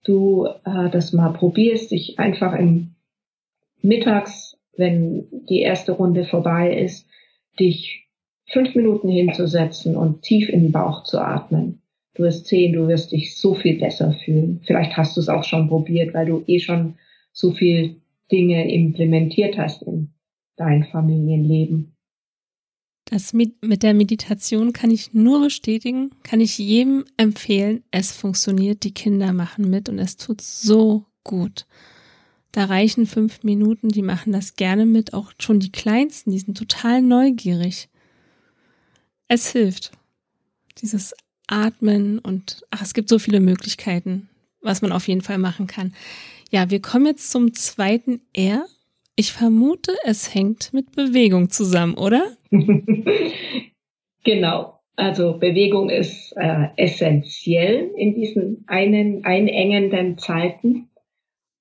du 0.03 0.47
äh, 0.65 0.89
das 0.89 1.13
mal 1.13 1.33
probierst, 1.33 1.91
dich 1.91 2.17
einfach 2.17 2.57
im 2.57 2.95
Mittags, 3.81 4.57
wenn 4.75 5.27
die 5.49 5.59
erste 5.59 5.91
Runde 5.91 6.25
vorbei 6.25 6.73
ist, 6.73 7.07
dich 7.59 8.07
fünf 8.47 8.73
Minuten 8.73 9.09
hinzusetzen 9.09 9.95
und 9.95 10.21
tief 10.21 10.49
in 10.49 10.63
den 10.63 10.71
Bauch 10.71 11.03
zu 11.03 11.19
atmen. 11.19 11.81
Du 12.15 12.23
wirst 12.23 12.47
sehen, 12.47 12.73
du 12.73 12.87
wirst 12.87 13.11
dich 13.11 13.37
so 13.37 13.53
viel 13.53 13.79
besser 13.79 14.13
fühlen. 14.13 14.61
Vielleicht 14.65 14.97
hast 14.97 15.15
du 15.15 15.21
es 15.21 15.29
auch 15.29 15.43
schon 15.43 15.67
probiert, 15.67 16.13
weil 16.13 16.25
du 16.25 16.43
eh 16.47 16.59
schon 16.59 16.95
so 17.31 17.51
viel 17.51 17.97
Dinge 18.31 18.71
implementiert 18.71 19.57
hast 19.57 19.83
in 19.83 20.09
dein 20.55 20.85
Familienleben. 20.85 21.95
Das 23.09 23.33
mit, 23.33 23.63
mit 23.63 23.81
der 23.81 23.95
Meditation 23.95 24.71
kann 24.71 24.91
ich 24.91 25.15
nur 25.15 25.41
bestätigen, 25.41 26.11
kann 26.21 26.41
ich 26.41 26.59
jedem 26.59 27.05
empfehlen. 27.17 27.83
Es 27.89 28.11
funktioniert, 28.11 28.83
die 28.83 28.93
Kinder 28.93 29.33
machen 29.33 29.67
mit 29.67 29.89
und 29.89 29.97
es 29.97 30.15
tut 30.15 30.41
so 30.41 31.05
gut. 31.23 31.65
Da 32.51 32.65
reichen 32.65 33.07
fünf 33.07 33.41
Minuten, 33.41 33.89
die 33.89 34.03
machen 34.03 34.31
das 34.31 34.55
gerne 34.55 34.85
mit, 34.85 35.15
auch 35.15 35.31
schon 35.39 35.59
die 35.59 35.71
Kleinsten, 35.71 36.29
die 36.29 36.39
sind 36.39 36.55
total 36.55 37.01
neugierig. 37.01 37.89
Es 39.27 39.51
hilft. 39.51 39.91
Dieses 40.77 41.15
Atmen 41.47 42.19
und 42.19 42.63
ach, 42.69 42.83
es 42.83 42.93
gibt 42.93 43.09
so 43.09 43.17
viele 43.17 43.39
Möglichkeiten, 43.39 44.29
was 44.61 44.83
man 44.83 44.91
auf 44.91 45.07
jeden 45.07 45.21
Fall 45.21 45.39
machen 45.39 45.65
kann. 45.65 45.95
Ja, 46.51 46.69
wir 46.69 46.79
kommen 46.79 47.07
jetzt 47.07 47.31
zum 47.31 47.55
zweiten 47.55 48.21
R 48.33 48.67
ich 49.19 49.33
vermute, 49.33 49.91
es 50.05 50.33
hängt 50.33 50.73
mit 50.73 50.95
Bewegung 50.95 51.49
zusammen, 51.49 51.95
oder? 51.95 52.23
genau. 54.23 54.79
Also 54.95 55.37
Bewegung 55.37 55.89
ist 55.89 56.31
äh, 56.37 56.67
essentiell 56.77 57.91
in 57.97 58.15
diesen 58.15 58.63
einen, 58.67 59.25
einengenden 59.25 60.17
Zeiten. 60.17 60.87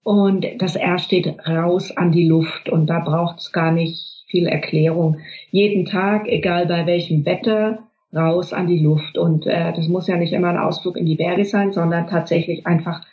Und 0.04 0.46
das 0.58 0.76
R 0.76 1.00
steht 1.00 1.26
raus 1.48 1.90
an 1.96 2.12
die 2.12 2.28
Luft 2.28 2.68
und 2.68 2.86
da 2.86 3.00
braucht 3.00 3.40
es 3.40 3.50
gar 3.50 3.72
nicht 3.72 4.24
viel 4.28 4.46
Erklärung. 4.46 5.18
Jeden 5.50 5.84
Tag, 5.84 6.28
egal 6.28 6.66
bei 6.66 6.86
welchem 6.86 7.26
Wetter, 7.26 7.88
raus 8.14 8.52
an 8.52 8.68
die 8.68 8.78
Luft. 8.78 9.18
Und 9.18 9.48
äh, 9.48 9.72
das 9.72 9.88
muss 9.88 10.06
ja 10.06 10.16
nicht 10.16 10.32
immer 10.32 10.50
ein 10.50 10.58
Ausflug 10.58 10.96
in 10.96 11.06
die 11.06 11.16
Berge 11.16 11.44
sein, 11.44 11.72
sondern 11.72 12.06
tatsächlich 12.06 12.68
einfach 12.68 13.04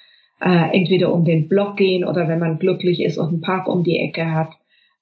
äh, 0.42 0.78
entweder 0.78 1.14
um 1.14 1.26
den 1.26 1.48
Block 1.48 1.78
gehen 1.78 2.06
oder 2.06 2.28
wenn 2.28 2.40
man 2.40 2.60
glücklich 2.60 3.02
ist 3.02 3.18
und 3.18 3.28
einen 3.28 3.42
Park 3.42 3.68
um 3.68 3.84
die 3.84 4.00
Ecke 4.00 4.32
hat, 4.32 4.52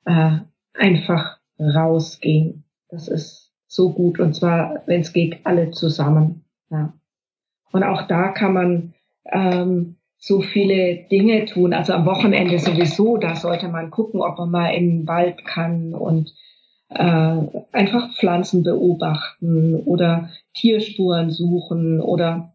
äh, 0.06 0.38
einfach 0.74 1.38
rausgehen. 1.60 2.64
Das 2.90 3.08
ist 3.08 3.52
so 3.68 3.92
gut 3.92 4.20
und 4.20 4.36
zwar, 4.36 4.84
wenn 4.86 5.02
es 5.02 5.14
geht, 5.14 5.46
alle 5.46 5.72
zusammen. 5.72 6.44
Ja. 6.70 6.94
Und 7.72 7.84
auch 7.84 8.04
da 8.08 8.30
kann 8.30 8.54
man 8.54 8.94
ähm, 9.32 9.96
so 10.18 10.42
viele 10.42 11.06
Dinge 11.12 11.46
tun. 11.46 11.74
Also 11.74 11.94
am 11.94 12.06
Wochenende 12.06 12.60
sowieso, 12.60 13.18
da 13.18 13.36
sollte 13.36 13.68
man 13.68 13.90
gucken, 13.90 14.22
ob 14.22 14.38
man 14.38 14.52
mal 14.52 14.70
in 14.70 14.90
den 14.90 15.08
Wald 15.08 15.44
kann 15.46 15.94
und 15.94 16.34
äh, 16.90 17.38
einfach 17.72 18.14
Pflanzen 18.14 18.64
beobachten 18.64 19.76
oder 19.76 20.30
Tierspuren 20.54 21.32
suchen 21.32 22.00
oder 22.00 22.53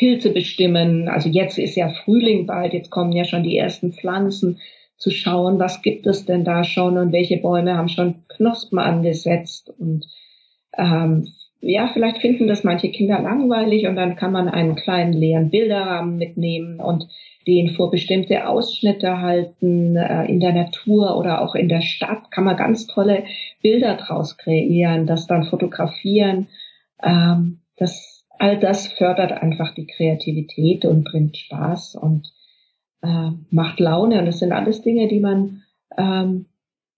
Pilze 0.00 0.30
bestimmen. 0.30 1.08
Also 1.10 1.28
jetzt 1.28 1.58
ist 1.58 1.76
ja 1.76 1.90
Frühling 1.90 2.46
bald, 2.46 2.72
jetzt 2.72 2.90
kommen 2.90 3.12
ja 3.12 3.24
schon 3.24 3.42
die 3.42 3.58
ersten 3.58 3.92
Pflanzen 3.92 4.58
zu 4.96 5.10
schauen, 5.10 5.58
was 5.58 5.82
gibt 5.82 6.06
es 6.06 6.24
denn 6.24 6.42
da 6.42 6.64
schon 6.64 6.96
und 6.96 7.12
welche 7.12 7.36
Bäume 7.36 7.76
haben 7.76 7.88
schon 7.88 8.26
Knospen 8.28 8.78
angesetzt 8.78 9.70
und 9.78 10.06
ähm, 10.76 11.28
ja, 11.60 11.90
vielleicht 11.92 12.18
finden 12.18 12.48
das 12.48 12.64
manche 12.64 12.90
Kinder 12.90 13.20
langweilig 13.20 13.86
und 13.86 13.96
dann 13.96 14.16
kann 14.16 14.32
man 14.32 14.48
einen 14.48 14.76
kleinen 14.76 15.12
leeren 15.12 15.50
Bilderrahmen 15.50 16.16
mitnehmen 16.16 16.80
und 16.80 17.06
den 17.46 17.74
vor 17.74 17.90
bestimmte 17.90 18.48
Ausschnitte 18.48 19.20
halten 19.20 19.96
äh, 19.96 20.24
in 20.24 20.40
der 20.40 20.54
Natur 20.54 21.18
oder 21.18 21.42
auch 21.42 21.54
in 21.54 21.68
der 21.68 21.82
Stadt 21.82 22.30
kann 22.30 22.44
man 22.44 22.56
ganz 22.56 22.86
tolle 22.86 23.24
Bilder 23.60 23.96
draus 23.96 24.38
kreieren, 24.38 25.06
das 25.06 25.26
dann 25.26 25.44
fotografieren. 25.44 26.48
Ähm, 27.02 27.60
das 27.76 28.09
all 28.40 28.58
das 28.58 28.86
fördert 28.86 29.32
einfach 29.32 29.74
die 29.74 29.86
Kreativität 29.86 30.86
und 30.86 31.04
bringt 31.04 31.36
Spaß 31.36 31.94
und 31.96 32.32
äh, 33.02 33.30
macht 33.50 33.78
Laune. 33.80 34.18
Und 34.18 34.26
das 34.26 34.38
sind 34.38 34.52
alles 34.52 34.80
Dinge, 34.80 35.08
die 35.08 35.20
man 35.20 35.62
ähm, 35.98 36.46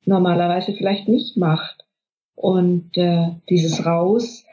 normalerweise 0.05 0.73
vielleicht 0.73 1.09
nicht 1.09 1.37
macht. 1.37 1.85
Und 2.37 2.97
äh, 2.97 3.31
dieses 3.51 3.85
Raus 3.85 4.45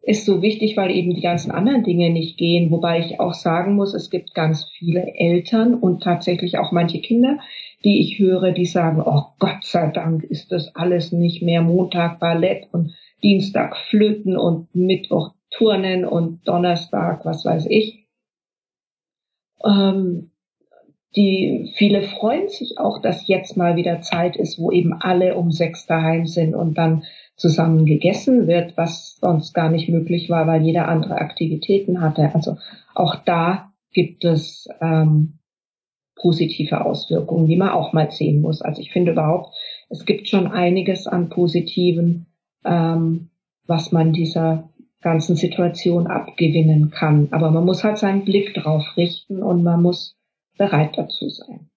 ist 0.00 0.24
so 0.24 0.40
wichtig, 0.40 0.74
weil 0.78 0.90
eben 0.90 1.14
die 1.14 1.20
ganzen 1.20 1.50
anderen 1.50 1.84
Dinge 1.84 2.08
nicht 2.08 2.38
gehen. 2.38 2.70
Wobei 2.70 3.00
ich 3.00 3.20
auch 3.20 3.34
sagen 3.34 3.74
muss, 3.74 3.92
es 3.92 4.08
gibt 4.08 4.34
ganz 4.34 4.64
viele 4.78 5.14
Eltern 5.14 5.74
und 5.74 6.02
tatsächlich 6.02 6.56
auch 6.56 6.72
manche 6.72 7.00
Kinder, 7.00 7.40
die 7.84 8.00
ich 8.00 8.18
höre, 8.18 8.52
die 8.52 8.64
sagen, 8.64 9.02
oh 9.04 9.24
Gott 9.38 9.64
sei 9.64 9.90
Dank 9.90 10.24
ist 10.24 10.50
das 10.50 10.74
alles 10.74 11.12
nicht 11.12 11.42
mehr 11.42 11.60
Montag 11.60 12.20
Ballett 12.20 12.68
und 12.72 12.94
Dienstag 13.22 13.76
Flöten 13.76 14.38
und 14.38 14.74
Mittwoch 14.74 15.34
Turnen 15.52 16.04
und 16.04 16.46
Donnerstag, 16.46 17.24
was 17.24 17.44
weiß 17.44 17.66
ich. 17.68 18.06
Ähm, 19.64 20.30
die 21.14 21.72
viele 21.76 22.02
freuen 22.02 22.48
sich 22.48 22.78
auch, 22.78 23.00
dass 23.00 23.28
jetzt 23.28 23.56
mal 23.56 23.76
wieder 23.76 24.00
Zeit 24.00 24.36
ist, 24.36 24.58
wo 24.58 24.70
eben 24.70 24.94
alle 24.94 25.36
um 25.36 25.50
sechs 25.50 25.86
daheim 25.86 26.26
sind 26.26 26.54
und 26.54 26.78
dann 26.78 27.04
zusammen 27.36 27.84
gegessen 27.84 28.46
wird, 28.46 28.76
was 28.76 29.18
sonst 29.20 29.52
gar 29.52 29.70
nicht 29.70 29.88
möglich 29.88 30.30
war, 30.30 30.46
weil 30.46 30.62
jeder 30.62 30.88
andere 30.88 31.16
Aktivitäten 31.16 32.00
hatte. 32.00 32.34
Also 32.34 32.56
auch 32.94 33.16
da 33.16 33.72
gibt 33.92 34.24
es 34.24 34.68
ähm, 34.80 35.38
positive 36.16 36.84
Auswirkungen, 36.84 37.46
die 37.46 37.56
man 37.56 37.70
auch 37.70 37.92
mal 37.92 38.10
sehen 38.10 38.40
muss. 38.40 38.62
Also 38.62 38.80
ich 38.80 38.92
finde 38.92 39.12
überhaupt, 39.12 39.54
es 39.90 40.06
gibt 40.06 40.28
schon 40.28 40.46
einiges 40.46 41.06
an 41.06 41.28
positiven, 41.28 42.26
ähm, 42.64 43.30
was 43.66 43.92
man 43.92 44.12
dieser 44.12 44.70
ganzen 45.02 45.36
Situation 45.36 46.06
abgewinnen 46.06 46.90
kann. 46.90 47.28
Aber 47.30 47.50
man 47.50 47.64
muss 47.64 47.84
halt 47.84 47.98
seinen 47.98 48.24
Blick 48.24 48.54
drauf 48.54 48.84
richten 48.96 49.42
und 49.42 49.62
man 49.62 49.82
muss 49.82 50.16
bereit 50.56 50.96
dazu 50.96 51.28
sein. 51.28 51.68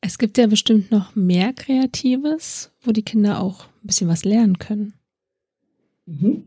Es 0.00 0.18
gibt 0.18 0.38
ja 0.38 0.46
bestimmt 0.46 0.90
noch 0.90 1.16
mehr 1.16 1.52
Kreatives, 1.52 2.72
wo 2.82 2.92
die 2.92 3.02
Kinder 3.02 3.42
auch 3.42 3.64
ein 3.82 3.86
bisschen 3.86 4.08
was 4.08 4.24
lernen 4.24 4.58
können. 4.58 4.94
Mhm. 6.06 6.44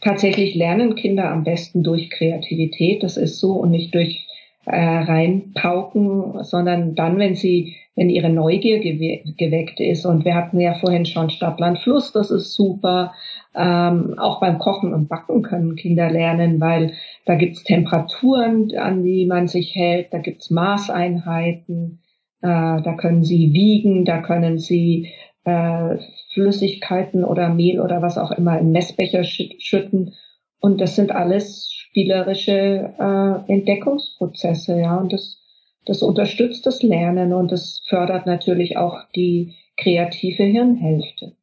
tatsächlich 0.00 0.54
lernen 0.54 0.94
Kinder 0.96 1.30
am 1.30 1.44
besten 1.44 1.82
durch 1.82 2.08
Kreativität. 2.10 3.02
Das 3.02 3.16
ist 3.16 3.38
so 3.38 3.52
und 3.52 3.70
nicht 3.70 3.94
durch 3.94 4.26
äh, 4.64 4.76
reinpauken, 4.76 6.42
sondern 6.44 6.94
dann, 6.94 7.18
wenn 7.18 7.34
sie, 7.34 7.76
wenn 7.94 8.08
ihre 8.08 8.30
Neugier 8.30 8.78
gewe 8.78 9.20
geweckt 9.36 9.80
ist. 9.80 10.06
Und 10.06 10.24
wir 10.24 10.34
hatten 10.34 10.60
ja 10.60 10.74
vorhin 10.74 11.04
schon 11.04 11.30
Stadtland 11.30 11.80
Fluss, 11.80 12.12
das 12.12 12.30
ist 12.30 12.54
super. 12.54 13.12
Ähm, 13.54 14.18
auch 14.18 14.40
beim 14.40 14.58
Kochen 14.58 14.94
und 14.94 15.08
Backen 15.08 15.42
können 15.42 15.76
Kinder 15.76 16.10
lernen, 16.10 16.60
weil 16.60 16.94
da 17.26 17.34
gibt's 17.34 17.64
Temperaturen, 17.64 18.74
an 18.76 19.02
die 19.02 19.26
man 19.26 19.46
sich 19.46 19.74
hält, 19.74 20.12
da 20.12 20.18
gibt's 20.18 20.50
Maßeinheiten, 20.50 22.00
äh, 22.40 22.46
da 22.46 22.94
können 22.96 23.24
sie 23.24 23.52
wiegen, 23.52 24.04
da 24.06 24.22
können 24.22 24.58
sie 24.58 25.12
äh, 25.44 25.98
Flüssigkeiten 26.32 27.24
oder 27.24 27.50
Mehl 27.50 27.80
oder 27.80 28.00
was 28.00 28.16
auch 28.16 28.30
immer 28.30 28.58
in 28.58 28.72
Messbecher 28.72 29.24
schütten. 29.24 30.14
Und 30.60 30.80
das 30.80 30.96
sind 30.96 31.12
alles 31.12 31.72
spielerische 31.72 32.94
äh, 32.98 33.52
Entdeckungsprozesse, 33.52 34.80
ja. 34.80 34.96
Und 34.96 35.12
das, 35.12 35.42
das 35.84 36.02
unterstützt 36.02 36.64
das 36.64 36.82
Lernen 36.82 37.32
und 37.34 37.52
das 37.52 37.80
fördert 37.86 38.26
natürlich 38.26 38.76
auch 38.76 38.96
die 39.14 39.56
kreative 39.76 40.44
Hirnhälfte. 40.44 41.36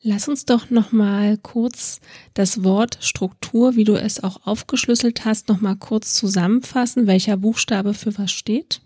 Lass 0.00 0.28
uns 0.28 0.44
doch 0.44 0.70
noch 0.70 0.92
mal 0.92 1.38
kurz 1.38 2.00
das 2.34 2.62
Wort 2.62 2.98
Struktur, 3.00 3.74
wie 3.74 3.82
du 3.82 3.94
es 3.94 4.22
auch 4.22 4.46
aufgeschlüsselt 4.46 5.24
hast, 5.24 5.48
noch 5.48 5.60
mal 5.60 5.74
kurz 5.74 6.14
zusammenfassen, 6.14 7.08
welcher 7.08 7.36
Buchstabe 7.36 7.94
für 7.94 8.16
was 8.16 8.30
steht. 8.30 8.80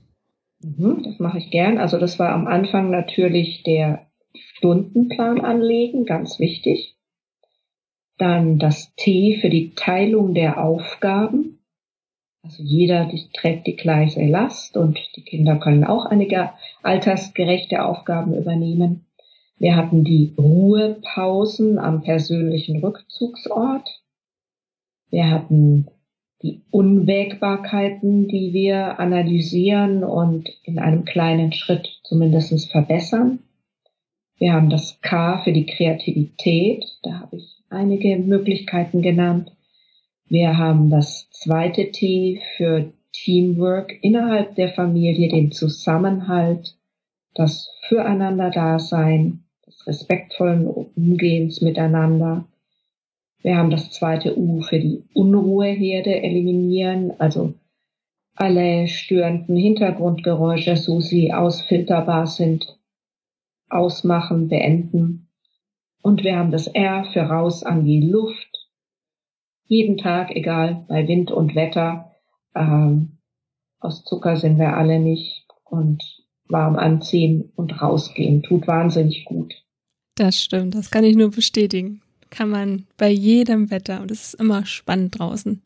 Mhm, 0.63 1.03
das 1.05 1.19
mache 1.19 1.39
ich 1.39 1.51
gern. 1.51 1.77
Also 1.77 1.99
das 1.99 2.19
war 2.19 2.31
am 2.31 2.47
Anfang 2.47 2.91
natürlich 2.91 3.63
der 3.63 4.07
Stundenplan 4.35 5.41
anlegen, 5.41 6.07
ganz 6.07 6.39
wichtig. 6.39 6.97
Dann 8.17 8.59
das 8.59 8.95
T 8.97 9.39
für 9.41 9.51
die 9.51 9.75
Teilung 9.75 10.33
der 10.33 10.65
Aufgaben. 10.65 11.59
Also 12.43 12.63
jeder 12.63 13.11
trägt 13.35 13.67
die 13.67 13.77
gleiche 13.77 14.25
Last 14.25 14.77
und 14.77 14.99
die 15.17 15.23
Kinder 15.23 15.57
können 15.57 15.85
auch 15.85 16.07
einige 16.07 16.51
altersgerechte 16.83 17.85
Aufgaben 17.85 18.35
übernehmen. 18.35 19.05
Wir 19.63 19.77
hatten 19.77 20.03
die 20.03 20.35
Ruhepausen 20.37 21.79
am 21.79 22.03
persönlichen 22.03 22.83
Rückzugsort. 22.83 23.89
Wir 25.09 25.31
hatten 25.31 25.87
die 26.43 26.63
Unwägbarkeiten, 26.73 28.27
die 28.27 28.53
wir 28.53 28.99
analysieren 28.99 30.03
und 30.03 30.51
in 30.65 30.81
einem 30.81 31.05
kleinen 31.05 31.53
Schritt 31.53 32.01
zumindest 32.03 32.73
verbessern. 32.73 33.39
Wir 34.37 34.53
haben 34.53 34.69
das 34.69 35.01
K 35.01 35.39
für 35.45 35.53
die 35.53 35.67
Kreativität. 35.67 36.85
Da 37.05 37.21
habe 37.21 37.37
ich 37.37 37.63
einige 37.69 38.17
Möglichkeiten 38.17 39.01
genannt. 39.01 39.53
Wir 40.27 40.59
haben 40.59 40.91
das 40.91 41.31
zweite 41.31 41.93
T 41.93 42.43
für 42.57 42.93
Teamwork 43.13 43.97
innerhalb 44.03 44.57
der 44.57 44.71
Familie, 44.71 45.29
den 45.29 45.53
Zusammenhalt, 45.53 46.77
das 47.35 47.73
Füreinander-Dasein, 47.83 49.42
respektvollen 49.87 50.67
Umgehens 50.67 51.61
miteinander. 51.61 52.47
Wir 53.43 53.57
haben 53.57 53.71
das 53.71 53.91
zweite 53.91 54.39
U 54.39 54.63
für 54.63 54.79
die 54.79 55.05
Unruheherde 55.15 56.23
eliminieren, 56.23 57.13
also 57.19 57.55
alle 58.35 58.89
störenden 58.89 59.57
Hintergrundgeräusche, 59.57 60.77
so 60.77 61.01
sie 61.01 61.33
ausfilterbar 61.33 62.27
sind, 62.27 62.79
ausmachen, 63.69 64.49
beenden. 64.49 65.29
Und 66.03 66.25
wir 66.25 66.37
haben 66.37 66.51
das 66.51 66.67
R 66.67 67.05
für 67.13 67.23
raus 67.23 67.63
an 67.63 67.85
die 67.85 68.01
Luft. 68.01 68.71
Jeden 69.67 69.97
Tag, 69.97 70.35
egal, 70.35 70.85
bei 70.89 71.07
Wind 71.07 71.31
und 71.31 71.55
Wetter. 71.55 72.13
Ähm, 72.55 73.19
aus 73.81 74.05
Zucker 74.05 74.37
sind 74.37 74.59
wir 74.59 74.77
alle 74.77 74.99
nicht. 74.99 75.47
Und 75.65 76.03
warm 76.53 76.77
anziehen 76.77 77.51
und 77.57 77.81
rausgehen. 77.81 78.43
Tut 78.43 78.69
wahnsinnig 78.69 79.25
gut. 79.25 79.55
Das 80.15 80.43
stimmt, 80.43 80.75
das 80.75 80.91
kann 80.91 81.05
ich 81.05 81.17
nur 81.17 81.31
bestätigen. 81.31 82.03
Kann 82.31 82.51
man 82.51 82.87
bei 82.97 83.11
jedem 83.11 83.71
Wetter 83.71 84.01
und 84.01 84.11
es 84.11 84.29
ist 84.29 84.35
immer 84.35 84.65
spannend 84.67 85.19
draußen. 85.19 85.63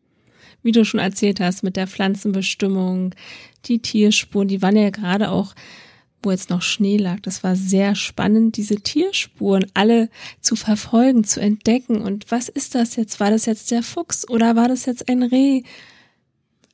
Wie 0.62 0.72
du 0.72 0.84
schon 0.84 1.00
erzählt 1.00 1.40
hast, 1.40 1.62
mit 1.62 1.76
der 1.76 1.86
Pflanzenbestimmung, 1.86 3.14
die 3.66 3.78
Tierspuren, 3.80 4.48
die 4.48 4.62
waren 4.62 4.76
ja 4.76 4.90
gerade 4.90 5.30
auch 5.30 5.54
wo 6.26 6.32
jetzt 6.32 6.50
noch 6.50 6.62
Schnee 6.62 6.96
lag. 6.96 7.20
Das 7.20 7.44
war 7.44 7.54
sehr 7.56 7.94
spannend, 7.94 8.56
diese 8.56 8.76
Tierspuren 8.76 9.66
alle 9.74 10.10
zu 10.40 10.56
verfolgen, 10.56 11.24
zu 11.24 11.40
entdecken. 11.40 12.02
Und 12.02 12.30
was 12.30 12.48
ist 12.48 12.74
das 12.74 12.96
jetzt? 12.96 13.20
War 13.20 13.30
das 13.30 13.46
jetzt 13.46 13.70
der 13.70 13.82
Fuchs 13.82 14.28
oder 14.28 14.56
war 14.56 14.68
das 14.68 14.86
jetzt 14.86 15.08
ein 15.08 15.22
Reh? 15.22 15.62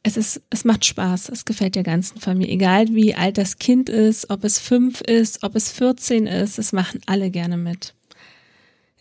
Es 0.02 0.16
ist, 0.16 0.42
es 0.50 0.64
macht 0.64 0.84
Spaß. 0.84 1.28
Es 1.28 1.44
gefällt 1.44 1.76
der 1.76 1.84
ganzen 1.84 2.18
Familie. 2.18 2.54
Egal 2.54 2.88
wie 2.88 3.14
alt 3.14 3.38
das 3.38 3.58
Kind 3.58 3.88
ist, 3.88 4.30
ob 4.30 4.44
es 4.44 4.58
fünf 4.58 5.00
ist, 5.00 5.44
ob 5.44 5.54
es 5.54 5.70
14 5.70 6.26
ist, 6.26 6.58
es 6.58 6.72
machen 6.72 7.00
alle 7.06 7.30
gerne 7.30 7.56
mit. 7.56 7.94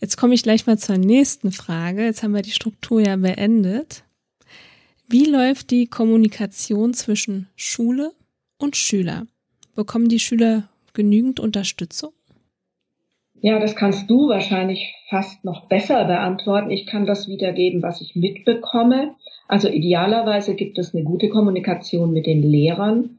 Jetzt 0.00 0.16
komme 0.16 0.34
ich 0.34 0.42
gleich 0.42 0.66
mal 0.66 0.78
zur 0.78 0.98
nächsten 0.98 1.52
Frage. 1.52 2.04
Jetzt 2.04 2.22
haben 2.22 2.34
wir 2.34 2.42
die 2.42 2.50
Struktur 2.50 3.00
ja 3.00 3.16
beendet. 3.16 4.04
Wie 5.08 5.24
läuft 5.24 5.70
die 5.70 5.86
Kommunikation 5.86 6.94
zwischen 6.94 7.48
Schule 7.56 8.12
und 8.58 8.76
Schüler? 8.76 9.26
Bekommen 9.74 10.08
die 10.08 10.18
Schüler 10.18 10.68
genügend 10.92 11.40
Unterstützung? 11.40 12.12
Ja, 13.40 13.58
das 13.58 13.74
kannst 13.74 14.08
du 14.08 14.28
wahrscheinlich 14.28 14.94
fast 15.10 15.44
noch 15.44 15.66
besser 15.68 16.04
beantworten. 16.04 16.70
Ich 16.70 16.86
kann 16.86 17.06
das 17.06 17.26
wiedergeben, 17.26 17.82
was 17.82 18.00
ich 18.00 18.14
mitbekomme. 18.14 19.16
Also 19.52 19.68
idealerweise 19.68 20.54
gibt 20.54 20.78
es 20.78 20.94
eine 20.94 21.04
gute 21.04 21.28
Kommunikation 21.28 22.10
mit 22.14 22.24
den 22.24 22.40
Lehrern, 22.42 23.18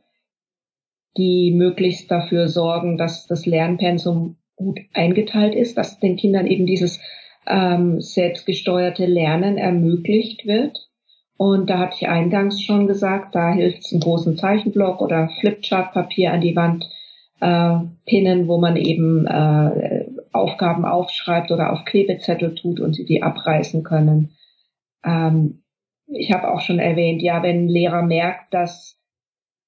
die 1.15 1.51
möglichst 1.51 2.09
dafür 2.09 2.47
sorgen, 2.47 2.97
dass 2.97 3.27
das 3.27 3.45
Lernpensum 3.45 4.37
gut 4.55 4.79
eingeteilt 4.95 5.53
ist, 5.53 5.77
dass 5.77 5.99
den 5.99 6.15
Kindern 6.15 6.47
eben 6.47 6.65
dieses 6.65 6.99
ähm, 7.45 8.01
selbstgesteuerte 8.01 9.05
Lernen 9.05 9.59
ermöglicht 9.59 10.47
wird. 10.47 10.89
Und 11.37 11.69
da 11.69 11.77
hatte 11.77 11.97
ich 11.99 12.07
eingangs 12.07 12.63
schon 12.63 12.87
gesagt, 12.87 13.35
da 13.35 13.53
hilft 13.53 13.85
es 13.85 13.91
einen 13.91 14.01
großen 14.01 14.35
Zeichenblock 14.35 15.01
oder 15.03 15.29
Flipchart-Papier 15.39 16.33
an 16.33 16.41
die 16.41 16.55
Wand 16.55 16.89
äh, 17.41 17.75
pinnen, 18.07 18.47
wo 18.47 18.57
man 18.57 18.75
eben 18.75 19.27
äh, 19.27 20.07
Aufgaben 20.31 20.83
aufschreibt 20.83 21.51
oder 21.51 21.71
auf 21.71 21.85
Klebezettel 21.85 22.55
tut 22.55 22.79
und 22.79 22.95
sie 22.95 23.05
die 23.05 23.21
abreißen 23.21 23.83
können. 23.83 24.31
Ähm, 25.05 25.59
ich 26.07 26.31
habe 26.31 26.51
auch 26.51 26.61
schon 26.61 26.79
erwähnt, 26.79 27.21
ja, 27.21 27.43
wenn 27.43 27.65
ein 27.65 27.67
Lehrer 27.67 28.01
merkt, 28.01 28.53
dass 28.53 28.99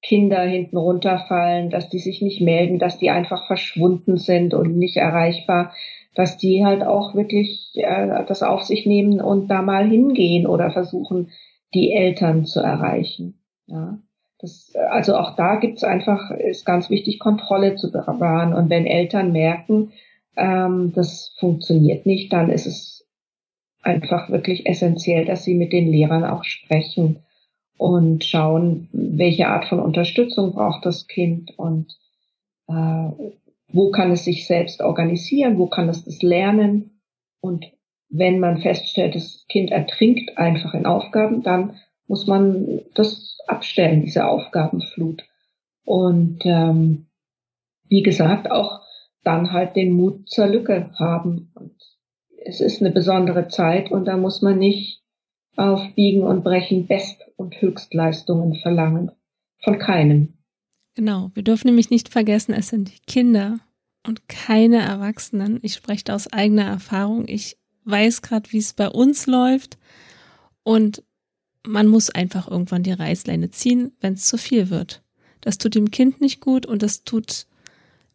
Kinder 0.01 0.41
hinten 0.41 0.77
runterfallen, 0.77 1.69
dass 1.69 1.89
die 1.89 1.99
sich 1.99 2.21
nicht 2.21 2.41
melden, 2.41 2.77
dass 2.77 2.97
die 2.99 3.09
einfach 3.09 3.47
verschwunden 3.47 4.17
sind 4.17 4.53
und 4.53 4.77
nicht 4.77 4.97
erreichbar, 4.97 5.73
dass 6.13 6.37
die 6.37 6.63
halt 6.63 6.83
auch 6.83 7.15
wirklich 7.15 7.71
äh, 7.73 8.23
das 8.27 8.43
auf 8.43 8.63
sich 8.63 8.85
nehmen 8.85 9.19
und 9.19 9.47
da 9.47 9.61
mal 9.61 9.87
hingehen 9.87 10.45
oder 10.45 10.71
versuchen, 10.71 11.31
die 11.73 11.91
Eltern 11.91 12.45
zu 12.45 12.61
erreichen. 12.61 13.39
Ja. 13.67 13.99
Das, 14.39 14.73
also 14.91 15.15
auch 15.15 15.35
da 15.35 15.55
gibt 15.55 15.77
es 15.77 15.83
einfach, 15.83 16.29
ist 16.31 16.65
ganz 16.65 16.89
wichtig, 16.89 17.19
Kontrolle 17.19 17.75
zu 17.75 17.91
bewahren. 17.91 18.53
Und 18.53 18.69
wenn 18.69 18.85
Eltern 18.85 19.31
merken, 19.31 19.91
ähm, 20.37 20.91
das 20.93 21.33
funktioniert 21.39 22.05
nicht, 22.05 22.31
dann 22.31 22.49
ist 22.49 22.67
es 22.67 22.94
einfach 23.85 24.29
wirklich 24.29 24.65
essentiell, 24.65 25.25
dass 25.25 25.43
sie 25.43 25.53
mit 25.53 25.73
den 25.73 25.87
Lehrern 25.87 26.23
auch 26.23 26.43
sprechen 26.43 27.19
und 27.77 28.23
schauen, 28.23 28.89
welche 28.91 29.47
Art 29.47 29.65
von 29.65 29.79
Unterstützung 29.79 30.53
braucht 30.53 30.85
das 30.85 31.07
Kind 31.07 31.57
und 31.57 31.97
äh, 32.67 33.09
wo 33.67 33.91
kann 33.91 34.11
es 34.11 34.25
sich 34.25 34.47
selbst 34.47 34.81
organisieren, 34.81 35.57
wo 35.57 35.67
kann 35.67 35.89
es 35.89 36.05
das 36.05 36.21
lernen 36.21 37.01
und 37.41 37.65
wenn 38.09 38.39
man 38.39 38.59
feststellt, 38.59 39.15
das 39.15 39.45
Kind 39.49 39.71
ertrinkt 39.71 40.37
einfach 40.37 40.73
in 40.73 40.85
Aufgaben, 40.85 41.43
dann 41.43 41.77
muss 42.07 42.27
man 42.27 42.81
das 42.93 43.37
abstellen, 43.47 44.03
diese 44.03 44.27
Aufgabenflut. 44.27 45.23
Und 45.83 46.39
ähm, 46.45 47.07
wie 47.87 48.03
gesagt, 48.03 48.49
auch 48.51 48.81
dann 49.23 49.51
halt 49.51 49.75
den 49.75 49.93
Mut 49.93 50.29
zur 50.29 50.47
Lücke 50.47 50.91
haben. 50.97 51.51
Und 51.55 51.75
es 52.45 52.61
ist 52.61 52.79
eine 52.79 52.91
besondere 52.91 53.47
Zeit 53.47 53.91
und 53.91 54.05
da 54.05 54.17
muss 54.17 54.41
man 54.41 54.59
nicht 54.59 55.01
auf 55.55 55.81
Biegen 55.95 56.23
und 56.23 56.43
Brechen 56.43 56.85
Best- 56.85 57.23
und 57.37 57.59
Höchstleistungen 57.59 58.55
verlangen. 58.55 59.11
Von 59.63 59.79
keinem. 59.79 60.33
Genau, 60.93 61.31
wir 61.33 61.43
dürfen 61.43 61.67
nämlich 61.67 61.89
nicht 61.89 62.09
vergessen, 62.09 62.53
es 62.53 62.69
sind 62.69 62.91
Kinder 63.07 63.59
und 64.05 64.29
keine 64.29 64.81
Erwachsenen. 64.81 65.59
Ich 65.63 65.73
spreche 65.73 66.03
da 66.03 66.15
aus 66.15 66.31
eigener 66.31 66.65
Erfahrung. 66.65 67.27
Ich 67.27 67.57
weiß 67.85 68.21
gerade, 68.21 68.51
wie 68.51 68.59
es 68.59 68.73
bei 68.73 68.87
uns 68.89 69.25
läuft. 69.25 69.77
Und 70.63 71.03
man 71.65 71.87
muss 71.87 72.11
einfach 72.11 72.47
irgendwann 72.49 72.83
die 72.83 72.91
Reißleine 72.91 73.49
ziehen, 73.49 73.93
wenn 74.01 74.13
es 74.13 74.25
zu 74.25 74.37
viel 74.37 74.69
wird. 74.69 75.03
Das 75.41 75.57
tut 75.57 75.75
dem 75.75 75.89
Kind 75.89 76.21
nicht 76.21 76.41
gut 76.41 76.65
und 76.65 76.83
das 76.83 77.03
tut 77.03 77.47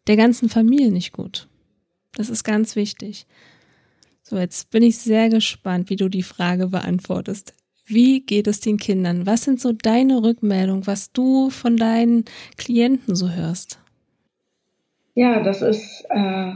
der 0.07 0.15
ganzen 0.15 0.47
Familie 0.47 0.91
nicht 0.91 1.11
gut. 1.11 1.47
Das 2.13 2.29
ist 2.29 2.43
ganz 2.43 2.75
wichtig. 2.75 3.25
So, 4.31 4.37
jetzt 4.37 4.71
bin 4.71 4.81
ich 4.81 4.97
sehr 4.97 5.27
gespannt, 5.27 5.89
wie 5.89 5.97
du 5.97 6.07
die 6.07 6.23
Frage 6.23 6.67
beantwortest. 6.67 7.53
Wie 7.85 8.21
geht 8.21 8.47
es 8.47 8.61
den 8.61 8.77
Kindern? 8.77 9.25
Was 9.25 9.43
sind 9.43 9.59
so 9.59 9.73
deine 9.73 10.23
Rückmeldungen, 10.23 10.87
was 10.87 11.11
du 11.11 11.49
von 11.49 11.75
deinen 11.75 12.23
Klienten 12.55 13.13
so 13.13 13.29
hörst? 13.31 13.81
Ja, 15.15 15.43
das 15.43 15.61
ist 15.61 16.05
äh, 16.09 16.53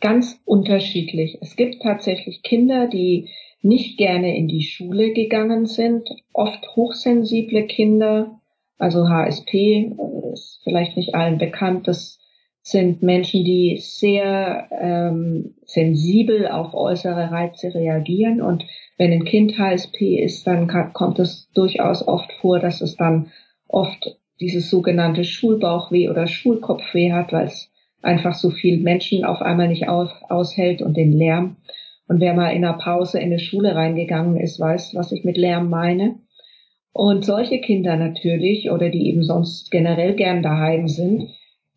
ganz 0.00 0.40
unterschiedlich. 0.44 1.38
Es 1.40 1.56
gibt 1.56 1.82
tatsächlich 1.82 2.42
Kinder, 2.44 2.86
die 2.86 3.28
nicht 3.62 3.98
gerne 3.98 4.36
in 4.36 4.46
die 4.46 4.62
Schule 4.62 5.12
gegangen 5.12 5.66
sind, 5.66 6.08
oft 6.32 6.64
hochsensible 6.76 7.66
Kinder, 7.66 8.40
also 8.78 9.08
HSP 9.08 9.54
äh, 9.54 10.32
ist 10.34 10.60
vielleicht 10.62 10.96
nicht 10.96 11.16
allen 11.16 11.38
bekannt. 11.38 11.88
Das 11.88 12.20
sind 12.70 13.02
Menschen, 13.02 13.44
die 13.44 13.78
sehr 13.80 14.68
ähm, 14.70 15.54
sensibel 15.64 16.48
auf 16.48 16.74
äußere 16.74 17.30
Reize 17.30 17.74
reagieren. 17.74 18.42
Und 18.42 18.64
wenn 18.96 19.12
ein 19.12 19.24
Kind 19.24 19.58
HSP 19.58 20.18
ist, 20.22 20.46
dann 20.46 20.66
kann, 20.66 20.92
kommt 20.92 21.18
es 21.18 21.50
durchaus 21.54 22.06
oft 22.06 22.32
vor, 22.40 22.58
dass 22.58 22.80
es 22.80 22.96
dann 22.96 23.30
oft 23.68 24.18
dieses 24.40 24.70
sogenannte 24.70 25.24
Schulbauchweh 25.24 26.08
oder 26.08 26.26
Schulkopfweh 26.26 27.12
hat, 27.12 27.32
weil 27.32 27.46
es 27.46 27.70
einfach 28.02 28.34
so 28.34 28.50
viel 28.50 28.78
Menschen 28.78 29.24
auf 29.24 29.40
einmal 29.40 29.68
nicht 29.68 29.88
aus, 29.88 30.10
aushält 30.28 30.82
und 30.82 30.96
den 30.96 31.12
Lärm. 31.12 31.56
Und 32.06 32.20
wer 32.20 32.34
mal 32.34 32.50
in 32.50 32.64
einer 32.64 32.78
Pause 32.78 33.18
in 33.18 33.26
eine 33.26 33.38
Schule 33.38 33.74
reingegangen 33.74 34.36
ist, 34.36 34.60
weiß, 34.60 34.94
was 34.94 35.12
ich 35.12 35.24
mit 35.24 35.36
Lärm 35.36 35.68
meine. 35.68 36.16
Und 36.92 37.24
solche 37.24 37.60
Kinder 37.60 37.96
natürlich 37.96 38.70
oder 38.70 38.88
die 38.88 39.08
eben 39.08 39.22
sonst 39.22 39.70
generell 39.70 40.14
gern 40.14 40.42
daheim 40.42 40.88
sind, 40.88 41.28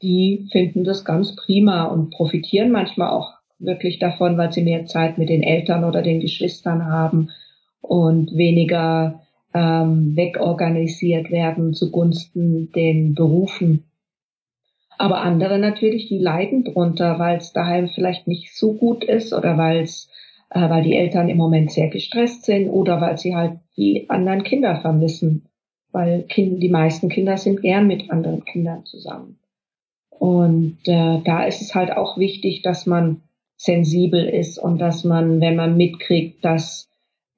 die 0.02 0.48
finden 0.52 0.84
das 0.84 1.06
ganz 1.06 1.36
prima 1.36 1.86
und 1.86 2.12
profitieren 2.12 2.72
manchmal 2.72 3.10
auch 3.10 3.34
wirklich 3.60 4.00
davon, 4.00 4.38
weil 4.38 4.52
sie 4.52 4.64
mehr 4.64 4.86
Zeit 4.86 5.18
mit 5.18 5.30
den 5.30 5.44
Eltern 5.44 5.84
oder 5.84 6.02
den 6.02 6.20
Geschwistern 6.20 6.86
haben 6.86 7.30
und 7.82 8.36
weniger 8.36 9.22
ähm, 9.54 10.16
wegorganisiert 10.16 11.30
werden 11.30 11.74
zugunsten 11.74 12.72
den 12.72 13.14
Berufen. 13.14 13.86
Aber 14.98 15.22
andere 15.22 15.60
natürlich, 15.60 16.08
die 16.08 16.20
leiden 16.20 16.64
drunter, 16.64 17.20
weil 17.20 17.38
es 17.38 17.54
daheim 17.54 17.88
vielleicht 17.90 18.28
nicht 18.28 18.56
so 18.56 18.74
gut 18.74 19.04
ist 19.04 19.34
oder 19.34 19.58
weil 19.58 19.82
es 19.82 20.10
äh, 20.52 20.70
weil 20.70 20.84
die 20.84 20.96
Eltern 20.96 21.30
im 21.30 21.38
Moment 21.38 21.72
sehr 21.72 21.90
gestresst 21.90 22.44
sind 22.46 22.70
oder 22.70 23.02
weil 23.02 23.18
sie 23.18 23.36
halt 23.36 23.60
die 23.78 24.10
anderen 24.10 24.44
Kinder 24.44 24.80
vermissen, 24.82 25.48
weil 25.92 26.24
kind, 26.24 26.62
die 26.62 26.70
meisten 26.70 27.10
Kinder 27.10 27.38
sind 27.38 27.62
gern 27.62 27.88
mit 27.88 28.12
anderen 28.12 28.44
Kindern 28.46 28.86
zusammen. 28.86 29.38
Und 30.22 30.78
äh, 30.86 31.20
da 31.26 31.46
ist 31.46 31.64
es 31.64 31.74
halt 31.74 31.98
auch 31.98 32.16
wichtig, 32.20 32.62
dass 32.62 32.86
man 32.86 33.24
sensibel 33.58 34.24
ist 34.24 34.60
und 34.60 34.78
dass 34.78 35.04
man, 35.04 35.42
wenn 35.42 35.56
man 35.56 35.78
mitkriegt, 35.78 36.46
dass 36.46 36.92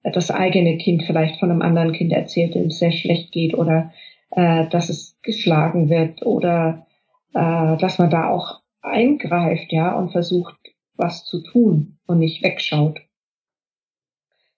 das 0.04 0.30
eigene 0.30 0.78
Kind 0.78 1.04
vielleicht 1.04 1.40
von 1.40 1.50
einem 1.50 1.62
anderen 1.62 1.94
Kind 1.94 2.12
erzählt, 2.12 2.56
dem 2.56 2.66
es 2.68 2.80
sehr 2.80 2.92
schlecht 2.92 3.32
geht 3.32 3.54
oder 3.54 3.94
äh, 4.32 4.68
dass 4.68 4.90
es 4.90 5.18
geschlagen 5.22 5.90
wird 5.90 6.26
oder 6.26 6.86
äh, 7.34 7.78
dass 7.78 8.00
man 8.00 8.10
da 8.10 8.28
auch 8.28 8.60
eingreift, 8.82 9.72
ja, 9.72 9.98
und 9.98 10.12
versucht, 10.12 10.58
was 10.98 11.24
zu 11.24 11.42
tun 11.42 12.00
und 12.06 12.20
nicht 12.20 12.44
wegschaut. 12.44 13.00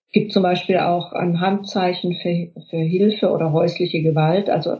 Es 0.08 0.12
gibt 0.12 0.32
zum 0.32 0.42
Beispiel 0.42 0.78
auch 0.78 1.12
ein 1.12 1.40
Handzeichen 1.40 2.12
für, 2.14 2.50
für 2.70 2.78
Hilfe 2.78 3.30
oder 3.30 3.52
häusliche 3.52 4.02
Gewalt, 4.02 4.50
also 4.50 4.78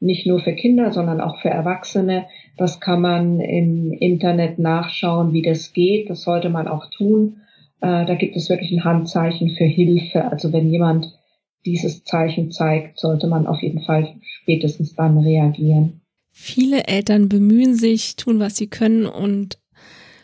nicht 0.00 0.26
nur 0.26 0.40
für 0.40 0.54
Kinder, 0.54 0.92
sondern 0.92 1.20
auch 1.20 1.40
für 1.40 1.48
Erwachsene. 1.48 2.26
Das 2.56 2.80
kann 2.80 3.00
man 3.00 3.40
im 3.40 3.92
Internet 3.92 4.58
nachschauen, 4.58 5.32
wie 5.32 5.42
das 5.42 5.72
geht. 5.72 6.10
Das 6.10 6.22
sollte 6.22 6.50
man 6.50 6.68
auch 6.68 6.90
tun. 6.90 7.40
Äh, 7.80 8.06
da 8.06 8.14
gibt 8.14 8.36
es 8.36 8.50
wirklich 8.50 8.72
ein 8.72 8.84
Handzeichen 8.84 9.50
für 9.50 9.64
Hilfe. 9.64 10.30
Also 10.30 10.52
wenn 10.52 10.70
jemand 10.70 11.18
dieses 11.64 12.04
Zeichen 12.04 12.50
zeigt, 12.50 12.98
sollte 12.98 13.26
man 13.26 13.46
auf 13.46 13.60
jeden 13.60 13.82
Fall 13.82 14.14
spätestens 14.22 14.94
dann 14.94 15.18
reagieren. 15.18 16.00
Viele 16.30 16.86
Eltern 16.86 17.28
bemühen 17.28 17.74
sich, 17.74 18.16
tun, 18.16 18.38
was 18.38 18.56
sie 18.56 18.68
können 18.68 19.06
und 19.06 19.58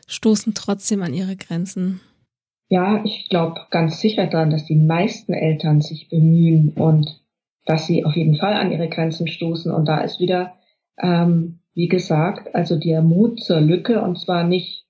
stoßen 0.07 0.55
trotzdem 0.55 1.03
an 1.03 1.15
ihre 1.15 1.37
Grenzen. 1.37 2.01
Ja, 2.69 3.03
ich 3.05 3.29
glaube 3.29 3.61
ganz 3.71 4.01
sicher 4.01 4.27
daran, 4.27 4.51
dass 4.51 4.67
die 4.67 4.77
meisten 4.77 5.33
Eltern 5.33 5.81
sich 5.81 6.09
bemühen 6.09 6.71
und 6.71 7.22
dass 7.65 7.87
sie 7.87 8.05
auf 8.05 8.17
jeden 8.17 8.37
Fall 8.37 8.55
an 8.55 8.73
ihre 8.73 8.89
Grenzen 8.89 9.29
stoßen. 9.29 9.73
Und 9.73 9.87
da 9.87 10.01
ist 10.01 10.21
wieder, 10.21 10.55
ähm, 11.01 11.61
wie 11.75 11.89
gesagt, 11.89 12.55
also 12.55 12.79
der 12.79 13.03
Mut 13.03 13.41
zur 13.41 13.61
Lücke 13.61 14.03
und 14.03 14.19
zwar 14.19 14.45
nicht 14.45 14.85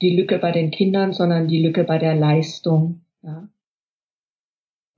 die 0.00 0.16
Lücke 0.16 0.38
bei 0.38 0.52
den 0.52 0.70
Kindern, 0.70 1.12
sondern 1.12 1.48
die 1.48 1.62
Lücke 1.62 1.84
bei 1.84 1.98
der 1.98 2.14
Leistung. 2.14 3.02
Ja. 3.22 3.48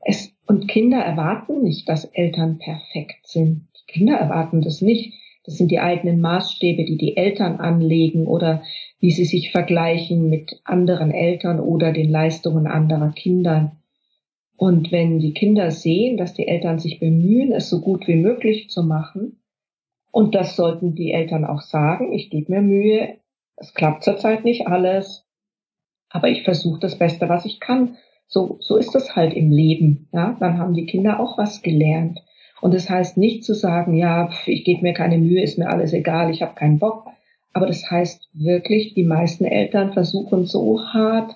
Es, 0.00 0.34
und 0.46 0.68
Kinder 0.68 0.98
erwarten 0.98 1.62
nicht, 1.62 1.88
dass 1.88 2.04
Eltern 2.04 2.58
perfekt 2.58 3.26
sind. 3.26 3.68
Kinder 3.86 4.16
erwarten 4.16 4.62
das 4.62 4.80
nicht. 4.80 5.14
Das 5.44 5.58
sind 5.58 5.70
die 5.70 5.78
eigenen 5.78 6.20
Maßstäbe, 6.20 6.84
die 6.84 6.96
die 6.96 7.16
Eltern 7.18 7.60
anlegen 7.60 8.26
oder 8.26 8.62
wie 8.98 9.10
sie 9.10 9.26
sich 9.26 9.52
vergleichen 9.52 10.30
mit 10.30 10.60
anderen 10.64 11.10
Eltern 11.10 11.60
oder 11.60 11.92
den 11.92 12.10
Leistungen 12.10 12.66
anderer 12.66 13.12
Kinder. 13.12 13.76
Und 14.56 14.92
wenn 14.92 15.18
die 15.18 15.34
Kinder 15.34 15.70
sehen, 15.70 16.16
dass 16.16 16.34
die 16.34 16.46
Eltern 16.46 16.78
sich 16.78 17.00
bemühen, 17.00 17.52
es 17.52 17.68
so 17.68 17.80
gut 17.80 18.06
wie 18.06 18.16
möglich 18.16 18.70
zu 18.70 18.82
machen, 18.82 19.40
und 20.10 20.36
das 20.36 20.54
sollten 20.54 20.94
die 20.94 21.10
Eltern 21.10 21.44
auch 21.44 21.60
sagen, 21.60 22.12
ich 22.12 22.30
gebe 22.30 22.52
mir 22.52 22.62
Mühe, 22.62 23.16
es 23.56 23.74
klappt 23.74 24.04
zurzeit 24.04 24.44
nicht 24.44 24.68
alles, 24.68 25.26
aber 26.08 26.28
ich 26.28 26.44
versuche 26.44 26.78
das 26.78 26.96
Beste, 26.96 27.28
was 27.28 27.44
ich 27.44 27.58
kann. 27.58 27.96
So, 28.28 28.58
so 28.60 28.76
ist 28.76 28.94
das 28.94 29.16
halt 29.16 29.34
im 29.34 29.50
Leben. 29.50 30.08
Ja? 30.12 30.36
Dann 30.38 30.58
haben 30.58 30.74
die 30.74 30.86
Kinder 30.86 31.18
auch 31.18 31.36
was 31.36 31.62
gelernt. 31.62 32.22
Und 32.60 32.74
das 32.74 32.88
heißt 32.88 33.16
nicht 33.16 33.44
zu 33.44 33.54
sagen, 33.54 33.94
ja, 33.94 34.30
ich 34.46 34.64
gebe 34.64 34.82
mir 34.82 34.94
keine 34.94 35.18
Mühe, 35.18 35.42
ist 35.42 35.58
mir 35.58 35.68
alles 35.68 35.92
egal, 35.92 36.30
ich 36.30 36.42
habe 36.42 36.54
keinen 36.54 36.78
Bock. 36.78 37.08
Aber 37.52 37.66
das 37.66 37.90
heißt 37.90 38.28
wirklich, 38.32 38.94
die 38.94 39.04
meisten 39.04 39.44
Eltern 39.44 39.92
versuchen 39.92 40.46
so 40.46 40.80
hart 40.80 41.34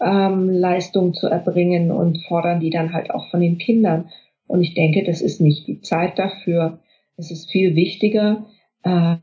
ähm, 0.00 0.50
Leistung 0.50 1.14
zu 1.14 1.28
erbringen 1.28 1.90
und 1.90 2.24
fordern 2.26 2.60
die 2.60 2.70
dann 2.70 2.92
halt 2.92 3.10
auch 3.10 3.28
von 3.30 3.40
den 3.40 3.58
Kindern. 3.58 4.10
Und 4.46 4.62
ich 4.62 4.74
denke, 4.74 5.04
das 5.04 5.20
ist 5.20 5.40
nicht 5.40 5.66
die 5.66 5.80
Zeit 5.80 6.18
dafür. 6.18 6.80
Es 7.16 7.30
ist 7.30 7.50
viel 7.50 7.74
wichtiger, 7.74 8.46
äh, 8.82 9.16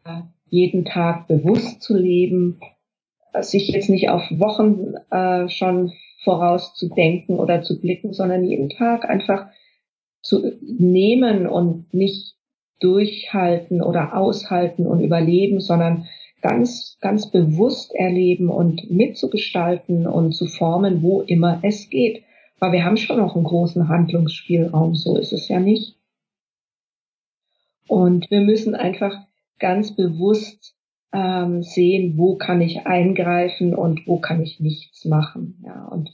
jeden 0.49 0.85
Tag 0.85 1.27
bewusst 1.27 1.81
zu 1.81 1.97
leben, 1.97 2.59
sich 3.41 3.69
jetzt 3.69 3.89
nicht 3.89 4.09
auf 4.09 4.23
Wochen 4.31 4.95
äh, 5.09 5.49
schon 5.49 5.93
vorauszudenken 6.23 7.37
oder 7.37 7.61
zu 7.61 7.79
blicken, 7.79 8.13
sondern 8.13 8.43
jeden 8.43 8.69
Tag 8.69 9.09
einfach 9.09 9.47
zu 10.21 10.53
nehmen 10.61 11.47
und 11.47 11.93
nicht 11.93 12.35
durchhalten 12.79 13.81
oder 13.81 14.15
aushalten 14.15 14.87
und 14.87 15.01
überleben, 15.01 15.59
sondern 15.59 16.07
ganz, 16.43 16.97
ganz 16.99 17.31
bewusst 17.31 17.95
erleben 17.95 18.49
und 18.49 18.91
mitzugestalten 18.91 20.05
und 20.05 20.33
zu 20.33 20.45
formen, 20.45 21.01
wo 21.01 21.21
immer 21.21 21.61
es 21.63 21.89
geht. 21.89 22.23
Weil 22.59 22.73
wir 22.73 22.85
haben 22.85 22.97
schon 22.97 23.17
noch 23.17 23.35
einen 23.35 23.45
großen 23.45 23.87
Handlungsspielraum, 23.87 24.93
so 24.93 25.17
ist 25.17 25.31
es 25.31 25.47
ja 25.47 25.59
nicht. 25.59 25.95
Und 27.87 28.29
wir 28.29 28.41
müssen 28.41 28.75
einfach 28.75 29.17
ganz 29.57 29.95
bewusst 29.95 30.75
ähm, 31.13 31.63
sehen, 31.63 32.17
wo 32.17 32.35
kann 32.35 32.59
ich 32.59 32.85
eingreifen 32.85 33.73
und 33.73 34.05
wo 34.05 34.19
kann 34.19 34.41
ich 34.41 34.59
nichts 34.59 35.05
machen. 35.05 35.63
Ja, 35.65 35.85
und 35.85 36.11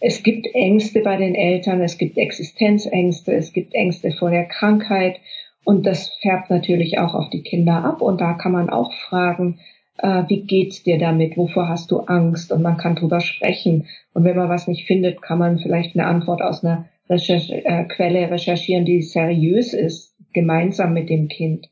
es 0.00 0.22
gibt 0.22 0.46
Ängste 0.54 1.00
bei 1.00 1.16
den 1.16 1.34
Eltern, 1.34 1.80
es 1.80 1.96
gibt 1.96 2.18
Existenzängste, 2.18 3.32
es 3.34 3.54
gibt 3.54 3.74
Ängste 3.74 4.12
vor 4.12 4.30
der 4.30 4.44
Krankheit 4.44 5.18
und 5.66 5.84
das 5.84 6.14
färbt 6.22 6.48
natürlich 6.48 7.00
auch 7.00 7.14
auf 7.14 7.28
die 7.28 7.42
Kinder 7.42 7.84
ab 7.84 8.00
und 8.00 8.20
da 8.20 8.34
kann 8.34 8.52
man 8.52 8.70
auch 8.70 8.92
fragen, 8.92 9.58
äh, 9.98 10.22
wie 10.28 10.42
geht's 10.42 10.84
dir 10.84 10.96
damit? 10.96 11.36
Wovor 11.36 11.68
hast 11.68 11.90
du 11.90 11.98
Angst? 12.02 12.52
Und 12.52 12.62
man 12.62 12.76
kann 12.76 12.94
drüber 12.94 13.18
sprechen. 13.18 13.88
Und 14.14 14.22
wenn 14.22 14.36
man 14.36 14.48
was 14.48 14.68
nicht 14.68 14.86
findet, 14.86 15.22
kann 15.22 15.40
man 15.40 15.58
vielleicht 15.58 15.96
eine 15.96 16.06
Antwort 16.06 16.40
aus 16.40 16.64
einer 16.64 16.88
Recherche, 17.10 17.64
äh, 17.64 17.82
Quelle 17.86 18.30
recherchieren, 18.30 18.84
die 18.84 19.02
seriös 19.02 19.74
ist, 19.74 20.14
gemeinsam 20.32 20.94
mit 20.94 21.10
dem 21.10 21.26
Kind. 21.26 21.68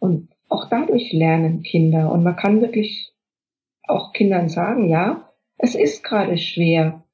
Und 0.00 0.28
auch 0.48 0.68
dadurch 0.68 1.12
lernen 1.12 1.62
Kinder. 1.62 2.10
Und 2.10 2.24
man 2.24 2.34
kann 2.34 2.60
wirklich 2.60 3.12
auch 3.86 4.12
Kindern 4.12 4.48
sagen, 4.48 4.88
ja, 4.88 5.30
es 5.56 5.76
ist 5.76 6.02
gerade 6.02 6.36
schwer. 6.36 7.04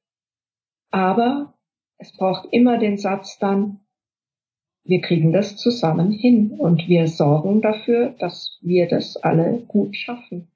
Aber 0.89 1.53
es 1.99 2.11
braucht 2.17 2.47
immer 2.51 2.79
den 2.79 2.97
Satz 2.97 3.37
dann, 3.37 3.81
wir 4.85 5.01
kriegen 5.01 5.31
das 5.31 5.55
zusammen 5.55 6.11
hin 6.11 6.51
und 6.51 6.87
wir 6.87 7.07
sorgen 7.07 7.61
dafür, 7.61 8.15
dass 8.19 8.57
wir 8.61 8.87
das 8.87 9.17
alle 9.17 9.63
gut 9.67 9.95
schaffen. 9.95 10.49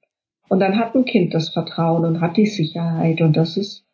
Und 0.49 0.59
dann 0.59 0.78
hat 0.78 0.95
ein 0.95 1.05
Kind 1.05 1.34
das 1.34 1.49
Vertrauen 1.49 2.05
und 2.05 2.21
hat 2.21 2.38
die 2.38 2.45
Sicherheit 2.45 3.21
und 3.21 3.36
das 3.36 3.57
ist, 3.57 3.86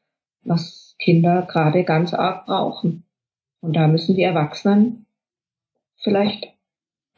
was 0.44 0.96
Kinder 1.00 1.48
gerade 1.50 1.84
ganz 1.84 2.14
arg 2.14 2.46
brauchen. 2.46 3.04
Und 3.62 3.76
da 3.76 3.88
müssen 3.88 4.16
die 4.16 4.24
Erwachsenen 4.24 5.06
vielleicht 5.98 6.48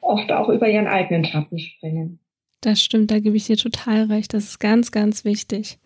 oft 0.01 0.31
auch 0.31 0.49
über 0.49 0.69
ihren 0.69 0.87
eigenen 0.87 1.25
Schatten 1.25 1.59
springen. 1.59 2.19
Das 2.61 2.81
stimmt, 2.81 3.11
da 3.11 3.19
gebe 3.19 3.37
ich 3.37 3.47
dir 3.47 3.57
total 3.57 4.03
recht. 4.03 4.33
Das 4.33 4.45
ist 4.45 4.59
ganz, 4.59 4.91
ganz 4.91 5.25
wichtig. 5.25 5.79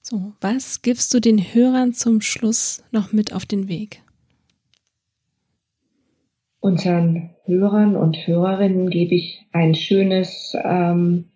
So, 0.00 0.32
was 0.40 0.82
gibst 0.82 1.14
du 1.14 1.20
den 1.20 1.38
Hörern 1.38 1.92
zum 1.92 2.20
Schluss 2.20 2.82
noch 2.90 3.12
mit 3.12 3.32
auf 3.32 3.46
den 3.46 3.68
Weg? 3.68 4.02
Unseren 6.62 7.30
Hörern 7.44 7.96
und 7.96 8.24
Hörerinnen 8.24 8.88
gebe 8.88 9.16
ich 9.16 9.44
ein 9.50 9.74
schönes, 9.74 10.56
ähm, 10.62 11.32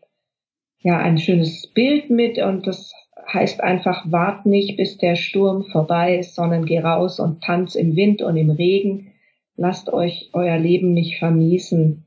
ja, 0.78 0.98
ein 0.98 1.18
schönes 1.18 1.66
Bild 1.74 2.10
mit 2.10 2.38
und 2.38 2.68
das 2.68 2.92
heißt 3.32 3.60
einfach, 3.60 4.04
wart 4.08 4.46
nicht, 4.46 4.76
bis 4.76 4.98
der 4.98 5.16
Sturm 5.16 5.64
vorbei 5.64 6.16
ist, 6.18 6.36
sondern 6.36 6.64
geh 6.64 6.78
raus 6.78 7.18
und 7.18 7.42
tanz 7.42 7.74
im 7.74 7.96
Wind 7.96 8.22
und 8.22 8.36
im 8.36 8.50
Regen. 8.50 9.14
Lasst 9.56 9.92
euch 9.92 10.30
euer 10.32 10.58
Leben 10.58 10.94
nicht 10.94 11.18
vermiesen 11.18 12.06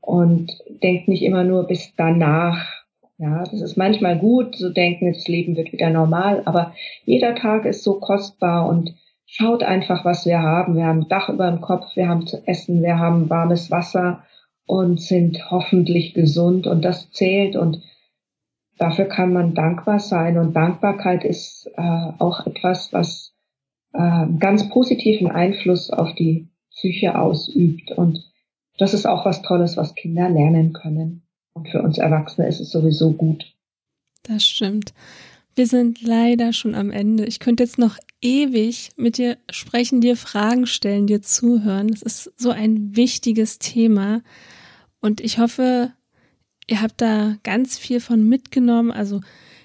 und 0.00 0.50
denkt 0.82 1.06
nicht 1.06 1.22
immer 1.22 1.44
nur 1.44 1.68
bis 1.68 1.94
danach. 1.94 2.66
Ja, 3.16 3.44
das 3.44 3.60
ist 3.60 3.76
manchmal 3.76 4.18
gut, 4.18 4.56
zu 4.56 4.72
denken, 4.72 5.12
das 5.12 5.28
Leben 5.28 5.56
wird 5.56 5.72
wieder 5.72 5.90
normal, 5.90 6.42
aber 6.46 6.74
jeder 7.04 7.36
Tag 7.36 7.64
ist 7.64 7.84
so 7.84 8.00
kostbar 8.00 8.68
und 8.68 8.92
schaut 9.26 9.62
einfach, 9.62 10.04
was 10.04 10.24
wir 10.24 10.40
haben. 10.40 10.76
Wir 10.76 10.86
haben 10.86 11.08
Dach 11.08 11.28
über 11.28 11.50
dem 11.50 11.60
Kopf, 11.60 11.96
wir 11.96 12.08
haben 12.08 12.26
zu 12.26 12.46
essen, 12.46 12.82
wir 12.82 12.98
haben 12.98 13.28
warmes 13.28 13.70
Wasser 13.70 14.24
und 14.64 15.00
sind 15.00 15.50
hoffentlich 15.50 16.14
gesund 16.14 16.66
und 16.66 16.84
das 16.84 17.10
zählt 17.10 17.56
und 17.56 17.82
dafür 18.78 19.06
kann 19.06 19.32
man 19.32 19.54
dankbar 19.54 20.00
sein 20.00 20.38
und 20.38 20.54
Dankbarkeit 20.54 21.24
ist 21.24 21.70
äh, 21.76 22.12
auch 22.18 22.46
etwas, 22.46 22.92
was 22.92 23.34
äh, 23.92 24.26
ganz 24.38 24.68
positiven 24.68 25.30
Einfluss 25.30 25.90
auf 25.90 26.14
die 26.14 26.48
Psyche 26.70 27.18
ausübt 27.18 27.92
und 27.92 28.24
das 28.78 28.92
ist 28.92 29.06
auch 29.06 29.24
was 29.24 29.42
Tolles, 29.42 29.76
was 29.76 29.94
Kinder 29.94 30.28
lernen 30.28 30.72
können. 30.72 31.22
Und 31.54 31.70
für 31.70 31.80
uns 31.80 31.96
Erwachsene 31.96 32.46
ist 32.46 32.60
es 32.60 32.70
sowieso 32.70 33.12
gut. 33.12 33.54
Das 34.24 34.44
stimmt. 34.44 34.92
Wir 35.56 35.66
sind 35.66 36.02
leider 36.02 36.52
schon 36.52 36.74
am 36.74 36.90
Ende. 36.90 37.24
Ich 37.24 37.40
könnte 37.40 37.62
jetzt 37.62 37.78
noch 37.78 37.96
ewig 38.20 38.90
mit 38.96 39.16
dir 39.16 39.38
sprechen, 39.50 40.02
dir 40.02 40.16
Fragen 40.16 40.66
stellen, 40.66 41.06
dir 41.06 41.22
zuhören. 41.22 41.90
Es 41.92 42.02
ist 42.02 42.32
so 42.36 42.50
ein 42.50 42.94
wichtiges 42.94 43.58
Thema. 43.58 44.22
Und 45.00 45.22
ich 45.22 45.38
hoffe, 45.38 45.92
ihr 46.68 46.82
habt 46.82 47.00
da 47.00 47.38
ganz 47.42 47.78
viel 47.78 48.00
von 48.00 48.28
mitgenommen. 48.28 48.90
Also 48.90 49.22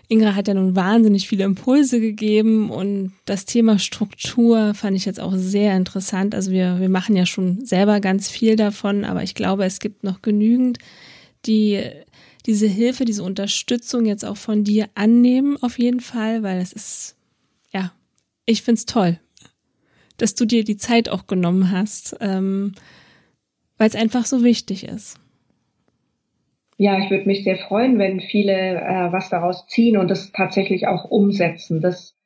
Ingra 0.08 0.34
hat 0.34 0.48
ja 0.48 0.54
nun 0.54 0.78
wahnsinnig 0.78 1.28
viele 1.28 1.44
Impulse 1.44 2.00
gegeben 2.00 2.70
und 2.70 3.12
das 3.26 3.46
Thema 3.46 3.78
Struktur 3.78 4.74
fand 4.74 4.96
ich 4.96 5.06
jetzt 5.06 5.20
auch 5.20 5.34
sehr 5.36 5.76
interessant. 5.76 6.36
Also 6.36 6.52
wir, 6.52 6.80
wir 6.80 6.90
machen 6.90 7.18
ja 7.18 7.26
schon 7.26 7.66
selber 7.66 8.00
ganz 8.00 8.30
viel 8.30 8.56
davon, 8.56 9.04
aber 9.04 9.24
ich 9.24 9.36
glaube, 9.36 9.66
es 9.66 9.80
gibt 9.80 10.04
noch 10.04 10.22
genügend, 10.22 10.80
die 11.46 11.82
diese 12.46 12.68
Hilfe, 12.68 13.06
diese 13.06 13.24
Unterstützung 13.24 14.06
jetzt 14.06 14.26
auch 14.26 14.38
von 14.38 14.64
dir 14.64 14.90
annehmen, 14.96 15.58
auf 15.62 15.80
jeden 15.80 16.00
Fall, 16.00 16.44
weil 16.44 16.60
es 16.60 16.74
ist, 16.74 17.18
ja, 17.72 17.92
ich 18.46 18.62
find's 18.62 18.86
toll, 18.86 19.20
dass 20.18 20.36
du 20.36 20.46
dir 20.46 20.64
die 20.64 20.78
Zeit 20.78 21.10
auch 21.10 21.28
genommen 21.28 21.72
hast, 21.72 22.18
ähm, 22.22 22.74
weil 23.78 23.88
es 23.88 23.96
einfach 23.96 24.26
so 24.26 24.44
wichtig 24.44 24.84
ist. 24.84 25.20
Ja, 26.78 26.98
ich 26.98 27.12
würde 27.12 27.26
mich 27.26 27.44
sehr 27.44 27.58
freuen, 27.58 28.00
wenn 28.00 28.20
viele 28.20 28.54
äh, 28.54 29.12
was 29.12 29.30
daraus 29.30 29.68
ziehen 29.68 29.98
und 29.98 30.10
das 30.10 30.32
tatsächlich 30.32 30.88
auch 30.88 31.06
umsetzen. 31.06 31.80
Das, 31.80 32.18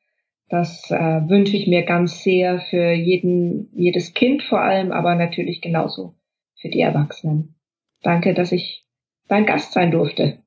das 0.48 0.90
äh, 0.92 1.28
wünsche 1.28 1.58
ich 1.58 1.68
mir 1.68 1.84
ganz 1.84 2.24
sehr 2.24 2.62
für 2.70 2.94
jeden, 2.94 3.70
jedes 3.74 4.14
Kind 4.14 4.44
vor 4.44 4.62
allem, 4.62 4.94
aber 4.94 5.16
natürlich 5.16 5.60
genauso 5.60 6.16
für 6.56 6.70
die 6.70 6.80
Erwachsenen. 6.80 7.56
Danke, 8.02 8.34
dass 8.34 8.54
ich 8.54 8.85
dein 9.28 9.46
Gast 9.46 9.74
sein 9.74 9.92
durfte. 9.92 10.40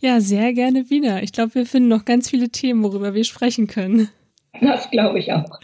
Ja, 0.00 0.20
sehr 0.20 0.52
gerne 0.52 0.90
wieder. 0.90 1.22
Ich 1.22 1.32
glaube, 1.32 1.54
wir 1.54 1.66
finden 1.66 1.88
noch 1.88 2.04
ganz 2.04 2.28
viele 2.28 2.48
Themen, 2.48 2.82
worüber 2.82 3.14
wir 3.14 3.24
sprechen 3.24 3.68
können. 3.68 4.08
Das 4.60 4.90
glaube 4.90 5.18
ich 5.18 5.32
auch. 5.32 5.58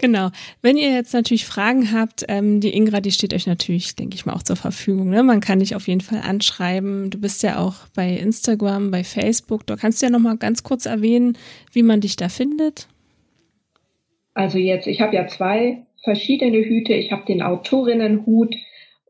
Genau. 0.00 0.30
Wenn 0.60 0.76
ihr 0.76 0.92
jetzt 0.92 1.14
natürlich 1.14 1.46
Fragen 1.46 1.92
habt, 1.92 2.24
ähm, 2.28 2.60
die 2.60 2.74
Ingra, 2.74 3.00
die 3.00 3.10
steht 3.10 3.32
euch 3.32 3.46
natürlich, 3.46 3.96
denke 3.96 4.14
ich 4.14 4.26
mal, 4.26 4.34
auch 4.34 4.42
zur 4.42 4.56
Verfügung. 4.56 5.08
Ne? 5.08 5.22
Man 5.22 5.40
kann 5.40 5.60
dich 5.60 5.74
auf 5.74 5.88
jeden 5.88 6.02
Fall 6.02 6.20
anschreiben. 6.20 7.10
Du 7.10 7.18
bist 7.18 7.42
ja 7.42 7.58
auch 7.58 7.74
bei 7.94 8.10
Instagram, 8.10 8.90
bei 8.90 9.04
Facebook. 9.04 9.66
Da 9.66 9.76
kannst 9.76 10.02
du 10.02 10.06
ja 10.06 10.10
noch 10.10 10.18
mal 10.20 10.36
ganz 10.36 10.62
kurz 10.62 10.86
erwähnen, 10.86 11.38
wie 11.72 11.82
man 11.82 12.00
dich 12.00 12.16
da 12.16 12.28
findet. 12.28 12.88
Also 14.34 14.58
jetzt, 14.58 14.86
ich 14.86 15.00
habe 15.00 15.16
ja 15.16 15.26
zwei 15.28 15.86
verschiedene 16.04 16.58
Hüte. 16.58 16.92
Ich 16.92 17.10
habe 17.10 17.24
den 17.24 17.42
Autorinnenhut 17.42 18.54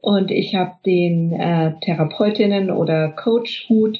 und 0.00 0.30
ich 0.30 0.54
habe 0.54 0.74
den 0.84 1.32
äh, 1.32 1.72
Therapeutinnen- 1.80 2.70
oder 2.70 3.08
Coach-Hut. 3.10 3.98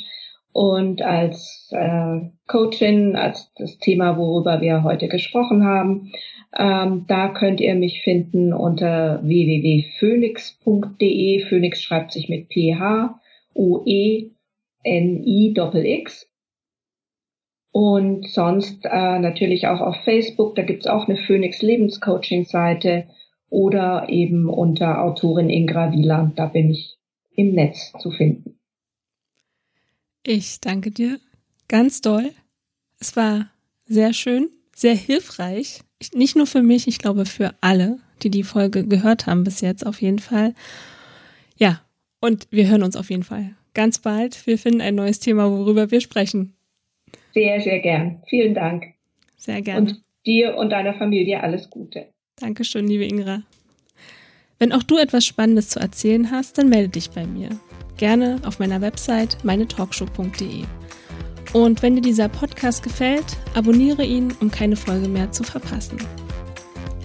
Und 0.53 1.03
als 1.03 1.69
äh, 1.73 2.21
Coachin, 2.47 3.17
als 3.17 3.53
das 3.57 3.79
Thema, 3.79 4.17
worüber 4.17 4.61
wir 4.63 4.85
heute 4.85 5.09
gesprochen 5.09 5.65
haben, 5.65 6.13
ähm, 6.57 7.07
da 7.09 7.29
könnt 7.29 7.61
ihr 7.61 7.75
mich 7.75 8.03
finden 8.03 8.55
unter 8.55 9.21
www.phoenix.de. 9.23 11.45
Phoenix 11.45 11.83
schreibt 11.83 12.13
sich 12.13 12.31
mit 12.31 12.49
PH, 12.49 13.21
O-E, 13.53 14.31
N-I-X. 14.83 16.31
Und 17.73 18.27
sonst 18.31 18.87
äh, 18.87 19.19
natürlich 19.19 19.67
auch 19.67 19.83
auf 19.83 19.97
Facebook, 20.05 20.55
da 20.55 20.63
gibt's 20.63 20.87
auch 20.87 21.07
eine 21.07 21.19
Phoenix 21.19 21.61
Lebenscoaching 21.61 22.47
Seite 22.47 23.09
oder 23.49 24.09
eben 24.09 24.49
unter 24.49 25.03
Autorin 25.03 25.51
Ingra 25.51 25.93
Wieland, 25.93 26.39
da 26.39 26.47
bin 26.47 26.71
ich 26.71 26.97
im 27.35 27.53
Netz 27.53 27.93
zu 28.01 28.11
finden. 28.11 28.59
Ich 30.25 30.61
danke 30.61 30.91
dir 30.91 31.21
ganz 31.69 32.01
doll. 32.01 32.33
Es 32.99 33.17
war 33.17 33.51
sehr 33.85 34.13
schön, 34.13 34.49
sehr 34.75 34.95
hilfreich. 34.95 35.81
Nicht 36.15 36.37
nur 36.37 36.47
für 36.47 36.63
mich, 36.63 36.89
ich 36.89 36.99
glaube 36.99 37.27
für 37.27 37.55
alle, 37.61 37.99
die 38.23 38.31
die 38.31 38.43
Folge 38.43 38.87
gehört 38.87 39.27
haben 39.27 39.45
bis 39.45 39.61
jetzt 39.61 39.87
auf 39.87 40.03
jeden 40.03 40.19
Fall. 40.19 40.55
Ja, 41.57 41.81
und 42.21 42.49
wir 42.51 42.69
hören 42.69 42.83
uns 42.83 42.97
auf 42.97 43.11
jeden 43.11 43.23
Fall 43.23 43.55
ganz 43.77 44.01
bald. 44.01 44.47
Wir 44.47 44.59
finden 44.59 44.81
ein 44.81 44.95
neues 44.95 45.21
Thema, 45.21 45.51
worüber 45.51 45.91
wir 45.91 46.01
sprechen. 46.01 46.55
Sehr, 47.35 47.61
sehr 47.61 47.79
gern. 47.81 48.23
Vielen 48.27 48.55
Dank. 48.55 48.95
Sehr 49.37 49.61
gerne. 49.63 49.81
Und 49.81 50.03
dir 50.25 50.57
und 50.57 50.71
deiner 50.71 50.95
Familie 50.95 51.43
alles 51.43 51.71
Gute. 51.71 52.09
Dankeschön, 52.39 52.87
liebe 52.87 53.07
Ingra. 53.07 53.43
Wenn 54.59 54.73
auch 54.73 54.83
du 54.83 54.99
etwas 54.99 55.25
Spannendes 55.25 55.71
zu 55.71 55.81
erzählen 55.81 56.31
hast, 56.31 56.59
dann 56.59 56.69
melde 56.69 56.91
dich 56.91 57.09
bei 57.11 57.27
mir. 57.27 57.49
Gerne 57.97 58.39
auf 58.45 58.59
meiner 58.59 58.83
Website 58.83 59.43
meinetalkshow.de. 59.43 60.65
Und 61.55 61.83
wenn 61.83 61.97
dir 61.97 62.03
dieser 62.03 62.29
Podcast 62.29 62.83
gefällt, 62.83 63.25
abonniere 63.55 64.05
ihn, 64.05 64.35
um 64.41 64.51
keine 64.51 64.77
Folge 64.77 65.09
mehr 65.09 65.33
zu 65.33 65.45
verpassen. 65.45 65.97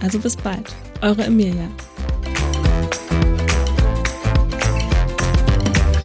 Also 0.02 0.18
bis 0.18 0.36
bald, 0.36 0.74
eure 1.00 1.24
Emilia. 1.24 1.70